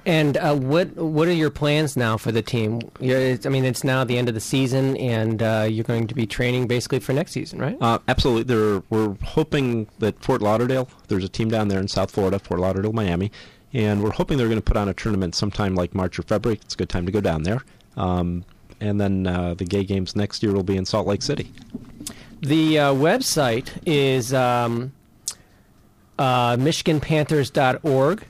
And 0.06 0.38
uh, 0.38 0.56
what 0.56 0.96
what 0.96 1.28
are 1.28 1.34
your 1.34 1.50
plans 1.50 1.98
now 1.98 2.18
for 2.18 2.32
the 2.32 2.42
team? 2.42 2.80
You're, 3.00 3.20
it's, 3.20 3.46
I 3.46 3.50
mean, 3.50 3.66
it's 3.66 3.84
now 3.84 4.04
the 4.04 4.18
end 4.18 4.30
of 4.30 4.34
the 4.34 4.42
season, 4.42 4.96
and 4.98 5.44
uh, 5.44 5.68
you're 5.70 5.84
going 5.84 6.08
to 6.08 6.16
be 6.16 6.26
training 6.26 6.68
basically 6.68 7.00
for 7.00 7.14
next 7.14 7.34
season, 7.34 7.60
right? 7.60 7.78
Uh, 7.82 8.00
absolutely. 8.08 8.44
There, 8.44 8.82
we're 8.90 9.16
hoping 9.24 9.88
that 10.00 10.24
Fort 10.24 10.42
Lauderdale, 10.42 10.90
there's 11.10 11.24
a 11.24 11.30
team 11.30 11.50
down 11.50 11.68
there 11.68 11.80
in 11.80 11.88
South 11.88 12.12
Florida, 12.12 12.40
Fort 12.40 12.60
Lauderdale, 12.60 12.94
Miami, 12.94 13.32
and 13.74 14.02
we're 14.02 14.12
hoping 14.12 14.38
they're 14.38 14.48
going 14.48 14.62
to 14.62 14.64
put 14.64 14.78
on 14.78 14.88
a 14.88 14.94
tournament 14.94 15.36
sometime 15.36 15.76
like 15.76 15.94
March 15.94 16.18
or 16.18 16.24
February. 16.24 16.60
It's 16.64 16.76
a 16.76 16.78
good 16.78 16.90
time 16.90 17.06
to 17.06 17.12
go 17.12 17.22
down 17.22 17.44
there. 17.44 17.62
Um, 17.98 18.46
and 18.82 19.00
then 19.00 19.28
uh, 19.28 19.54
the 19.54 19.66
gay 19.66 19.84
games 19.84 20.16
next 20.16 20.42
year 20.44 20.54
will 20.54 20.64
be 20.64 20.78
in 20.78 20.86
Salt 20.86 21.08
Lake 21.08 21.22
City. 21.22 21.52
The 22.42 22.80
uh, 22.80 22.94
website 22.94 23.68
is 23.86 24.34
um, 24.34 24.94
uh, 26.18 26.56
MichiganPanthers.org, 26.56 28.24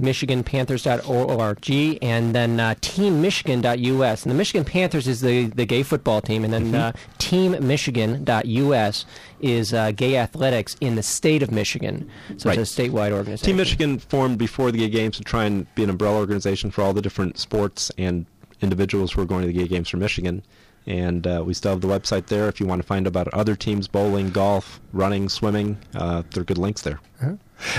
MichiganPanthers.org, 0.00 1.70
and 2.02 2.34
then 2.34 2.58
uh, 2.60 2.74
TeamMichigan.us. 2.80 4.22
And 4.22 4.30
the 4.30 4.34
Michigan 4.34 4.64
Panthers 4.64 5.06
is 5.06 5.20
the, 5.20 5.46
the 5.48 5.66
gay 5.66 5.82
football 5.82 6.20
team, 6.22 6.42
and 6.44 6.52
then 6.52 6.74
uh, 6.74 6.92
TeamMichigan.us 7.18 9.04
is 9.40 9.74
uh, 9.74 9.92
gay 9.92 10.16
athletics 10.16 10.76
in 10.80 10.94
the 10.94 11.02
state 11.02 11.42
of 11.42 11.50
Michigan. 11.50 12.08
So 12.38 12.48
Right. 12.48 12.58
it's 12.58 12.78
a 12.78 12.82
statewide 12.82 13.12
organization. 13.12 13.46
Team 13.46 13.56
Michigan 13.56 13.98
formed 13.98 14.38
before 14.38 14.70
the 14.72 14.78
gay 14.78 14.88
games 14.88 15.16
to 15.18 15.24
try 15.24 15.44
and 15.44 15.72
be 15.74 15.84
an 15.84 15.90
umbrella 15.90 16.16
organization 16.18 16.70
for 16.70 16.82
all 16.82 16.92
the 16.92 17.02
different 17.02 17.38
sports 17.38 17.90
and 17.98 18.26
individuals 18.62 19.12
who 19.12 19.22
are 19.22 19.26
going 19.26 19.42
to 19.42 19.46
the 19.46 19.52
gay 19.52 19.68
games 19.68 19.88
for 19.88 19.96
Michigan. 19.96 20.42
And 20.86 21.26
uh, 21.26 21.42
we 21.44 21.52
still 21.52 21.72
have 21.72 21.82
the 21.82 21.88
website 21.88 22.26
there 22.26 22.48
if 22.48 22.58
you 22.58 22.66
want 22.66 22.80
to 22.80 22.86
find 22.86 23.06
about 23.06 23.28
other 23.34 23.54
teams, 23.54 23.86
bowling, 23.86 24.30
golf, 24.30 24.80
running, 24.92 25.28
swimming. 25.28 25.78
Uh, 25.94 26.22
there 26.32 26.40
are 26.40 26.44
good 26.44 26.56
links 26.58 26.82
there. 26.82 27.00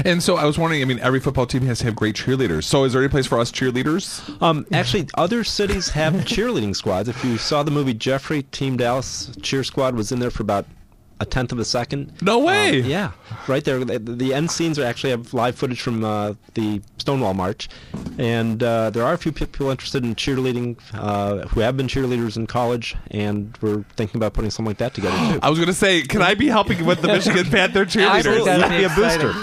And 0.06 0.22
so 0.22 0.38
I 0.38 0.46
was 0.46 0.60
wondering. 0.60 0.84
I 0.84 0.86
mean, 0.86 1.00
every 1.00 1.20
football 1.20 1.48
team 1.48 1.64
has 1.64 1.80
to 1.80 1.86
have 1.86 1.96
great 1.96 2.16
cheerleaders. 2.16 2.66
So 2.66 2.84
is 2.84 2.94
there 2.94 3.02
any 3.02 3.10
place 3.10 3.26
for 3.26 3.40
us 3.40 3.52
cheerleaders? 3.52 4.40
Um, 4.40 4.68
actually, 4.72 5.08
other 5.16 5.44
cities 5.44 5.90
have 5.90 6.14
cheerleading 6.14 6.76
squads. 6.76 7.10
If 7.10 7.26
you 7.26 7.40
saw 7.40 7.64
the 7.64 7.72
movie 7.72 7.96
Jeffrey, 7.96 8.44
Team 8.44 8.78
Dallas 8.78 9.32
cheer 9.42 9.64
squad 9.64 9.96
was 9.96 10.12
in 10.12 10.20
there 10.20 10.30
for 10.30 10.44
about 10.44 10.68
a 11.22 11.26
tenth 11.26 11.52
of 11.52 11.60
a 11.60 11.66
second. 11.66 12.12
No 12.22 12.40
way. 12.40 12.82
Um, 12.82 12.90
yeah, 12.90 13.12
right 13.48 13.64
there. 13.64 13.86
The, 13.86 14.00
the 14.00 14.34
end 14.34 14.50
scenes 14.50 14.80
are 14.80 14.84
actually 14.84 15.12
have 15.12 15.34
live 15.34 15.56
footage 15.56 15.80
from 15.80 16.04
uh, 16.04 16.34
the 16.56 16.82
Stonewall 16.98 17.36
March, 17.36 17.70
and 18.18 18.62
uh, 18.62 18.90
there 18.90 19.04
are 19.04 19.14
a 19.14 19.18
few 19.18 19.32
people 19.32 19.70
interested 19.70 20.04
in 20.04 20.16
cheerleading 20.16 20.78
uh, 20.94 21.48
who 21.50 21.60
have 21.60 21.78
been 21.78 21.88
cheerleaders 21.88 22.36
in 22.38 22.48
college, 22.48 22.96
and 23.12 23.58
we're 23.62 23.84
thinking 23.96 24.18
about 24.18 24.34
putting 24.34 24.50
something 24.50 24.72
like 24.72 24.80
that 24.80 24.96
together 24.96 25.16
too. 25.34 25.40
I 25.44 25.50
was 25.50 25.60
going 25.60 25.68
to 25.68 25.74
say, 25.74 26.02
can 26.02 26.24
I 26.24 26.34
be 26.34 26.48
helping 26.48 26.86
with 26.86 27.02
the 27.02 27.08
Michigan 27.08 27.46
Panther 27.52 27.86
cheerleaders? 27.86 28.46
That'd 28.46 28.70
Be 28.70 28.84
a 28.84 28.90
booster. 28.90 29.34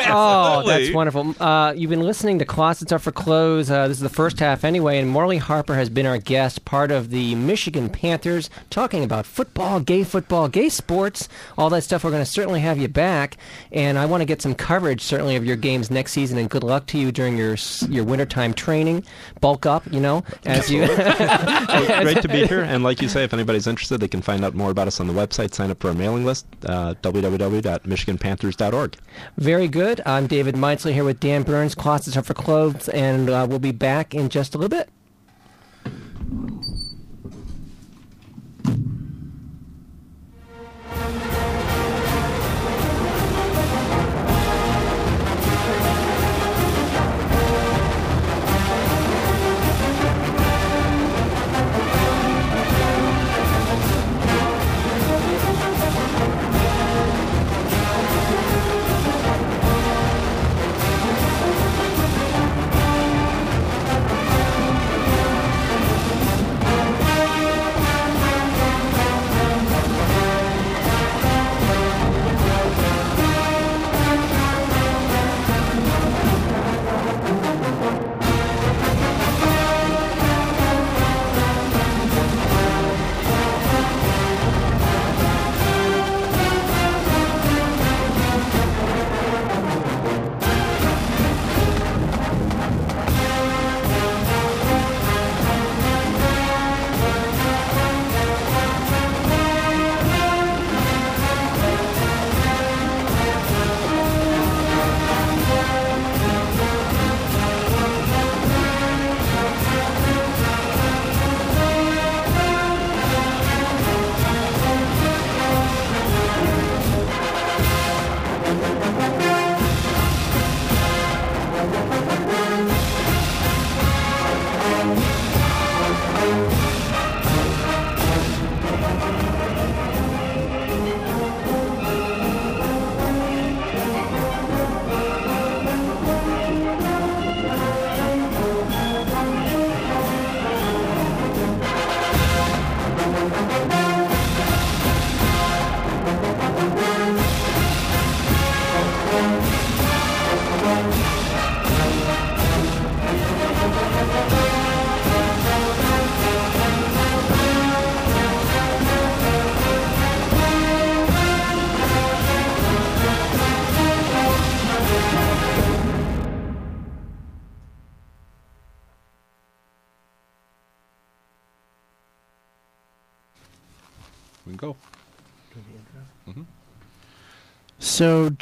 Oh, 0.00 0.66
that's 0.66 0.92
wonderful. 0.92 1.34
Uh, 1.40 1.72
you've 1.76 1.90
been 1.90 2.02
listening 2.02 2.38
to 2.38 2.44
Closets 2.44 2.92
Are 2.92 2.98
for 2.98 3.12
Clothes. 3.12 3.70
Uh, 3.70 3.88
this 3.88 3.96
is 3.96 4.02
the 4.02 4.08
first 4.08 4.40
half 4.40 4.64
anyway, 4.64 4.98
and 4.98 5.08
Morley 5.08 5.38
Harper 5.38 5.74
has 5.74 5.88
been 5.88 6.06
our 6.06 6.18
guest, 6.18 6.64
part 6.64 6.90
of 6.90 7.10
the 7.10 7.34
Michigan 7.34 7.88
Panthers, 7.88 8.50
talking 8.70 9.04
about 9.04 9.26
football, 9.26 9.80
gay 9.80 10.04
football, 10.04 10.48
gay 10.48 10.68
sports, 10.68 11.28
all 11.56 11.70
that 11.70 11.82
stuff. 11.82 12.04
We're 12.04 12.10
going 12.10 12.24
to 12.24 12.30
certainly 12.30 12.60
have 12.60 12.78
you 12.78 12.88
back, 12.88 13.36
and 13.70 13.98
I 13.98 14.06
want 14.06 14.20
to 14.20 14.24
get 14.24 14.42
some 14.42 14.54
coverage, 14.54 15.00
certainly, 15.02 15.36
of 15.36 15.44
your 15.44 15.56
games 15.56 15.90
next 15.90 16.12
season, 16.12 16.38
and 16.38 16.48
good 16.48 16.64
luck 16.64 16.86
to 16.86 16.98
you 16.98 17.12
during 17.12 17.36
your 17.36 17.56
your 17.88 18.04
wintertime 18.04 18.54
training. 18.54 19.04
Bulk 19.40 19.66
up, 19.66 19.90
you 19.92 20.00
know, 20.00 20.24
as 20.46 20.70
you... 20.70 20.82
Well, 20.82 22.02
great 22.02 22.22
to 22.22 22.28
be 22.28 22.46
here. 22.46 22.62
And 22.62 22.82
like 22.84 23.02
you 23.02 23.08
say, 23.08 23.24
if 23.24 23.34
anybody's 23.34 23.66
interested, 23.66 23.98
they 23.98 24.08
can 24.08 24.22
find 24.22 24.44
out 24.44 24.54
more 24.54 24.70
about 24.70 24.86
us 24.88 25.00
on 25.00 25.06
the 25.06 25.12
website. 25.12 25.54
Sign 25.54 25.70
up 25.70 25.80
for 25.80 25.88
our 25.88 25.94
mailing 25.94 26.24
list, 26.24 26.46
uh, 26.64 26.94
www.michiganpanthers.org. 27.02 28.96
Very 29.36 29.68
good. 29.68 29.81
I'm 30.06 30.28
David 30.28 30.54
Meitzler 30.54 30.92
here 30.92 31.02
with 31.02 31.18
Dan 31.18 31.42
Burns, 31.42 31.74
Closets 31.74 32.16
Are 32.16 32.22
for 32.22 32.34
Clothes, 32.34 32.88
and 32.90 33.28
uh, 33.28 33.46
we'll 33.50 33.58
be 33.58 33.72
back 33.72 34.14
in 34.14 34.28
just 34.28 34.54
a 34.54 34.58
little 34.58 34.68
bit. 34.68 34.88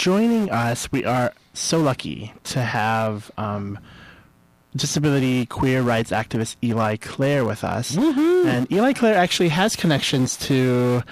Joining 0.00 0.50
us, 0.50 0.90
we 0.90 1.04
are 1.04 1.30
so 1.52 1.78
lucky 1.78 2.32
to 2.42 2.62
have 2.62 3.30
um, 3.36 3.78
disability 4.74 5.44
queer 5.44 5.82
rights 5.82 6.10
activist 6.10 6.56
Eli 6.64 6.96
Clare 6.96 7.44
with 7.44 7.62
us. 7.62 7.98
And 7.98 8.72
Eli 8.72 8.94
Clare 8.94 9.14
actually 9.14 9.50
has 9.50 9.76
connections 9.76 10.38
to 10.38 11.02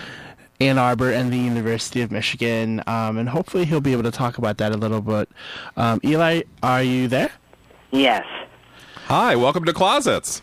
Ann 0.58 0.78
Arbor 0.78 1.12
and 1.12 1.30
the 1.30 1.36
University 1.36 2.00
of 2.00 2.10
Michigan, 2.10 2.82
um, 2.86 3.18
and 3.18 3.28
hopefully 3.28 3.66
he'll 3.66 3.82
be 3.82 3.92
able 3.92 4.04
to 4.04 4.10
talk 4.10 4.38
about 4.38 4.56
that 4.56 4.72
a 4.72 4.78
little 4.78 5.02
bit. 5.02 5.28
Um, 5.76 6.00
Eli, 6.02 6.44
are 6.62 6.82
you 6.82 7.08
there? 7.08 7.30
Yes. 7.90 8.24
Hi, 9.04 9.36
welcome 9.36 9.66
to 9.66 9.74
Closets. 9.74 10.40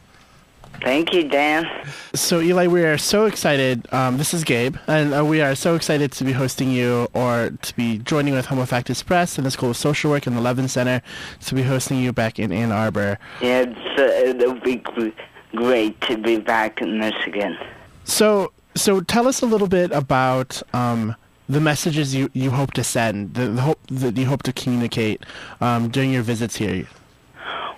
Thank 0.81 1.13
you, 1.13 1.27
Dan. 1.27 1.65
So, 2.13 2.41
Eli, 2.41 2.67
we 2.67 2.83
are 2.83 2.97
so 2.97 3.25
excited. 3.25 3.87
Um, 3.93 4.17
this 4.17 4.33
is 4.33 4.43
Gabe, 4.43 4.77
and 4.87 5.13
uh, 5.13 5.25
we 5.25 5.41
are 5.41 5.55
so 5.55 5.75
excited 5.75 6.11
to 6.13 6.23
be 6.23 6.31
hosting 6.31 6.71
you 6.71 7.07
or 7.13 7.51
to 7.61 7.75
be 7.75 7.99
joining 7.99 8.33
with 8.33 8.45
Homofactus 8.45 9.03
Press 9.03 9.37
and 9.37 9.45
the 9.45 9.51
School 9.51 9.71
of 9.71 9.77
Social 9.77 10.11
Work 10.11 10.27
and 10.27 10.35
the 10.35 10.41
Levin 10.41 10.67
Center 10.67 11.01
to 11.45 11.55
be 11.55 11.63
hosting 11.63 11.99
you 11.99 12.13
back 12.13 12.39
in 12.39 12.51
Ann 12.51 12.71
Arbor. 12.71 13.17
Yeah, 13.41 13.61
it's, 13.61 13.99
uh, 13.99 14.03
it'll 14.03 14.59
be 14.59 14.77
gr- 14.77 15.09
great 15.55 15.99
to 16.01 16.17
be 16.17 16.37
back 16.37 16.81
in 16.81 16.99
Michigan. 16.99 17.57
So, 18.03 18.51
so 18.75 19.01
tell 19.01 19.27
us 19.27 19.41
a 19.41 19.45
little 19.45 19.67
bit 19.67 19.91
about 19.91 20.61
um, 20.73 21.15
the 21.47 21.59
messages 21.59 22.13
you, 22.13 22.29
you 22.33 22.51
hope 22.51 22.73
to 22.73 22.83
send, 22.83 23.33
the, 23.33 23.47
the 23.47 23.61
hope 23.61 23.79
that 23.87 24.17
you 24.17 24.25
hope 24.25 24.43
to 24.43 24.53
communicate 24.53 25.23
um, 25.61 25.89
during 25.89 26.11
your 26.11 26.23
visits 26.23 26.55
here. 26.55 26.87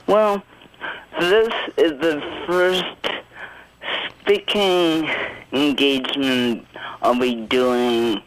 Well, 0.08 0.42
this 1.20 1.54
is 1.78 2.00
the 2.00 2.22
first 2.46 2.86
speaking 4.22 5.10
engagement 5.52 6.68
I'll 7.02 7.20
be 7.20 7.34
doing 7.34 8.22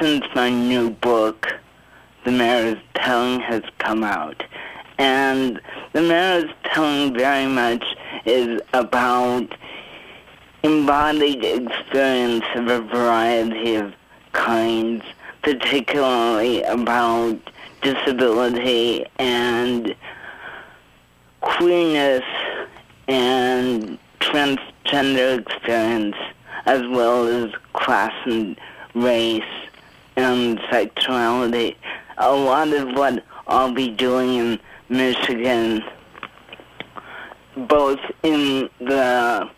since 0.00 0.24
my 0.34 0.48
new 0.48 0.90
book, 0.90 1.60
The 2.24 2.32
Marrow's 2.32 2.78
Telling, 2.94 3.40
has 3.40 3.62
come 3.78 4.02
out. 4.02 4.42
And 4.98 5.60
The 5.92 6.00
Marrow's 6.00 6.50
Telling 6.64 7.12
very 7.12 7.46
much 7.46 7.84
is 8.24 8.62
about 8.72 9.54
embodied 10.62 11.44
experience 11.44 12.44
of 12.54 12.68
a 12.68 12.80
variety 12.80 13.74
of 13.74 13.94
kinds, 14.32 15.04
particularly 15.42 16.62
about 16.62 17.38
disability 17.82 19.04
and 19.18 19.94
queerness 21.40 22.24
and 23.08 23.98
transgender 24.20 25.40
experience, 25.40 26.16
as 26.66 26.86
well 26.88 27.26
as 27.26 27.52
class 27.72 28.12
and 28.26 28.56
race 28.94 29.42
and 30.16 30.60
sexuality. 30.70 31.76
A 32.18 32.32
lot 32.32 32.68
of 32.68 32.92
what 32.96 33.24
I'll 33.46 33.72
be 33.72 33.88
doing 33.88 34.34
in 34.34 34.60
Michigan, 34.88 35.82
both 37.56 38.00
in 38.22 38.68
the 38.80 39.48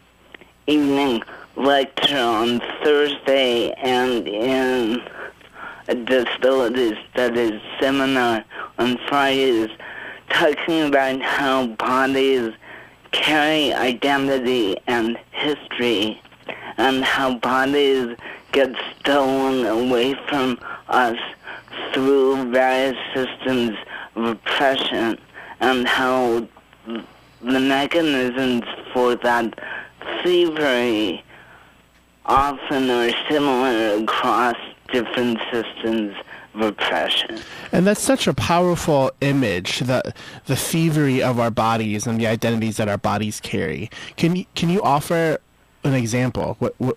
evening 0.66 1.22
lecture 1.56 2.18
on 2.18 2.60
Thursday 2.82 3.72
and 3.72 4.26
in 4.26 5.02
a 5.88 5.94
disability 5.94 6.96
studies 7.10 7.60
seminar 7.80 8.44
on 8.78 8.96
Fridays, 9.08 9.70
talking 10.32 10.82
about 10.82 11.20
how 11.20 11.66
bodies 11.66 12.52
carry 13.10 13.72
identity 13.72 14.76
and 14.86 15.18
history, 15.30 16.20
and 16.78 17.04
how 17.04 17.34
bodies 17.38 18.16
get 18.52 18.74
stolen 18.98 19.66
away 19.66 20.14
from 20.28 20.58
us 20.88 21.18
through 21.92 22.50
various 22.50 22.96
systems 23.14 23.76
of 24.16 24.24
oppression, 24.24 25.18
and 25.60 25.86
how 25.86 26.46
the 26.86 27.60
mechanisms 27.60 28.64
for 28.92 29.14
that 29.16 29.58
thievery 30.22 31.22
often 32.24 32.88
are 32.88 33.10
similar 33.28 34.02
across 34.02 34.56
different 34.92 35.38
systems 35.50 36.14
of 36.54 36.60
oppression. 36.60 37.40
And 37.70 37.86
that's 37.86 38.02
such 38.02 38.26
a 38.26 38.34
powerful 38.34 39.10
image, 39.20 39.80
the 39.80 40.14
the 40.46 40.56
thievery 40.56 41.22
of 41.22 41.38
our 41.40 41.50
bodies 41.50 42.06
and 42.06 42.20
the 42.20 42.26
identities 42.26 42.76
that 42.76 42.88
our 42.88 42.98
bodies 42.98 43.40
carry. 43.40 43.90
Can 44.16 44.36
you 44.36 44.46
can 44.54 44.68
you 44.68 44.82
offer 44.82 45.38
an 45.84 45.94
example? 45.94 46.56
What, 46.58 46.74
what 46.78 46.96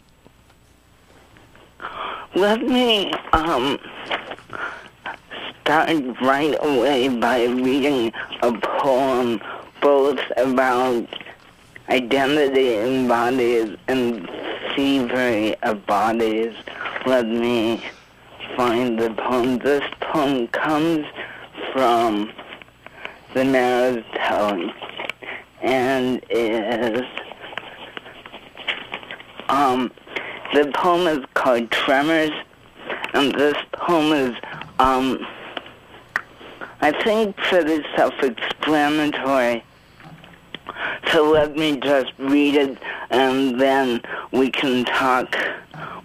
Let 2.35 2.61
me 2.61 3.13
um, 3.33 3.79
start 5.61 5.89
right 6.21 6.57
away 6.61 7.07
by 7.07 7.45
reading 7.45 8.11
a 8.41 8.51
poem 8.53 9.41
both 9.81 10.19
about 10.37 11.07
identity 11.89 12.75
and 12.75 13.07
bodies 13.07 13.77
and 13.87 14.29
thievery 14.75 15.55
of 15.63 15.85
bodies. 15.85 16.53
Let 17.05 17.27
me 17.27 17.83
find 18.55 18.97
the 18.97 19.09
poem. 19.11 19.59
This 19.59 19.83
poem 19.99 20.47
comes 20.47 21.05
from 21.73 22.31
the 23.33 23.43
Marrow's 23.43 24.03
Telling 24.13 24.71
and 25.61 26.23
is 26.29 27.01
um 29.49 29.91
the 30.53 30.71
poem 30.73 31.07
is 31.07 31.25
called 31.33 31.69
Tremors 31.71 32.31
and 33.13 33.33
this 33.35 33.57
poem 33.73 34.13
is 34.13 34.35
um 34.79 35.25
I 36.81 36.91
think 37.03 37.35
pretty 37.37 37.83
self 37.95 38.13
explanatory. 38.21 39.63
So 41.11 41.31
let 41.31 41.55
me 41.57 41.77
just 41.77 42.13
read 42.19 42.55
it 42.55 42.77
and 43.09 43.59
then 43.59 44.01
we 44.31 44.49
can 44.49 44.85
talk 44.85 45.35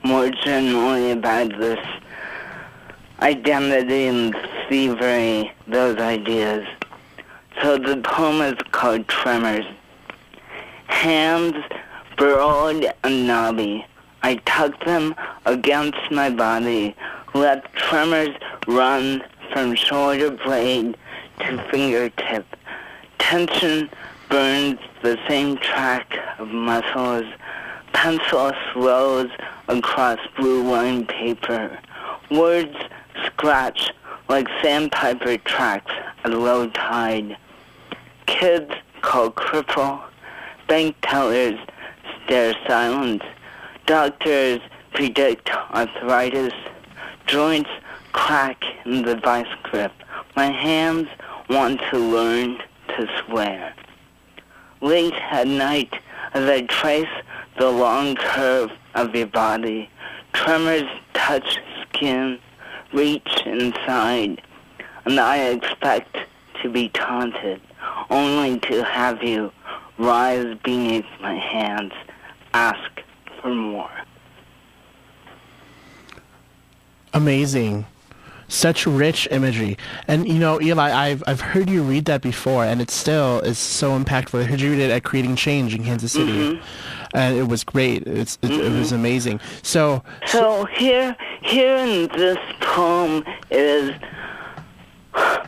more 0.02 0.30
generally 0.30 1.10
about 1.10 1.50
this 1.58 1.78
identity 3.22 4.06
and 4.06 4.36
thievery, 4.68 5.52
those 5.66 5.98
ideas. 5.98 6.66
So 7.62 7.76
the 7.78 7.98
poem 7.98 8.40
is 8.40 8.58
called 8.70 9.06
Tremors. 9.08 9.66
Hands 10.86 11.54
broad 12.16 12.86
and 13.04 13.26
knobby. 13.26 13.86
I 14.22 14.36
tuck 14.46 14.84
them 14.84 15.14
against 15.46 15.98
my 16.10 16.30
body. 16.30 16.94
Let 17.34 17.72
tremors 17.74 18.36
run 18.66 19.22
from 19.52 19.74
shoulder 19.74 20.30
blade 20.30 20.96
to 21.40 21.58
fingertip. 21.70 22.46
Tension 23.18 23.88
burns 24.28 24.78
the 25.02 25.18
same 25.28 25.56
track 25.58 26.16
of 26.38 26.48
muscles. 26.48 27.26
Pencil 27.92 28.52
slows 28.72 29.30
across 29.68 30.18
blue 30.36 30.62
line 30.70 31.06
paper. 31.06 31.78
Words 32.30 32.76
scratch 33.26 33.90
like 34.28 34.46
sandpiper 34.62 35.36
tracks 35.38 35.92
at 36.24 36.30
low 36.30 36.68
tide. 36.70 37.36
Kids 38.26 38.70
call 39.02 39.32
cripple. 39.32 40.00
Bank 40.68 40.94
tellers 41.02 41.58
stare 42.24 42.54
silent. 42.68 43.22
Doctors 43.86 44.60
predict 44.94 45.50
arthritis. 45.74 46.52
Joints 47.26 47.70
crack 48.12 48.62
in 48.84 49.02
the 49.02 49.16
vice 49.16 49.52
grip. 49.64 49.92
My 50.36 50.46
hands 50.46 51.08
want 51.48 51.80
to 51.90 51.98
learn 51.98 52.58
to 52.88 53.08
swear. 53.24 53.74
Late 54.80 55.14
at 55.14 55.48
night, 55.48 55.92
as 56.32 56.48
I 56.48 56.62
trace 56.62 57.08
the 57.58 57.70
long 57.70 58.14
curve 58.14 58.70
of 58.94 59.14
your 59.16 59.26
body, 59.26 59.90
tremors 60.32 60.88
touch 61.14 61.58
skin, 61.82 62.38
reach 62.92 63.42
inside, 63.46 64.42
and 65.04 65.18
I 65.20 65.38
expect 65.50 66.16
to 66.62 66.70
be 66.70 66.88
taunted, 66.90 67.60
only 68.10 68.58
to 68.60 68.84
have 68.84 69.22
you 69.22 69.52
rise 69.98 70.56
beneath 70.64 71.06
my 71.20 71.34
hands, 71.34 71.92
ask 72.54 73.02
for 73.40 73.54
more. 73.54 73.90
amazing. 77.12 77.84
Such 78.50 78.84
rich 78.84 79.28
imagery. 79.30 79.78
And 80.08 80.26
you 80.26 80.40
know, 80.40 80.60
Eli, 80.60 80.90
I've 80.90 81.22
I've 81.28 81.40
heard 81.40 81.70
you 81.70 81.84
read 81.84 82.06
that 82.06 82.20
before 82.20 82.64
and 82.64 82.80
it 82.82 82.90
still 82.90 83.38
is 83.40 83.58
so 83.58 83.96
impactful. 83.96 84.40
I 84.40 84.42
heard 84.42 84.60
you 84.60 84.72
read 84.72 84.80
it 84.80 84.90
at 84.90 85.04
Creating 85.04 85.36
Change 85.36 85.72
in 85.72 85.84
Kansas 85.84 86.12
City. 86.12 86.32
Mm-hmm. 86.32 87.16
And 87.16 87.36
it 87.36 87.44
was 87.48 87.62
great. 87.62 88.08
It's 88.08 88.38
it, 88.42 88.50
it 88.50 88.72
was 88.72 88.88
mm-hmm. 88.88 88.96
amazing. 88.96 89.40
So 89.62 90.02
So 90.26 90.64
here, 90.64 91.16
here 91.42 91.76
in 91.76 92.08
this 92.08 92.38
poem 92.58 93.24
is 93.52 93.92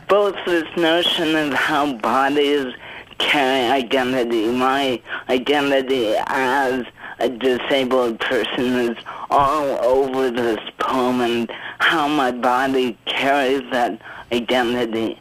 both 0.07 0.35
this 0.45 0.65
notion 0.77 1.35
of 1.35 1.53
how 1.53 1.93
bodies 1.97 2.73
carry 3.17 3.69
identity. 3.69 4.47
My 4.49 5.01
identity 5.29 6.15
as 6.27 6.85
a 7.19 7.29
disabled 7.29 8.19
person 8.19 8.65
is 8.79 8.97
all 9.29 9.83
over 9.83 10.31
this 10.31 10.59
poem 10.79 11.21
and 11.21 11.51
how 11.83 12.07
my 12.07 12.31
body 12.31 12.97
carries 13.05 13.61
that 13.71 14.01
identity. 14.31 15.19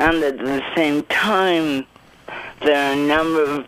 And 0.00 0.16
at 0.24 0.38
the 0.38 0.60
same 0.74 1.04
time, 1.04 1.86
there 2.62 2.90
are 2.90 2.92
a 2.92 3.06
number 3.06 3.44
of 3.44 3.66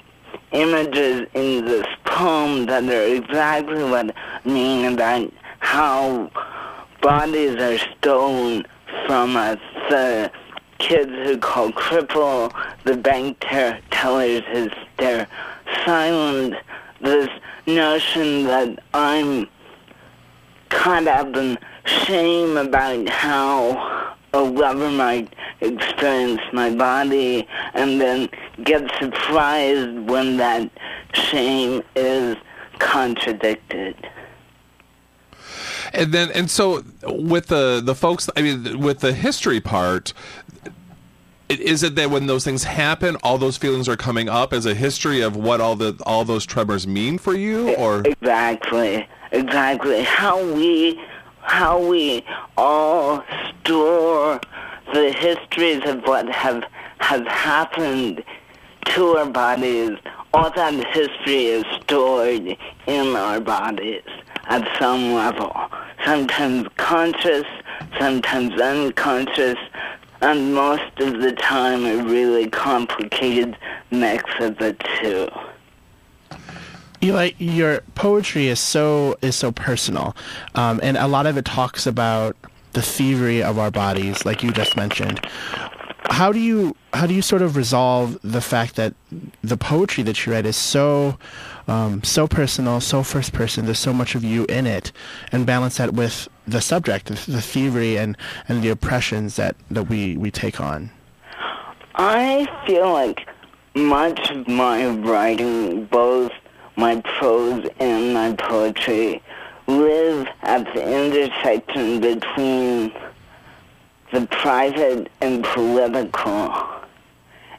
images 0.51 1.29
in 1.35 1.65
this 1.65 1.87
poem 2.05 2.67
that 2.67 2.85
are 2.85 3.15
exactly 3.15 3.85
what 3.85 4.15
I 4.15 4.49
mean 4.49 4.93
about 4.93 5.33
how 5.61 6.31
bodies 7.01 7.57
are 7.61 7.79
stolen 7.97 8.67
from 9.07 9.37
us. 9.37 9.61
The 9.89 10.31
kids 10.79 11.13
who 11.13 11.39
call 11.39 11.71
cripple, 11.71 12.53
the 12.85 12.97
bank 12.97 13.39
ter- 13.39 13.81
tellers 13.93 14.43
who 14.53 14.69
stare 14.95 15.29
silent, 15.85 16.55
this 17.01 17.29
notion 17.67 18.45
that 18.45 18.83
I'm 18.93 19.49
caught 20.73 21.07
up 21.07 21.35
in 21.37 21.59
shame 21.85 22.57
about 22.57 23.09
how 23.09 24.15
a 24.33 24.41
lover 24.41 24.91
might 24.91 25.33
experience 25.61 26.41
my 26.53 26.75
body 26.75 27.47
and 27.75 28.01
then 28.01 28.29
get 28.65 28.83
surprised 28.99 29.99
when 30.09 30.37
that 30.39 30.71
shame 31.13 31.83
is 31.95 32.37
contradicted. 32.79 33.95
And 35.93 36.13
then, 36.13 36.31
and 36.33 36.51
so 36.51 36.83
with 37.03 37.49
the 37.49 37.83
the 37.85 37.95
folks, 37.95 38.31
I 38.37 38.43
mean, 38.43 38.81
with 38.81 39.01
the 39.01 39.13
history 39.13 39.61
part, 39.61 40.15
is 41.51 41.83
it 41.83 41.97
that 41.97 42.11
when 42.11 42.27
those 42.27 42.45
things 42.45 42.65
happen, 42.65 43.17
all 43.17 43.37
those 43.37 43.59
feelings 43.59 43.89
are 43.89 43.97
coming 43.97 44.29
up 44.29 44.55
as 44.55 44.65
a 44.65 44.75
history 44.75 45.21
of 45.21 45.37
what 45.37 45.61
all 45.61 45.77
the 45.77 46.01
all 46.07 46.25
those 46.25 46.47
tremors 46.47 46.87
mean 46.87 47.19
for 47.19 47.35
you, 47.35 47.75
or 47.75 48.03
Exactly, 48.07 49.07
exactly. 49.33 50.03
How 50.03 50.43
we, 50.55 51.01
how 51.41 51.85
we 51.85 52.25
all 52.57 53.25
store 53.61 54.41
the 54.93 55.13
histories 55.13 55.83
of 55.87 56.03
what 56.03 56.29
have 56.29 56.65
have 56.99 57.27
happened 57.27 58.23
to 58.85 59.17
our 59.17 59.27
bodies. 59.27 59.99
All 60.35 60.51
that 60.51 60.75
history 60.95 61.47
is 61.47 61.65
stored 61.83 62.57
in 62.87 63.17
our 63.17 63.41
bodies 63.41 64.03
at 64.45 64.67
some 64.79 65.13
level. 65.13 65.55
Sometimes 66.05 66.69
conscious, 66.77 67.45
sometimes 67.99 68.61
unconscious, 68.61 69.59
and 70.21 70.55
most 70.55 70.99
of 71.01 71.21
the 71.21 71.33
time 71.33 71.85
a 71.85 72.03
really 72.03 72.49
complicated 72.49 73.57
mix 73.91 74.25
of 74.41 74.57
the 74.59 74.75
two. 75.01 75.29
Eli, 77.05 77.33
your 77.39 77.81
poetry 77.97 78.47
is 78.47 78.61
so 78.61 79.17
is 79.23 79.35
so 79.35 79.51
personal, 79.51 80.15
um, 80.55 80.79
and 80.85 80.97
a 80.97 81.09
lot 81.09 81.27
of 81.27 81.37
it 81.37 81.45
talks 81.45 81.85
about 81.85 82.37
the 82.75 82.83
thievery 82.83 83.43
of 83.43 83.59
our 83.59 83.71
bodies, 83.73 84.25
like 84.25 84.43
you 84.43 84.53
just 84.53 84.77
mentioned. 84.77 85.21
How 86.11 86.31
do 86.31 86.39
you 86.39 86.77
how 86.93 87.07
do 87.07 87.15
you 87.15 87.23
sort 87.23 87.43
of 87.43 87.57
resolve 87.57 88.19
the 88.23 88.41
fact 88.41 88.77
that 88.77 88.95
the 89.43 89.57
poetry 89.57 90.05
that 90.05 90.25
you 90.25 90.33
write 90.33 90.47
is 90.47 90.57
so 90.57 91.19
um, 91.67 92.05
so 92.05 92.29
personal, 92.29 92.81
so 92.81 93.03
first 93.03 93.33
person? 93.33 93.65
There's 93.65 93.81
so 93.81 93.93
much 93.93 94.15
of 94.15 94.23
you 94.23 94.45
in 94.49 94.67
it, 94.67 94.93
and 95.33 95.45
balance 95.45 95.79
that 95.79 95.95
with 95.95 96.29
the 96.47 96.61
subject, 96.61 97.07
the, 97.07 97.33
the 97.33 97.43
thievery 97.43 97.97
and 97.99 98.17
and 98.49 98.63
the 98.63 98.69
oppressions 98.69 99.35
that 99.37 99.57
that 99.73 99.85
we 99.85 100.17
we 100.17 100.31
take 100.31 100.61
on. 100.61 100.91
I 101.97 102.47
feel 102.65 102.93
like 102.93 103.27
much 103.75 104.31
of 104.31 104.47
my 104.47 104.87
writing, 104.87 105.87
both 105.87 106.33
my 106.77 107.01
prose 107.03 107.69
and 107.79 108.15
my 108.15 108.33
poetry, 108.35 109.23
live 109.67 110.27
at 110.43 110.65
the 110.75 111.07
intersection 111.07 112.01
between 112.01 112.93
the 114.13 114.27
private 114.27 115.11
and 115.21 115.45
political 115.45 116.55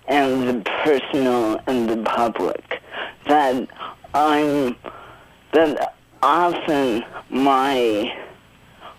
and 0.07 0.47
the 0.47 0.61
personal 0.84 1.59
and 1.68 1.89
the 1.89 1.97
public. 2.03 2.82
That 3.26 3.68
I'm, 4.14 4.76
that 5.53 5.95
often 6.22 7.03
my 7.30 8.16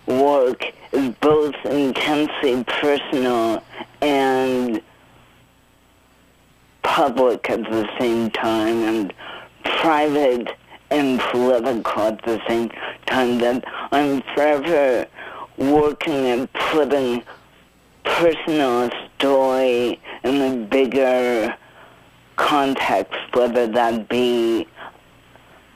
work 0.07 0.73
is 0.91 1.13
both 1.15 1.55
intensely 1.65 2.63
personal 2.65 3.63
and 4.01 4.81
public 6.83 7.49
at 7.49 7.63
the 7.63 7.89
same 7.99 8.29
time 8.31 8.83
and 8.83 9.13
private 9.65 10.49
and 10.91 11.19
political 11.19 12.03
at 12.03 12.21
the 12.23 12.41
same 12.47 12.69
time 13.05 13.39
that 13.39 13.63
I'm 13.91 14.21
forever 14.33 15.07
working 15.57 16.27
at 16.27 16.53
putting 16.53 17.23
personal 18.03 18.89
story 19.17 19.99
in 20.23 20.41
a 20.41 20.65
bigger 20.65 21.55
context, 22.35 23.13
whether 23.33 23.67
that 23.67 24.07
be 24.09 24.67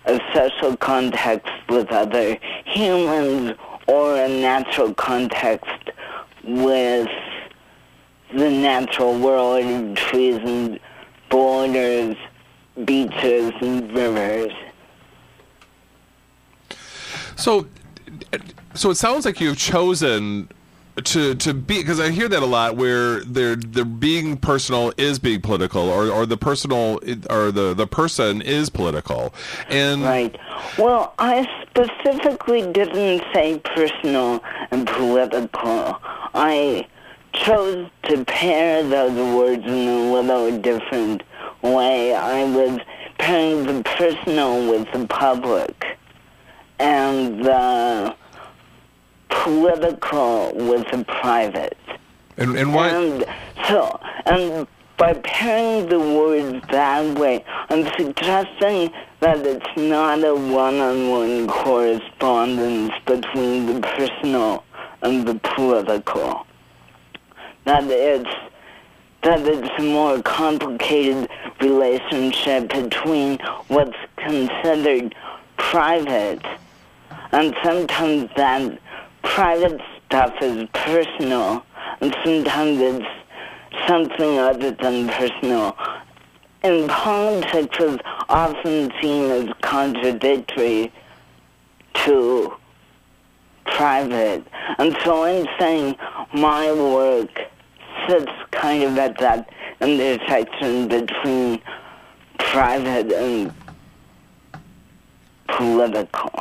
a 0.06 0.20
social 0.34 0.76
context 0.78 1.50
with 1.70 1.92
other 1.92 2.38
humans 2.66 3.54
or 3.88 4.16
a 4.16 4.30
natural 4.30 4.94
context 4.94 5.92
with 6.44 7.10
the 8.34 8.50
natural 8.50 9.18
world 9.20 9.98
trees 9.98 10.40
and 10.44 10.80
borders, 11.30 12.16
beaches 12.86 13.52
and 13.62 13.92
rivers. 13.94 14.54
so 17.36 17.68
so 18.74 18.90
it 18.90 18.96
sounds 18.96 19.26
like 19.26 19.40
you've 19.40 19.58
chosen 19.58 20.50
to 21.04 21.36
to 21.36 21.54
be 21.54 21.80
because 21.80 22.00
I 22.00 22.10
hear 22.10 22.28
that 22.28 22.44
a 22.44 22.46
lot 22.46 22.76
where 22.76 23.22
they're 23.24 23.56
they're 23.56 23.86
being 23.86 24.38
personal 24.38 24.92
is 24.98 25.20
being 25.20 25.42
political 25.42 25.90
or 25.90 26.08
or 26.10 26.26
the 26.26 26.38
personal 26.38 27.00
or 27.30 27.52
the 27.52 27.74
the 27.74 27.88
person 27.88 28.42
is 28.42 28.70
political 28.70 29.34
and 29.70 30.04
Right. 30.04 30.38
Well, 30.78 31.14
I 31.20 31.48
specifically 31.70 32.70
didn't 32.72 33.24
say 33.34 33.60
personal 33.60 34.44
and 34.72 34.86
political. 34.86 36.00
I 36.34 36.88
chose 37.32 37.90
to 38.04 38.26
pair 38.26 38.84
those 38.84 39.36
words 39.36 39.64
in 39.66 39.88
a 39.88 40.12
little 40.12 40.60
different 40.60 41.24
way. 41.62 42.14
I 42.14 42.44
was 42.46 42.80
pairing 43.18 43.66
the 43.66 43.84
personal 43.84 44.70
with 44.72 44.92
the 44.92 45.06
public 45.08 45.98
and 46.80 47.44
the 47.44 48.16
political 49.30 50.54
with 50.56 50.90
the 50.92 51.04
private. 51.06 51.78
and, 52.38 52.58
and 52.58 52.74
why 52.74 52.90
And 52.90 53.26
so, 53.68 54.00
and 54.26 54.68
by 54.98 55.14
pairing 55.14 55.88
the 55.88 56.00
words 56.00 56.66
that 56.72 57.18
way, 57.18 57.44
I'm 57.70 57.86
suggesting 57.98 58.92
that 59.22 59.46
it's 59.46 59.78
not 59.78 60.24
a 60.24 60.36
one-on-one 60.36 61.48
correspondence 61.48 62.94
between 63.06 63.66
the 63.66 63.82
personal 63.82 64.64
and 65.02 65.28
the 65.28 65.36
political. 65.36 66.46
That 67.66 67.84
it's 67.86 68.30
that 69.22 69.46
it's 69.46 69.70
a 69.78 69.84
more 69.84 70.22
complicated 70.22 71.30
relationship 71.62 72.70
between 72.70 73.40
what's 73.68 73.98
considered 74.18 75.16
private, 75.58 76.46
and 77.32 77.56
sometimes 77.64 78.30
that 78.36 78.80
private 79.24 79.82
stuff 80.06 80.34
is 80.42 80.68
personal, 80.74 81.64
and 82.02 82.16
sometimes 82.24 82.80
it's 82.80 83.88
something 83.88 84.40
other 84.40 84.72
than 84.72 85.08
personal. 85.10 85.78
In 86.64 86.88
politics, 86.88 87.78
is 87.80 88.00
often 88.28 88.92
seen 89.02 89.32
as 89.32 89.50
contradictory 89.62 90.92
to 91.94 92.54
private. 93.66 94.46
And 94.78 94.98
so 95.04 95.24
I'm 95.24 95.48
saying 95.58 95.96
my 96.34 96.72
work 96.72 97.30
sits 98.08 98.32
kind 98.52 98.84
of 98.84 98.98
at 98.98 99.18
that 99.20 99.50
intersection 99.82 100.88
between 100.88 101.62
private 102.38 103.12
and 103.12 103.54
political. 105.48 106.32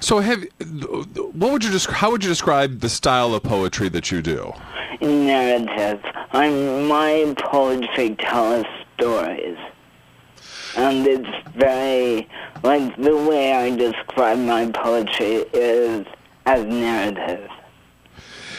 so 0.00 0.18
have 0.20 0.44
what 1.32 1.52
would 1.52 1.64
you 1.64 1.70
just 1.70 1.86
how 1.86 2.10
would 2.10 2.22
you 2.22 2.28
describe 2.28 2.80
the 2.80 2.88
style 2.88 3.34
of 3.34 3.42
poetry 3.42 3.88
that 3.88 4.10
you 4.10 4.20
do 4.20 4.52
narrative. 5.00 6.00
I'm 6.32 6.88
my 6.88 7.34
poetry 7.38 8.16
tells 8.16 8.66
stories. 8.94 9.58
And 10.76 11.06
it's 11.06 11.48
very 11.54 12.28
like 12.62 12.96
the 12.96 13.16
way 13.16 13.54
I 13.54 13.74
describe 13.74 14.38
my 14.38 14.70
poetry 14.70 15.44
is 15.52 16.06
as 16.44 16.64
narrative. 16.64 17.48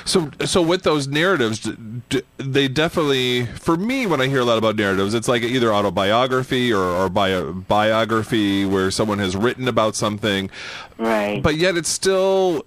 So, 0.08 0.32
so 0.46 0.62
with 0.62 0.84
those 0.84 1.06
narratives, 1.08 1.60
d- 1.60 1.76
d- 2.10 2.22
they 2.38 2.70
definitely, 2.70 3.46
for 3.46 3.76
me, 3.76 4.08
when 4.08 4.22
I 4.22 4.28
hear 4.28 4.40
a 4.40 4.46
lot 4.46 4.58
about 4.58 4.78
narratives, 4.78 5.14
it's 5.14 5.28
like 5.28 5.44
either 5.44 5.74
autobiography 5.74 6.72
or, 6.72 6.80
or 6.82 7.10
bio, 7.10 7.52
biography 7.52 8.64
where 8.66 8.90
someone 8.90 9.20
has 9.20 9.36
written 9.36 9.68
about 9.68 9.96
something, 9.98 10.50
Right. 10.98 11.44
but 11.44 11.58
yet 11.58 11.76
it's 11.76 11.90
still, 11.90 12.66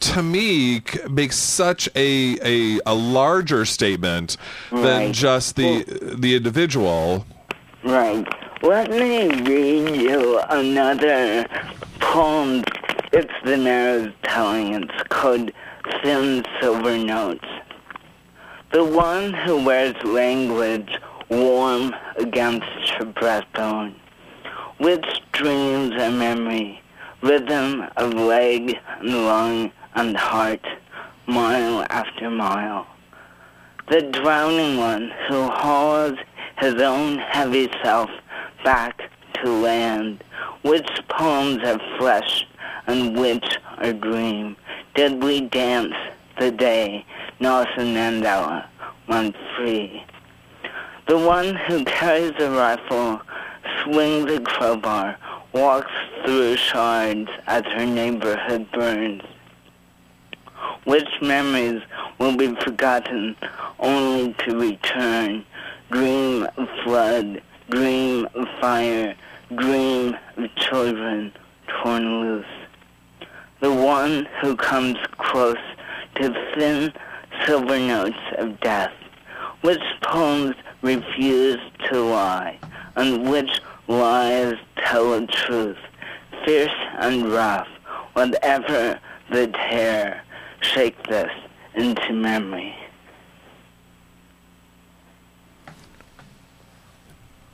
to 0.00 0.22
me, 0.22 0.82
makes 1.08 1.36
such 1.38 1.88
a 1.96 2.36
a, 2.44 2.80
a 2.84 2.94
larger 2.94 3.64
statement 3.64 4.36
than 4.70 4.82
Right. 5.06 5.12
just 5.14 5.56
the 5.56 5.84
the 6.18 6.36
individual. 6.36 7.24
Right. 7.82 8.26
Let 8.62 8.90
me 8.90 9.28
read 9.30 9.96
you 9.96 10.40
another 10.50 11.46
poem. 12.00 12.64
It's 13.14 13.32
the 13.44 13.56
narrative 13.56 14.12
telling. 14.24 14.74
It's 14.74 15.02
called 15.08 15.50
Thin 16.02 16.44
Silver 16.60 16.96
Notes. 16.98 17.48
The 18.72 18.84
one 18.84 19.32
who 19.32 19.64
wears 19.64 19.96
language 20.04 20.96
warm 21.28 21.94
against 22.16 22.90
her 22.98 23.06
breastbone, 23.06 23.94
which 24.78 25.06
dreams 25.32 25.94
and 25.98 26.18
memory, 26.18 26.80
rhythm 27.22 27.84
of 27.96 28.14
leg 28.14 28.78
and 29.00 29.26
lung 29.26 29.72
and 29.94 30.16
heart, 30.16 30.66
mile 31.26 31.86
after 31.90 32.30
mile 32.30 32.86
the 33.92 34.02
drowning 34.02 34.78
one 34.78 35.12
who 35.28 35.48
hauls 35.48 36.16
his 36.58 36.80
own 36.80 37.18
heavy 37.18 37.68
self 37.82 38.08
back 38.64 39.10
to 39.34 39.50
land, 39.50 40.24
which 40.62 40.88
poems 41.08 41.62
are 41.64 41.80
flesh 41.98 42.46
and 42.86 43.14
which 43.18 43.58
are 43.78 43.92
dream. 43.92 44.56
Did 44.94 45.22
we 45.22 45.42
dance 45.42 45.94
the 46.38 46.50
day 46.50 47.04
Nelson 47.40 47.94
Mandela 47.94 48.66
went 49.08 49.36
free? 49.56 50.04
The 51.08 51.18
one 51.18 51.54
who 51.54 51.84
carries 51.84 52.34
a 52.38 52.50
rifle, 52.50 53.20
swings 53.82 54.30
a 54.30 54.40
crowbar, 54.40 55.16
walks 55.52 55.92
through 56.24 56.56
shards 56.56 57.30
as 57.46 57.64
her 57.64 57.86
neighborhood 57.86 58.70
burns 58.72 59.22
which 60.84 61.08
memories 61.20 61.82
will 62.18 62.36
be 62.36 62.54
forgotten 62.56 63.36
only 63.78 64.34
to 64.34 64.58
return. 64.58 65.44
Dream 65.90 66.46
of 66.56 66.68
flood, 66.82 67.42
dream 67.70 68.26
of 68.34 68.48
fire, 68.60 69.14
dream 69.54 70.16
of 70.36 70.54
children 70.56 71.32
torn 71.68 72.20
loose. 72.20 72.61
The 73.62 73.72
one 73.72 74.26
who 74.40 74.56
comes 74.56 74.98
close 75.18 75.56
to 76.16 76.52
thin 76.56 76.92
silver 77.46 77.78
notes 77.78 78.18
of 78.36 78.58
death, 78.58 78.92
which 79.60 79.80
poems 80.02 80.56
refuse 80.82 81.60
to 81.88 82.00
lie, 82.00 82.58
and 82.96 83.30
which 83.30 83.60
lies 83.86 84.56
tell 84.78 85.12
the 85.12 85.28
truth, 85.28 85.78
fierce 86.44 86.74
and 86.98 87.32
rough, 87.32 87.68
whatever 88.14 88.98
the 89.30 89.46
tear 89.46 90.24
shake 90.60 91.00
this 91.04 91.30
into 91.76 92.12
memory. 92.12 92.74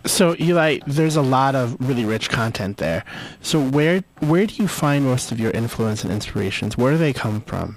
So 0.09 0.35
Eli, 0.41 0.79
there's 0.87 1.17
a 1.17 1.23
lot 1.23 1.55
of 1.55 1.77
really 1.87 2.07
rich 2.07 2.31
content 2.31 2.79
there. 2.79 3.05
So 3.43 3.61
where 3.61 4.03
where 4.21 4.47
do 4.47 4.55
you 4.55 4.67
find 4.67 5.05
most 5.05 5.31
of 5.31 5.39
your 5.39 5.51
influence 5.51 6.03
and 6.03 6.11
inspirations? 6.11 6.79
Where 6.79 6.93
do 6.93 6.99
they 6.99 7.13
come 7.13 7.43
from? 7.43 7.77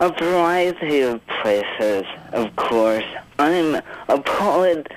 A 0.00 0.08
variety 0.10 1.00
of 1.02 1.20
places, 1.42 2.04
of 2.32 2.56
course. 2.56 3.04
I'm 3.38 3.82
a 4.08 4.20
poet, 4.22 4.90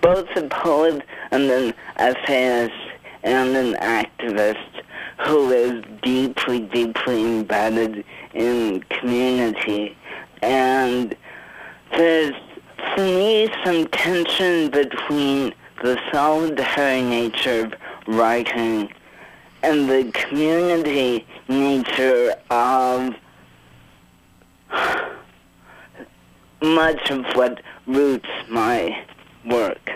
both 0.00 0.28
a 0.36 0.48
poet 0.48 1.02
and 1.32 1.50
an 1.50 1.74
essayist 1.96 2.74
and 3.24 3.56
an 3.56 3.74
activist 3.74 4.82
who 5.26 5.50
is 5.50 5.82
deeply, 6.02 6.60
deeply 6.60 7.24
embedded 7.24 8.04
in 8.32 8.80
community. 8.90 9.96
And 10.42 11.16
there's, 11.96 12.34
for 12.76 13.02
me, 13.02 13.50
some 13.64 13.86
tension 13.88 14.70
between 14.70 15.54
the 15.82 15.98
solitary 16.12 17.02
nature 17.02 17.64
of 17.64 17.74
writing 18.06 18.92
and 19.62 19.88
the 19.88 20.10
community 20.12 21.26
nature 21.48 22.34
of 22.50 23.14
much 26.62 27.10
of 27.10 27.24
what 27.34 27.62
roots 27.86 28.28
my 28.48 29.04
work. 29.44 29.90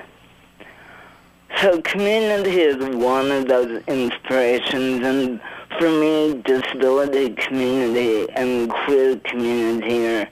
So 1.61 1.81
community 1.83 2.61
is 2.61 2.77
one 2.97 3.31
of 3.31 3.49
those 3.49 3.83
inspirations 3.87 5.05
and 5.05 5.41
for 5.79 5.91
me 5.91 6.41
disability 6.45 7.31
community 7.35 8.31
and 8.33 8.71
queer 8.71 9.17
community 9.19 10.07
are 10.07 10.29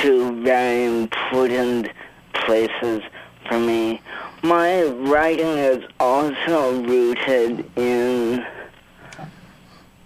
two 0.00 0.42
very 0.42 0.84
important 0.84 1.88
places 2.32 3.02
for 3.48 3.58
me. 3.58 4.00
My 4.42 4.84
writing 4.84 5.46
is 5.46 5.84
also 6.00 6.82
rooted 6.82 7.70
in 7.76 8.44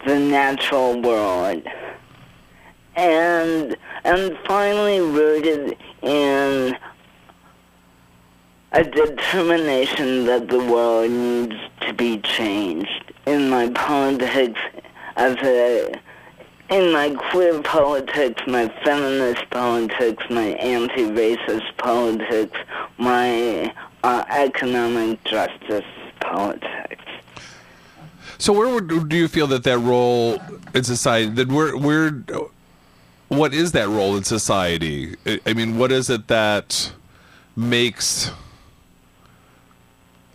the 0.06 0.18
natural 0.18 1.00
world 1.00 1.62
and 2.96 3.76
and 4.04 4.38
finally 4.46 5.00
rooted 5.00 5.76
in 6.02 6.76
a 8.72 8.84
determination 8.84 10.26
that 10.26 10.48
the 10.48 10.58
world 10.58 11.10
needs 11.10 11.56
to 11.80 11.92
be 11.92 12.18
changed 12.18 13.12
in 13.26 13.48
my 13.48 13.68
politics 13.70 14.60
as 15.16 15.36
a 15.42 15.94
in 16.70 16.92
my 16.92 17.10
queer 17.30 17.62
politics, 17.62 18.42
my 18.46 18.68
feminist 18.84 19.48
politics, 19.50 20.22
my 20.30 20.48
anti-racist 20.48 21.76
politics, 21.78 22.56
my 22.98 23.74
uh, 24.04 24.24
economic 24.28 25.22
justice 25.24 25.84
politics. 26.20 27.04
So 28.38 28.52
where 28.52 28.68
would, 28.68 29.08
do 29.08 29.16
you 29.16 29.28
feel 29.28 29.46
that 29.48 29.64
that 29.64 29.78
role 29.78 30.38
in 30.74 30.84
society? 30.84 31.30
That 31.30 31.48
where 31.48 31.76
where 31.76 32.22
what 33.28 33.52
is 33.52 33.72
that 33.72 33.88
role 33.88 34.16
in 34.16 34.24
society? 34.24 35.16
I- 35.44 35.54
mean, 35.54 35.76
what 35.76 35.90
is 35.90 36.08
it 36.08 36.28
that 36.28 36.92
makes 37.56 38.30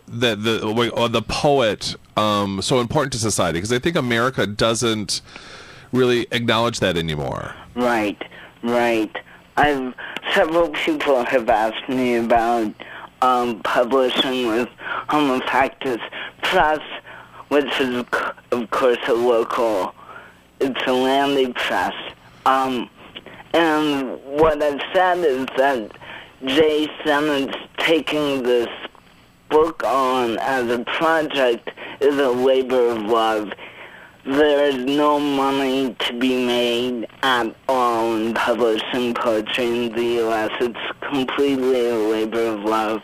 the 0.07 0.35
the 0.35 0.91
or 0.93 1.07
the 1.07 1.21
poet 1.21 1.95
um, 2.17 2.61
so 2.61 2.81
important 2.81 3.13
to 3.13 3.19
society? 3.19 3.59
Because 3.59 3.71
I 3.71 3.79
think 3.79 3.95
America 3.95 4.45
doesn't 4.45 5.21
really 5.93 6.27
acknowledge 6.31 6.79
that 6.81 6.97
anymore. 6.97 7.55
Right, 7.75 8.21
right. 8.63 9.15
I've 9.55 9.93
several 10.33 10.69
people 10.69 11.23
have 11.23 11.47
asked 11.47 11.87
me 11.87 12.15
about 12.15 12.73
um, 13.21 13.61
publishing 13.61 14.47
with 14.47 14.69
Homofactus 15.09 16.01
Press, 16.41 16.81
which 17.49 17.79
is 17.79 18.03
of 18.51 18.69
course 18.71 18.97
a 19.07 19.13
local, 19.13 19.93
it's 20.59 20.81
a 20.87 20.91
Landy 20.91 21.53
press. 21.53 21.93
Um, 22.45 22.89
and 23.53 24.19
what 24.23 24.61
I've 24.61 24.81
said 24.91 25.19
is 25.19 25.45
that 25.57 25.91
Jay 26.45 26.89
Sennett's 27.05 27.55
taking 27.77 28.43
this 28.43 28.69
book 29.49 29.83
on 29.83 30.37
as 30.39 30.69
a 30.69 30.83
project 30.83 31.69
is 32.01 32.17
a 32.17 32.29
labor 32.29 32.87
of 32.87 33.03
love. 33.03 33.53
There 34.25 34.65
is 34.67 34.77
no 34.77 35.19
money 35.19 35.95
to 35.99 36.13
be 36.17 36.45
made 36.45 37.07
at 37.23 37.53
all 37.67 38.15
in 38.15 38.33
publishing 38.33 39.13
poetry 39.13 39.65
in 39.65 39.91
the 39.93 40.03
U.S. 40.23 40.49
It's 40.61 40.79
completely 41.01 41.89
a 41.89 41.95
labor 41.95 42.45
of 42.45 42.61
love. 42.63 43.01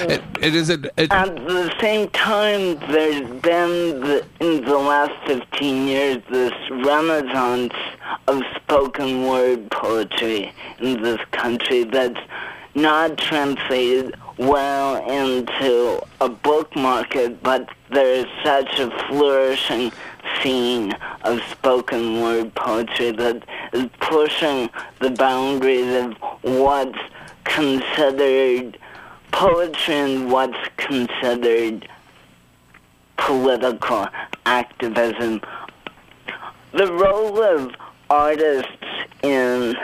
It, 0.00 0.22
it 0.40 0.54
is 0.54 0.70
it, 0.70 0.86
it 0.96 1.12
At 1.12 1.34
the 1.46 1.74
same 1.80 2.08
time, 2.10 2.78
there's 2.90 3.28
been, 3.42 4.00
the, 4.00 4.26
in 4.40 4.64
the 4.64 4.78
last 4.78 5.12
15 5.26 5.86
years, 5.86 6.22
this 6.30 6.52
renaissance 6.70 7.74
of 8.28 8.42
spoken 8.56 9.26
word 9.26 9.70
poetry 9.70 10.52
in 10.78 11.02
this 11.02 11.20
country 11.32 11.84
that's 11.84 12.20
not 12.74 13.18
translated 13.18 14.14
well 14.46 14.96
into 15.08 16.02
a 16.20 16.28
book 16.28 16.74
market, 16.76 17.42
but 17.42 17.68
there 17.90 18.14
is 18.14 18.26
such 18.44 18.78
a 18.78 18.90
flourishing 19.08 19.92
scene 20.40 20.92
of 21.22 21.40
spoken 21.50 22.20
word 22.20 22.54
poetry 22.54 23.10
that 23.12 23.44
is 23.72 23.88
pushing 24.00 24.68
the 25.00 25.10
boundaries 25.10 25.94
of 25.94 26.14
what's 26.42 26.98
considered 27.44 28.78
poetry 29.30 29.94
and 29.94 30.30
what's 30.30 30.68
considered 30.76 31.88
political 33.16 34.06
activism. 34.46 35.40
the 36.72 36.92
role 36.92 37.42
of 37.42 37.74
artists 38.10 38.68
in 39.22 39.76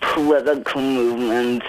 political 0.00 0.80
movements. 0.80 1.66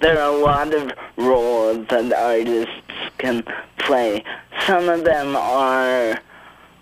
There 0.00 0.20
are 0.20 0.30
a 0.30 0.36
lot 0.36 0.74
of 0.74 0.92
roles 1.16 1.86
that 1.88 2.12
artists 2.12 2.70
can 3.16 3.42
play. 3.78 4.22
Some 4.66 4.90
of 4.90 5.04
them 5.04 5.34
are 5.34 6.20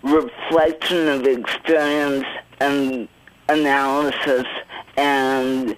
reflection 0.03 1.09
of 1.09 1.25
experience 1.25 2.27
and 2.59 3.09
analysis 3.49 4.47
and 4.97 5.77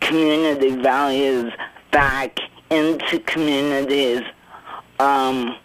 community 0.00 0.74
values 0.82 1.52
back 1.92 2.38
into 2.70 3.20
communities. 3.20 4.22
Um, 4.98 5.56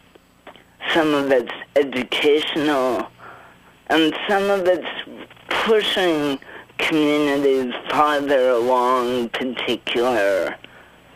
some 0.93 1.13
of 1.15 1.31
it's 1.31 1.51
educational, 1.75 3.07
and 3.87 4.15
some 4.27 4.49
of 4.51 4.67
it's 4.67 4.87
pushing 5.49 6.37
communities 6.77 7.73
farther 7.89 8.49
along 8.49 9.29
particular 9.29 10.55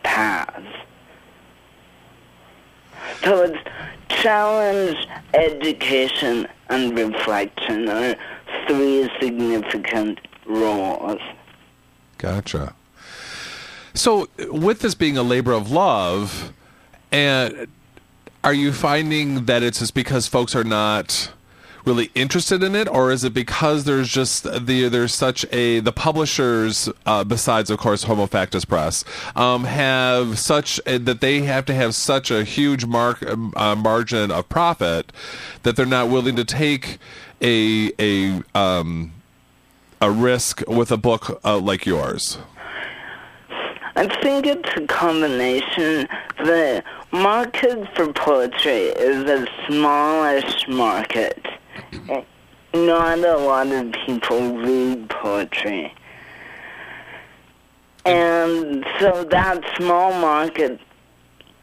paths. 0.08 0.66
It's 3.22 3.58
challenge, 4.08 5.06
education, 5.34 6.48
and 6.70 6.98
reflection 6.98 7.88
are 7.90 8.16
three 8.66 9.10
significant 9.20 10.18
roles. 10.46 11.20
Gotcha. 12.16 12.74
So, 13.92 14.28
with 14.50 14.80
this 14.80 14.94
being 14.94 15.18
a 15.18 15.22
labor 15.22 15.52
of 15.52 15.70
love, 15.70 16.54
and 17.12 17.68
are 18.42 18.54
you 18.54 18.72
finding 18.72 19.44
that 19.44 19.62
it's 19.62 19.80
just 19.80 19.94
because 19.94 20.26
folks 20.26 20.56
are 20.56 20.64
not 20.64 21.30
really 21.88 22.10
interested 22.14 22.62
in 22.62 22.74
it, 22.76 22.86
or 22.86 23.10
is 23.10 23.24
it 23.24 23.32
because 23.32 23.84
there's 23.84 24.08
just 24.10 24.44
the 24.44 24.88
there's 24.88 25.14
such 25.14 25.46
a 25.50 25.80
the 25.80 25.90
publishers, 25.90 26.88
uh, 27.06 27.24
besides 27.24 27.70
of 27.70 27.78
course 27.78 28.04
Homofactus 28.04 28.66
Press, 28.66 29.04
um, 29.34 29.64
have 29.64 30.38
such 30.38 30.78
a, 30.86 30.98
that 30.98 31.20
they 31.20 31.40
have 31.40 31.64
to 31.64 31.74
have 31.74 31.94
such 31.94 32.30
a 32.30 32.44
huge 32.44 32.84
mark 32.84 33.24
uh, 33.26 33.74
margin 33.74 34.30
of 34.30 34.48
profit 34.50 35.10
that 35.62 35.76
they're 35.76 35.86
not 35.86 36.10
willing 36.10 36.36
to 36.36 36.44
take 36.44 36.98
a 37.40 37.90
a 37.98 38.42
um, 38.54 39.12
a 40.00 40.10
risk 40.10 40.62
with 40.68 40.92
a 40.92 40.98
book 40.98 41.40
uh, 41.44 41.58
like 41.58 41.86
yours. 41.86 42.38
I 43.96 44.06
think 44.22 44.46
it's 44.46 44.70
a 44.76 44.86
combination. 44.86 46.06
The 46.44 46.84
market 47.10 47.88
for 47.96 48.12
poetry 48.12 48.92
is 48.94 49.28
a 49.28 49.48
smallish 49.66 50.68
market. 50.68 51.44
Not 52.74 53.18
a 53.18 53.36
lot 53.36 53.66
of 53.68 53.92
people 54.06 54.56
read 54.58 55.08
poetry. 55.08 55.94
And 58.04 58.84
so 59.00 59.24
that 59.24 59.62
small 59.76 60.12
market, 60.12 60.80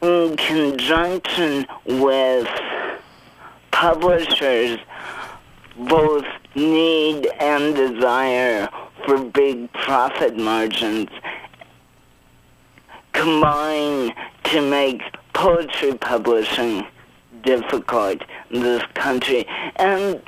in 0.01 0.36
conjunction 0.38 1.66
with 1.86 2.47
publishers, 3.72 4.80
both 5.78 6.26
need 6.56 7.28
and 7.39 7.76
desire 7.76 8.70
for 9.06 9.24
big 9.26 9.72
profit 9.74 10.38
margins 10.38 11.10
combine 13.12 14.14
to 14.43 14.62
make 14.70 15.01
poetry 15.34 15.93
publishing 15.95 16.86
difficult 17.43 18.22
this 18.51 18.83
country. 18.93 19.45
And, 19.75 20.21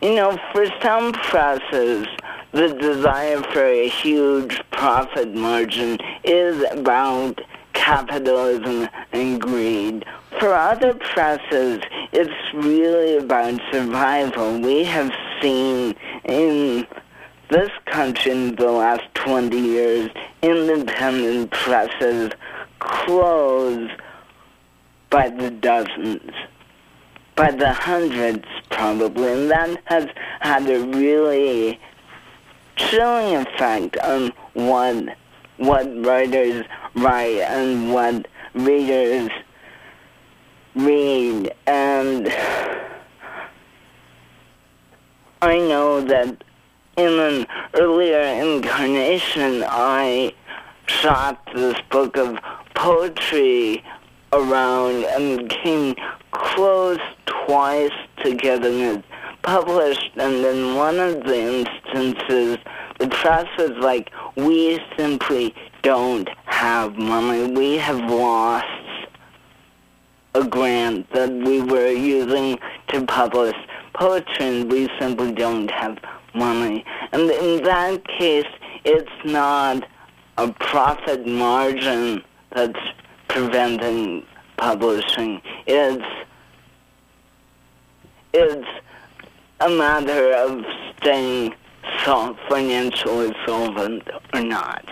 you 0.00 0.14
know, 0.14 0.38
for 0.52 0.66
some 0.82 1.12
presses, 1.12 2.06
the 2.52 2.68
desire 2.68 3.42
for 3.42 3.64
a 3.64 3.88
huge 3.88 4.62
profit 4.70 5.34
margin 5.34 5.98
is 6.24 6.64
about 6.72 7.40
capitalism 7.72 8.88
and 9.12 9.40
greed. 9.40 10.04
For 10.40 10.54
other 10.54 10.94
presses, 10.94 11.82
it's 12.12 12.54
really 12.54 13.16
about 13.18 13.60
survival. 13.70 14.60
We 14.60 14.84
have 14.84 15.12
seen 15.40 15.94
in 16.24 16.86
this 17.48 17.70
country 17.84 18.32
in 18.32 18.56
the 18.56 18.70
last 18.70 19.04
20 19.14 19.58
years, 19.58 20.10
independent 20.42 21.50
presses 21.52 22.32
close 22.80 23.90
by 25.10 25.28
the 25.28 25.50
dozens, 25.50 26.32
by 27.36 27.50
the 27.50 27.72
hundreds 27.72 28.46
probably, 28.70 29.30
and 29.30 29.50
that 29.50 29.78
has 29.84 30.08
had 30.40 30.68
a 30.68 30.80
really 30.80 31.78
chilling 32.76 33.36
effect 33.36 33.96
on 33.98 34.32
what 34.54 35.16
what 35.58 35.86
writers 36.04 36.64
write 36.94 37.40
and 37.40 37.92
what 37.92 38.26
readers 38.54 39.30
read. 40.74 41.54
And 41.66 42.28
I 45.42 45.58
know 45.58 46.00
that 46.02 46.44
in 46.96 47.18
an 47.18 47.46
earlier 47.74 48.20
incarnation, 48.20 49.64
I 49.66 50.34
shot 50.86 51.38
this 51.54 51.76
book 51.90 52.16
of 52.16 52.38
poetry 52.74 53.84
around 54.32 55.04
and 55.04 55.48
came 55.48 55.94
close 56.36 56.98
twice 57.26 57.92
to 58.22 58.34
getting 58.34 58.80
it 58.80 59.04
published. 59.42 60.10
And 60.16 60.34
in 60.34 60.74
one 60.74 60.98
of 60.98 61.24
the 61.24 61.66
instances, 61.86 62.58
the 62.98 63.08
press 63.08 63.46
was 63.58 63.72
like, 63.80 64.10
we 64.36 64.80
simply 64.96 65.54
don't 65.82 66.28
have 66.46 66.96
money. 66.96 67.52
We 67.52 67.76
have 67.76 67.98
lost 68.10 68.66
a 70.34 70.44
grant 70.44 71.10
that 71.12 71.30
we 71.30 71.62
were 71.62 71.88
using 71.88 72.58
to 72.88 73.06
publish 73.06 73.56
poetry, 73.94 74.46
and 74.46 74.70
we 74.70 74.88
simply 74.98 75.32
don't 75.32 75.70
have 75.70 75.98
money. 76.34 76.84
And 77.12 77.30
in 77.30 77.62
that 77.64 78.06
case, 78.06 78.46
it's 78.84 79.10
not 79.24 79.84
a 80.36 80.52
profit 80.52 81.26
margin 81.26 82.22
that's 82.54 82.78
preventing 83.28 84.26
publishing. 84.58 85.40
It's 85.66 86.04
it's 88.36 88.68
a 89.60 89.68
matter 89.70 90.32
of 90.32 90.64
staying 90.98 91.54
financially 92.48 93.34
solvent 93.44 94.02
or 94.32 94.40
not. 94.40 94.84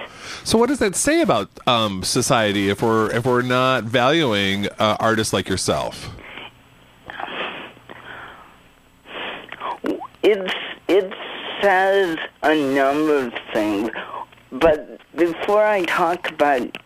So, 0.42 0.58
what 0.58 0.68
does 0.68 0.78
that 0.80 0.96
say 0.96 1.20
about 1.20 1.48
um, 1.66 2.02
society 2.02 2.70
if 2.70 2.82
we're 2.82 3.10
if 3.12 3.24
we're 3.24 3.42
not 3.42 3.84
valuing 3.84 4.66
uh, 4.78 4.96
artists 4.98 5.32
like 5.32 5.48
yourself? 5.48 6.10
It's 10.22 10.54
it 10.88 11.12
says 11.62 12.16
a 12.42 12.74
number 12.74 13.26
of 13.26 13.32
things, 13.52 13.90
but 14.50 15.00
before 15.14 15.64
I 15.64 15.84
talk 15.84 16.30
about 16.30 16.76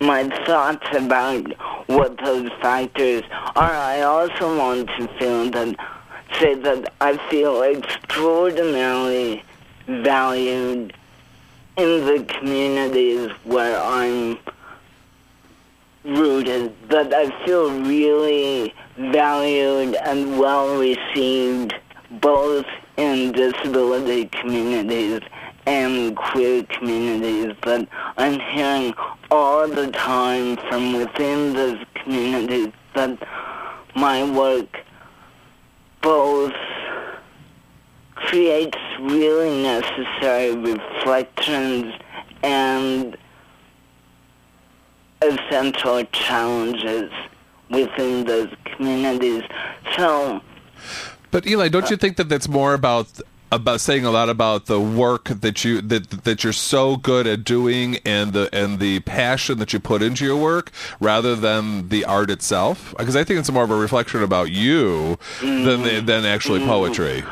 my 0.00 0.28
thoughts 0.46 0.86
about 0.92 1.46
what 1.88 2.16
those 2.18 2.50
factors 2.60 3.22
are, 3.56 3.72
I 3.72 4.02
also 4.02 4.56
want 4.56 4.88
to 4.98 5.08
feel 5.18 5.50
that 5.50 5.76
say 6.38 6.54
that 6.54 6.92
I 7.00 7.16
feel 7.28 7.62
extraordinarily 7.62 9.42
valued 9.86 10.92
in 11.76 12.06
the 12.06 12.24
communities 12.28 13.30
where 13.44 13.80
I'm 13.80 14.38
rooted, 16.04 16.74
that 16.90 17.12
I 17.12 17.44
feel 17.44 17.70
really 17.70 18.74
valued 18.96 19.94
and 19.94 20.38
well 20.38 20.78
received 20.78 21.74
both 22.20 22.66
in 22.96 23.32
disability 23.32 24.26
communities 24.26 25.20
and 25.68 26.16
queer 26.16 26.62
communities 26.64 27.54
that 27.62 27.86
I'm 28.16 28.40
hearing 28.40 28.94
all 29.30 29.68
the 29.68 29.90
time 29.90 30.56
from 30.68 30.94
within 30.94 31.52
those 31.52 31.84
communities 32.02 32.72
that 32.94 33.18
my 33.94 34.18
work 34.30 34.78
both 36.00 36.54
creates 38.14 38.78
really 38.98 39.62
necessary 39.62 40.56
reflections 40.56 41.92
and 42.42 43.16
essential 45.20 46.02
challenges 46.04 47.10
within 47.68 48.24
those 48.24 48.48
communities. 48.64 49.42
So, 49.96 50.40
But 51.30 51.46
Eli, 51.46 51.68
don't 51.68 51.84
uh, 51.84 51.88
you 51.90 51.98
think 51.98 52.16
that 52.16 52.30
that's 52.30 52.48
more 52.48 52.72
about 52.72 53.20
about 53.50 53.80
saying 53.80 54.04
a 54.04 54.10
lot 54.10 54.28
about 54.28 54.66
the 54.66 54.80
work 54.80 55.24
that 55.24 55.64
you 55.64 55.80
that 55.80 56.10
that 56.24 56.44
you're 56.44 56.52
so 56.52 56.96
good 56.96 57.26
at 57.26 57.44
doing 57.44 57.96
and 58.04 58.32
the 58.32 58.48
and 58.52 58.78
the 58.78 59.00
passion 59.00 59.58
that 59.58 59.72
you 59.72 59.80
put 59.80 60.02
into 60.02 60.24
your 60.24 60.36
work 60.36 60.70
rather 61.00 61.34
than 61.34 61.88
the 61.88 62.04
art 62.04 62.30
itself 62.30 62.94
because 62.98 63.16
I 63.16 63.24
think 63.24 63.40
it's 63.40 63.50
more 63.50 63.64
of 63.64 63.70
a 63.70 63.76
reflection 63.76 64.22
about 64.22 64.50
you 64.50 65.18
than 65.40 65.82
the, 65.82 66.00
than 66.04 66.24
actually 66.24 66.60
mm-hmm. 66.60 66.68
poetry. 66.68 67.24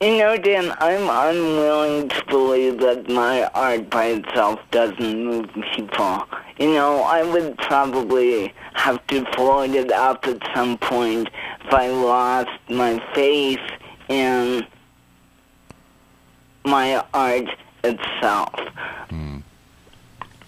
You 0.00 0.18
know, 0.18 0.36
Dan, 0.36 0.74
I'm 0.80 1.08
unwilling 1.08 2.08
to 2.08 2.24
believe 2.26 2.80
that 2.80 3.08
my 3.08 3.44
art 3.54 3.88
by 3.88 4.06
itself 4.06 4.58
doesn't 4.72 5.24
move 5.24 5.48
people. 5.76 6.24
You 6.58 6.74
know, 6.74 7.02
I 7.02 7.22
would 7.22 7.56
probably 7.58 8.52
have 8.74 9.06
to 9.08 9.24
float 9.34 9.70
it 9.70 9.92
up 9.92 10.26
at 10.26 10.40
some 10.54 10.78
point 10.78 11.28
if 11.64 11.72
I 11.72 11.88
lost 11.88 12.50
my 12.68 13.02
faith 13.14 13.60
in 14.08 14.66
my 16.64 17.04
art 17.12 17.48
itself. 17.84 18.54
Hmm. 19.10 19.38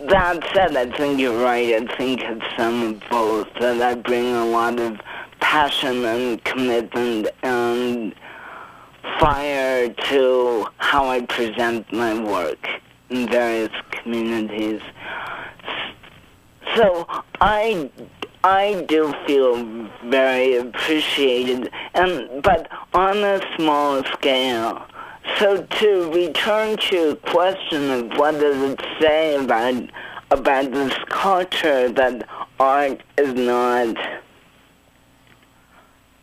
That 0.00 0.44
said, 0.52 0.76
I 0.76 0.90
think 0.96 1.20
you're 1.20 1.42
right. 1.42 1.74
I 1.74 1.96
think 1.96 2.20
it's 2.22 2.44
some 2.56 2.82
of 2.82 3.02
both. 3.10 3.48
That 3.60 3.80
I 3.80 3.94
bring 3.94 4.34
a 4.34 4.44
lot 4.46 4.78
of 4.78 5.00
passion 5.40 6.04
and 6.04 6.42
commitment 6.44 7.28
and 7.42 8.14
fire 9.20 9.88
to 9.88 10.66
how 10.78 11.08
I 11.08 11.22
present 11.22 11.90
my 11.92 12.22
work 12.22 12.68
in 13.10 13.28
various 13.28 13.72
communities. 13.90 14.80
So 16.74 17.06
I 17.40 17.90
I 18.44 18.84
do 18.88 19.10
feel 19.26 19.88
very 20.04 20.56
appreciated 20.56 21.70
and 21.94 22.42
but 22.42 22.68
on 22.92 23.16
a 23.16 23.40
small 23.56 24.04
scale. 24.04 24.84
So 25.38 25.62
to 25.62 26.12
return 26.12 26.76
to 26.76 27.12
a 27.12 27.16
question 27.16 27.90
of 27.90 28.18
what 28.18 28.32
does 28.32 28.70
it 28.70 28.80
say 29.00 29.42
about 29.42 29.88
about 30.30 30.72
this 30.72 30.92
culture 31.08 31.88
that 31.88 32.28
art 32.60 33.02
is 33.16 33.32
not 33.32 33.96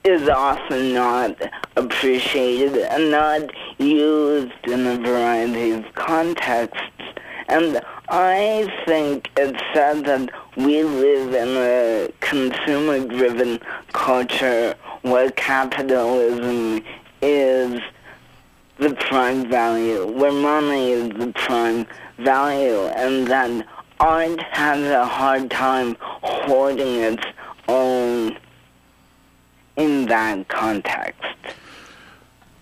is 0.03 0.29
often 0.29 0.93
not 0.93 1.35
appreciated 1.75 2.77
and 2.77 3.09
not 3.09 3.49
used 3.79 4.67
in 4.67 4.85
a 4.85 4.97
variety 4.97 5.71
of 5.71 5.85
contexts. 5.95 7.03
And 7.47 7.81
I 8.09 8.71
think 8.85 9.31
it's 9.37 9.59
sad 9.73 10.05
that 10.05 10.29
we 10.57 10.83
live 10.83 11.33
in 11.33 11.49
a 11.57 12.11
consumer-driven 12.19 13.59
culture 13.93 14.75
where 15.01 15.31
capitalism 15.31 16.83
is 17.21 17.81
the 18.77 18.93
prime 18.95 19.49
value, 19.49 20.05
where 20.07 20.31
money 20.31 20.91
is 20.91 21.09
the 21.17 21.31
prime 21.33 21.85
value, 22.17 22.81
and 22.95 23.27
that 23.27 23.67
art 23.99 24.41
has 24.41 24.81
a 24.89 25.05
hard 25.05 25.49
time 25.51 25.95
holding 25.99 26.95
its 26.95 27.23
own 27.67 28.37
in 29.77 30.05
that 30.07 30.47
context. 30.47 31.23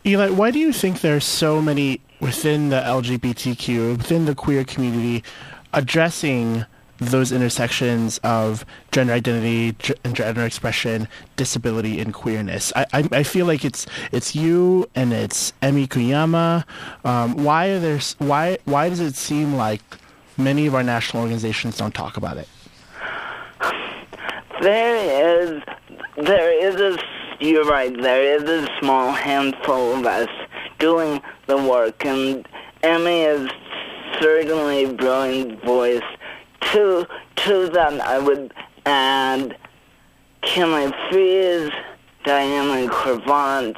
Eli, 0.06 0.30
why 0.30 0.52
do 0.52 0.60
you 0.60 0.72
think 0.72 1.02
there's 1.02 1.26
so 1.26 1.62
many 1.62 2.02
within 2.20 2.70
the 2.70 2.82
LGBTQ, 2.82 3.98
within 3.98 4.26
the 4.26 4.36
queer 4.36 4.64
community, 4.64 5.24
addressing 5.74 6.66
those 7.00 7.32
intersections 7.32 8.20
of 8.24 8.66
gender 8.92 9.14
identity 9.14 9.76
and 10.04 10.16
gender 10.16 10.46
expression, 10.46 11.08
disability, 11.36 12.00
and 12.00 12.14
queerness? 12.14 12.74
I, 12.76 12.86
I, 12.94 13.10
I 13.12 13.24
feel 13.24 13.46
like 13.46 13.66
it's 13.66 13.86
it's 14.12 14.36
you 14.36 14.90
and 14.96 15.14
it's 15.14 15.54
Emi 15.62 15.88
Koyama. 15.88 16.66
Um, 17.06 17.44
why 17.44 17.68
are 17.68 17.80
there? 17.80 18.00
Why 18.20 18.58
why 18.66 18.90
does 18.90 19.00
it 19.00 19.16
seem 19.16 19.56
like 19.56 19.82
many 20.38 20.68
of 20.68 20.76
our 20.76 20.84
national 20.84 21.24
organizations 21.24 21.78
don't 21.78 21.94
talk 21.94 22.18
about 22.18 22.38
it? 22.38 22.48
There 24.62 25.42
is, 25.42 25.62
there 26.18 26.68
is 26.68 26.76
a, 26.76 27.02
you're 27.40 27.64
right, 27.64 27.96
there 28.02 28.36
is 28.36 28.44
a 28.44 28.68
small 28.80 29.14
handful 29.14 29.96
of 29.96 30.06
us 30.06 30.28
doing 30.80 31.22
the 31.48 31.56
work, 31.56 32.06
and 32.06 32.46
Emmy 32.84 33.22
is 33.22 33.50
certainly 34.20 34.84
a 34.84 34.94
brilliant 34.94 35.64
voice. 35.64 36.04
To, 36.62 37.08
to 37.38 37.70
that, 37.70 38.00
I 38.02 38.20
would 38.20 38.54
add 38.86 39.58
Kenny 40.42 40.94
Fries, 41.10 41.72
Diana 42.24 42.90
Cravant, 42.90 43.78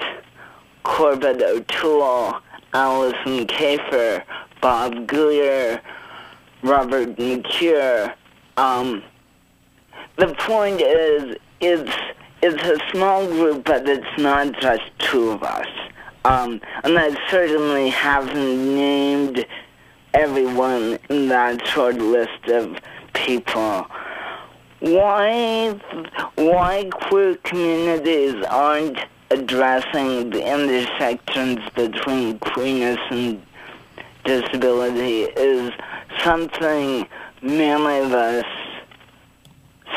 Corbett 0.84 1.42
O'Toole, 1.42 2.36
Alison 2.74 3.48
Kafer, 3.48 4.24
Bob 4.62 4.94
Guyer, 5.08 5.82
Robert 6.64 7.16
McRuer, 7.18 8.14
um, 8.58 9.04
the 10.18 10.34
point 10.36 10.82
is, 10.82 11.36
it's 11.62 11.92
it's 12.44 12.64
a 12.64 12.78
small 12.92 13.26
group, 13.28 13.66
but 13.66 13.88
it's 13.88 14.18
not 14.18 14.54
just 14.60 14.82
two 15.00 15.30
of 15.30 15.44
us. 15.44 15.68
Um, 16.26 16.60
and 16.84 16.98
I 16.98 17.16
certainly 17.30 17.90
haven't 17.90 18.76
named 18.76 19.46
everyone 20.14 20.98
in 21.10 21.28
that 21.30 21.66
short 21.68 21.96
list 21.96 22.48
of 22.48 22.78
people. 23.14 23.86
Why 24.80 25.72
why 26.36 26.90
queer 26.92 27.36
communities 27.44 28.44
aren't 28.50 28.98
addressing 29.30 30.32
the 30.32 30.42
intersections 30.42 31.60
between 31.76 32.40
queerness 32.40 33.00
and 33.12 33.42
disability 34.24 35.24
is 35.24 35.72
something 36.20 37.08
many 37.42 38.00
of 38.06 38.14
us 38.14 38.46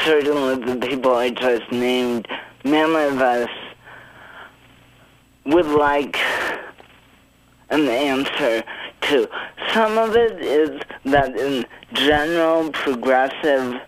certainly 0.01 0.57
the 0.57 0.87
people 0.87 1.15
I 1.15 1.31
just 1.31 1.71
named, 1.73 2.29
many 2.65 2.95
of 2.95 3.21
us 3.21 3.49
would 5.47 5.67
like 5.67 6.19
an 7.71 7.89
answer 7.89 8.62
to. 9.09 9.28
Some 9.72 9.98
of 9.98 10.16
it 10.16 10.40
is 10.40 10.80
that 11.05 11.36
in 11.36 11.66
general 11.92 12.70
progressive 12.70 13.80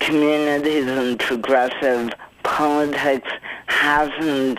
communities 0.00 0.86
and 0.86 1.18
progressive 1.18 2.10
politics 2.42 3.30
hasn't 3.66 4.58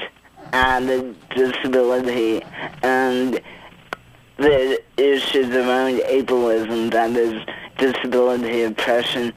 added 0.54 1.16
disability 1.30 2.42
and 2.84 3.42
the 4.38 4.82
issues 4.98 5.50
around 5.56 6.00
ableism, 6.00 6.92
that 6.92 7.12
is 7.12 7.36
disability 7.78 8.64
oppression, 8.64 9.34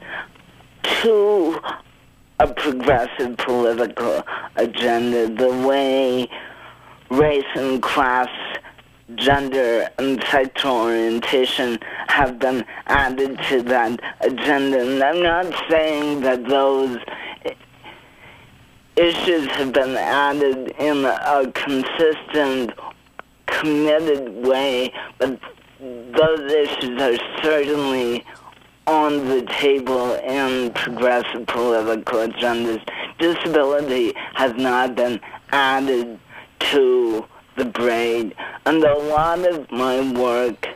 to 0.83 1.59
a 2.39 2.47
progressive 2.47 3.37
political 3.37 4.23
agenda, 4.55 5.27
the 5.27 5.67
way 5.67 6.29
race 7.09 7.45
and 7.55 7.81
class, 7.81 8.29
gender 9.15 9.89
and 9.97 10.21
sexual 10.29 10.71
orientation 10.71 11.79
have 12.07 12.39
been 12.39 12.65
added 12.87 13.39
to 13.49 13.61
that 13.63 13.99
agenda. 14.21 14.81
And 14.81 15.03
I'm 15.03 15.21
not 15.21 15.53
saying 15.69 16.21
that 16.21 16.45
those 16.45 16.97
issues 18.97 19.47
have 19.51 19.71
been 19.71 19.95
added 19.95 20.73
in 20.79 21.05
a 21.05 21.51
consistent, 21.53 22.71
committed 23.45 24.45
way, 24.45 24.91
but 25.19 25.39
those 25.79 26.51
issues 26.51 27.01
are 27.01 27.43
certainly 27.43 28.25
on 28.87 29.27
the 29.27 29.43
table 29.43 30.15
in 30.15 30.71
progressive 30.73 31.45
political 31.45 32.19
agendas. 32.19 32.81
Disability 33.19 34.13
has 34.33 34.53
not 34.55 34.95
been 34.95 35.19
added 35.51 36.19
to 36.59 37.25
the 37.57 37.65
brain, 37.65 38.33
And 38.65 38.83
a 38.83 38.97
lot 38.97 39.39
of 39.39 39.69
my 39.71 40.11
work, 40.13 40.67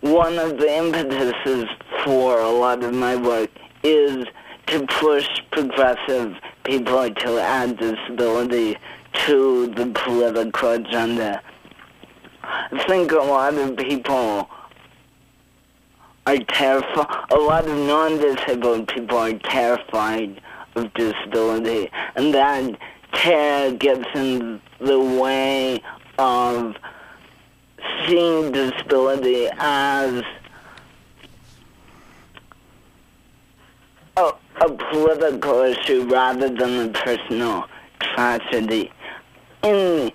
one 0.00 0.38
of 0.38 0.58
the 0.58 0.78
impetuses 0.78 1.64
for 2.04 2.38
a 2.40 2.50
lot 2.50 2.84
of 2.84 2.94
my 2.94 3.16
work 3.16 3.50
is 3.82 4.26
to 4.66 4.86
push 4.86 5.26
progressive 5.50 6.34
people 6.64 7.10
to 7.10 7.40
add 7.40 7.78
disability 7.78 8.76
to 9.26 9.66
the 9.68 9.86
political 9.86 10.72
agenda. 10.72 11.42
I 12.42 12.84
think 12.86 13.10
a 13.12 13.16
lot 13.16 13.54
of 13.54 13.76
people 13.76 14.48
are 16.26 16.38
terrified, 16.38 17.24
a 17.30 17.36
lot 17.36 17.66
of 17.66 17.76
non-disabled 17.76 18.88
people 18.88 19.16
are 19.16 19.32
terrified 19.32 20.40
of 20.76 20.92
disability, 20.92 21.90
and 22.16 22.34
that 22.34 22.78
terror 23.12 23.72
gets 23.72 24.06
in 24.14 24.60
the 24.80 24.98
way 24.98 25.82
of 26.18 26.76
seeing 28.06 28.52
disability 28.52 29.48
as 29.58 30.22
a, 34.16 34.32
a 34.60 34.70
political 34.90 35.60
issue 35.62 36.08
rather 36.08 36.48
than 36.48 36.88
a 36.88 36.92
personal 36.92 37.64
tragedy. 38.00 38.90
In 39.62 40.12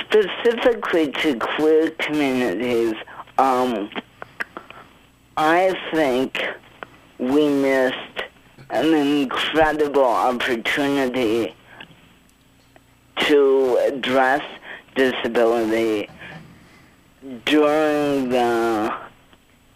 specifically 0.00 1.12
to 1.12 1.36
queer 1.36 1.90
communities, 1.90 2.94
um, 3.38 3.90
I 5.36 5.74
think 5.92 6.42
we 7.18 7.48
missed 7.48 8.22
an 8.70 8.94
incredible 8.94 10.04
opportunity 10.04 11.54
to 13.20 13.76
address 13.86 14.42
disability 14.94 16.08
during 17.44 18.28
the 18.28 18.94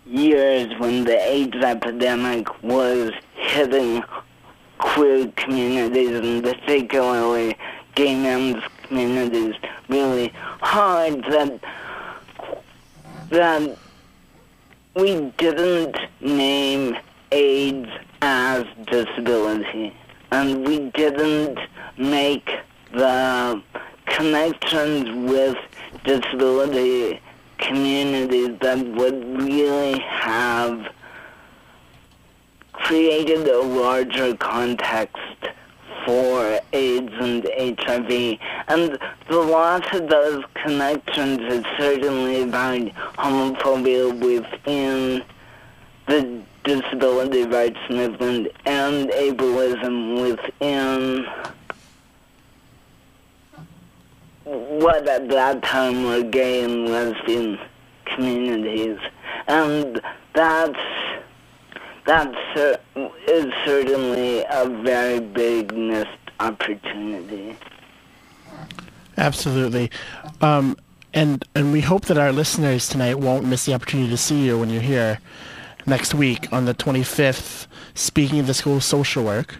years 0.07 0.73
when 0.79 1.05
the 1.05 1.19
AIDS 1.19 1.57
epidemic 1.57 2.63
was 2.63 3.13
hitting 3.35 4.03
queer 4.79 5.29
communities 5.37 6.11
and 6.11 6.43
particularly 6.43 7.57
gay 7.95 8.15
men's 8.15 8.63
communities 8.83 9.55
really 9.89 10.33
hard 10.61 11.23
that 11.25 11.61
that 13.31 13.79
we 14.95 15.33
didn't 15.39 15.97
name 16.21 16.97
AIDS 17.31 17.89
as 18.21 18.65
disability. 18.87 19.95
And 20.31 20.67
we 20.67 20.91
didn't 20.91 21.59
make 21.99 22.51
the 22.93 23.63
connections 24.07 25.31
with 25.31 25.57
disability 26.05 27.21
communities 27.59 28.59
that 28.61 28.79
would 28.79 29.43
really 29.43 29.99
have 30.01 30.93
created 32.73 33.47
a 33.47 33.61
larger 33.61 34.37
context 34.37 35.17
for 36.05 36.59
AIDS 36.73 37.13
and 37.21 37.49
HIV. 37.59 38.39
And 38.69 38.99
the 39.29 39.39
loss 39.39 39.85
of 39.93 40.09
those 40.09 40.45
connections 40.55 41.41
is 41.53 41.65
certainly 41.79 42.43
about 42.43 42.81
homophobia 43.17 44.13
within 44.21 45.23
the 46.07 46.43
disability 46.65 47.45
rights 47.45 47.79
movement 47.89 48.49
and 48.67 49.11
ableism 49.11 50.21
within 50.21 51.27
what 54.53 55.09
at 55.09 55.29
that 55.29 55.63
time 55.63 56.05
were 56.05 56.23
gay 56.23 56.63
and 56.65 56.89
lesbian 56.89 57.59
communities. 58.05 58.99
And 59.49 60.01
that's 60.35 60.79
that 62.05 62.35
cer- 62.55 62.81
is 63.29 63.53
certainly 63.65 64.45
a 64.51 64.69
very 64.83 65.21
big 65.21 65.75
missed 65.75 66.09
opportunity. 66.41 67.57
Absolutely. 69.17 69.91
Um, 70.41 70.77
and 71.15 71.45
and 71.55 71.73
we 71.73 71.81
hope 71.81 72.07
that 72.07 72.19
our 72.19 72.33
listeners 72.33 72.89
tonight 72.89 73.19
won't 73.19 73.45
miss 73.45 73.67
the 73.67 73.75
opportunity 73.75 74.11
to 74.11 74.17
see 74.17 74.47
you 74.47 74.59
when 74.59 74.71
you're 74.71 74.83
here 74.83 75.19
next 75.87 76.15
week 76.15 76.53
on 76.53 76.65
the 76.65 76.75
25th, 76.75 77.67
speaking 77.95 78.39
of 78.39 78.47
the 78.47 78.55
school 78.55 78.77
of 78.77 78.85
social 78.85 79.25
work, 79.25 79.57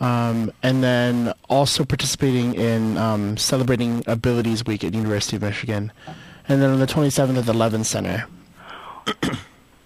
um, 0.00 0.52
and 0.62 0.82
then 0.82 1.32
also 1.48 1.84
participating 1.84 2.54
in 2.54 2.96
um, 2.98 3.36
celebrating 3.36 4.02
Abilities 4.06 4.64
Week 4.64 4.84
at 4.84 4.94
University 4.94 5.36
of 5.36 5.42
Michigan, 5.42 5.92
and 6.48 6.60
then 6.60 6.70
on 6.70 6.78
the 6.78 6.86
27th 6.86 7.38
at 7.38 7.46
the 7.46 7.54
Levin 7.54 7.84
Center. 7.84 8.26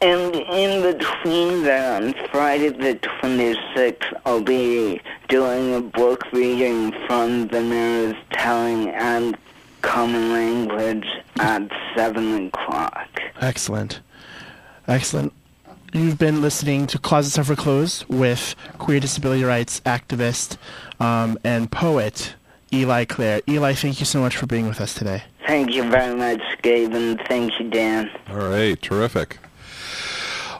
And 0.02 0.36
in 0.36 0.82
between 0.82 1.62
that, 1.62 2.02
on 2.02 2.14
Friday 2.30 2.68
the 2.68 2.96
26th, 2.96 4.20
I'll 4.26 4.42
be 4.42 5.00
doing 5.28 5.74
a 5.74 5.80
book 5.80 6.30
reading 6.32 6.92
from 7.06 7.48
the 7.48 7.62
Marrow's 7.62 8.14
Telling 8.30 8.90
and 8.90 9.38
Common 9.80 10.32
Language 10.32 11.06
at 11.38 11.70
7 11.96 12.48
o'clock. 12.48 13.08
Excellent. 13.40 14.00
Excellent. 14.86 15.32
You've 15.92 16.18
been 16.18 16.42
listening 16.42 16.86
to 16.88 16.98
Closets 16.98 17.38
Are 17.38 17.44
for 17.44 17.56
Clothes 17.56 18.06
with 18.08 18.54
queer 18.78 19.00
disability 19.00 19.44
rights 19.44 19.80
activist 19.80 20.56
um, 21.00 21.38
and 21.44 21.70
poet 21.70 22.34
Eli 22.72 23.04
Clare. 23.04 23.40
Eli, 23.48 23.74
thank 23.74 24.00
you 24.00 24.06
so 24.06 24.20
much 24.20 24.36
for 24.36 24.46
being 24.46 24.66
with 24.66 24.80
us 24.80 24.94
today. 24.94 25.22
Thank 25.46 25.72
you 25.72 25.88
very 25.88 26.14
much, 26.14 26.42
Gabe, 26.62 26.92
and 26.92 27.20
thank 27.28 27.52
you, 27.60 27.70
Dan. 27.70 28.10
All 28.28 28.36
right, 28.36 28.80
terrific. 28.82 29.38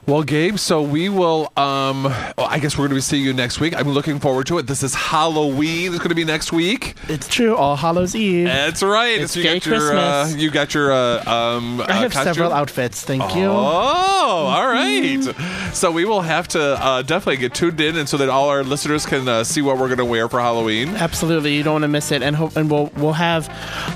Well, 0.07 0.23
Gabe, 0.23 0.57
so 0.57 0.83
we 0.83 1.09
will. 1.09 1.51
Um, 1.57 2.05
well, 2.05 2.47
I 2.49 2.61
guess 2.61 2.75
we're 2.79 2.83
going 2.83 2.91
to 2.91 2.95
be 2.95 3.01
seeing 3.01 3.25
you 3.25 3.33
next 3.33 3.59
week. 3.59 3.75
I'm 3.77 3.89
looking 3.89 4.21
forward 4.21 4.47
to 4.47 4.59
it. 4.59 4.69
This 4.69 4.85
is 4.85 4.95
Halloween. 4.95 5.89
It's 5.89 5.99
going 5.99 6.11
to 6.11 6.15
be 6.15 6.25
next 6.25 6.53
week. 6.53 6.95
It's 7.09 7.27
true. 7.27 7.57
All 7.57 7.75
Hallows 7.75 8.15
Eve. 8.15 8.47
That's 8.47 8.85
right. 8.85 9.21
It's 9.23 9.33
so 9.33 9.41
you 9.41 9.45
got 9.59 9.67
your, 9.67 9.97
uh, 9.97 10.29
you 10.29 10.51
got 10.53 10.75
your. 10.75 10.93
Uh, 10.93 11.25
um, 11.29 11.81
I 11.81 11.95
have 11.95 12.15
uh, 12.17 12.23
several 12.23 12.53
outfits. 12.53 13.03
Thank 13.03 13.35
you. 13.35 13.47
Oh, 13.47 13.51
all 13.51 14.69
right. 14.69 15.25
So 15.73 15.91
we 15.91 16.05
will 16.05 16.21
have 16.23 16.47
to 16.49 16.61
uh, 16.63 17.03
definitely 17.03 17.39
get 17.39 17.53
tuned 17.55 17.81
in, 17.81 17.97
and 17.97 18.09
so 18.09 18.17
that 18.19 18.29
all 18.29 18.49
our 18.49 18.63
listeners 18.63 19.07
can 19.07 19.27
uh, 19.27 19.43
see 19.43 19.61
what 19.61 19.77
we're 19.77 19.89
going 19.89 19.99
to 19.99 20.05
wear 20.05 20.29
for 20.29 20.39
Halloween. 20.41 20.91
Absolutely, 20.91 21.57
you 21.57 21.65
don't 21.65 21.75
want 21.75 21.83
to 21.83 21.89
miss 21.89 22.13
it, 22.13 22.23
and 22.23 22.37
hope, 22.37 22.57
and 22.57 22.71
we'll 22.71 22.93
we'll 22.97 23.13
have 23.15 23.49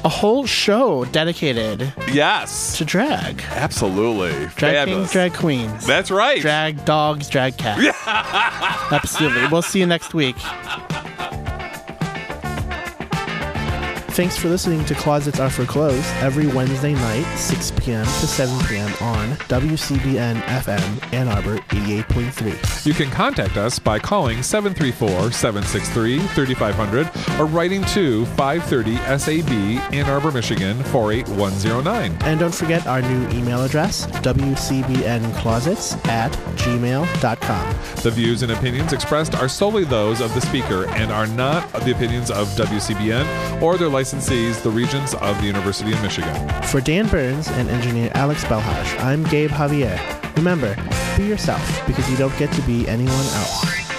a 0.04 0.08
whole 0.08 0.44
show 0.44 1.04
dedicated 1.06 1.92
Yes, 2.12 2.76
to 2.78 2.84
drag, 2.84 3.42
absolutely. 3.50 4.32
drag 4.56 4.74
Fabulous. 4.74 5.12
drag 5.12 5.34
queens, 5.34 5.86
That's 5.86 5.99
right. 6.08 6.40
drag 6.40 6.84
dogs, 6.84 7.28
drag 7.28 7.56
cats. 7.56 7.98
Absolutely. 8.92 9.48
We'll 9.48 9.62
see 9.62 9.80
you 9.80 9.86
next 9.86 10.14
week. 10.14 10.36
Thanks 14.10 14.36
for 14.36 14.48
listening 14.48 14.84
to 14.86 14.94
Closets 14.96 15.38
Are 15.38 15.48
for 15.48 15.64
Clothes 15.64 16.04
every 16.20 16.48
Wednesday 16.48 16.94
night, 16.94 17.22
6 17.36 17.70
p.m. 17.78 18.04
to 18.04 18.10
7 18.26 18.66
p.m. 18.66 18.90
on 19.00 19.28
WCBN 19.46 20.40
FM 20.42 21.12
Ann 21.14 21.28
Arbor 21.28 21.58
88.3. 21.68 22.84
You 22.84 22.92
can 22.92 23.08
contact 23.10 23.56
us 23.56 23.78
by 23.78 24.00
calling 24.00 24.38
734-763-3500 24.38 27.38
or 27.38 27.46
writing 27.46 27.84
to 27.84 28.26
530 28.26 28.96
SAB 29.16 29.48
Ann 29.94 30.10
Arbor, 30.10 30.32
Michigan 30.32 30.82
48109. 30.84 32.16
And 32.22 32.40
don't 32.40 32.54
forget 32.54 32.88
our 32.88 33.02
new 33.02 33.28
email 33.30 33.62
address, 33.62 34.06
WCBNclosets 34.06 36.04
at 36.08 36.32
gmail.com. 36.56 37.76
The 38.02 38.10
views 38.10 38.42
and 38.42 38.50
opinions 38.50 38.92
expressed 38.92 39.36
are 39.36 39.48
solely 39.48 39.84
those 39.84 40.20
of 40.20 40.34
the 40.34 40.40
speaker 40.40 40.88
and 40.88 41.12
are 41.12 41.28
not 41.28 41.72
the 41.84 41.92
opinions 41.92 42.32
of 42.32 42.48
WCBN 42.48 43.62
or 43.62 43.78
their 43.78 43.88
licensees, 44.00 44.62
the 44.62 44.70
Regents 44.70 45.12
of 45.12 45.38
the 45.40 45.46
University 45.46 45.92
of 45.92 46.02
Michigan. 46.02 46.34
For 46.62 46.80
Dan 46.80 47.06
Burns 47.08 47.48
and 47.48 47.68
engineer 47.68 48.10
Alex 48.14 48.42
Belhash, 48.44 48.98
I'm 49.04 49.24
Gabe 49.24 49.50
Javier. 49.50 49.94
Remember, 50.36 50.74
be 51.18 51.24
yourself 51.24 51.86
because 51.86 52.10
you 52.10 52.16
don't 52.16 52.36
get 52.38 52.50
to 52.52 52.62
be 52.62 52.88
anyone 52.88 53.12
else. 53.12 53.89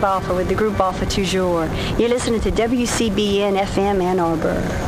Balfour 0.00 0.36
with 0.36 0.48
the 0.48 0.54
group 0.54 0.78
Balfour 0.78 1.06
Toujours. 1.08 1.68
You're 1.98 2.08
listening 2.08 2.40
to 2.42 2.50
WCBN 2.50 3.58
FM 3.58 4.02
Ann 4.02 4.20
Arbor. 4.20 4.87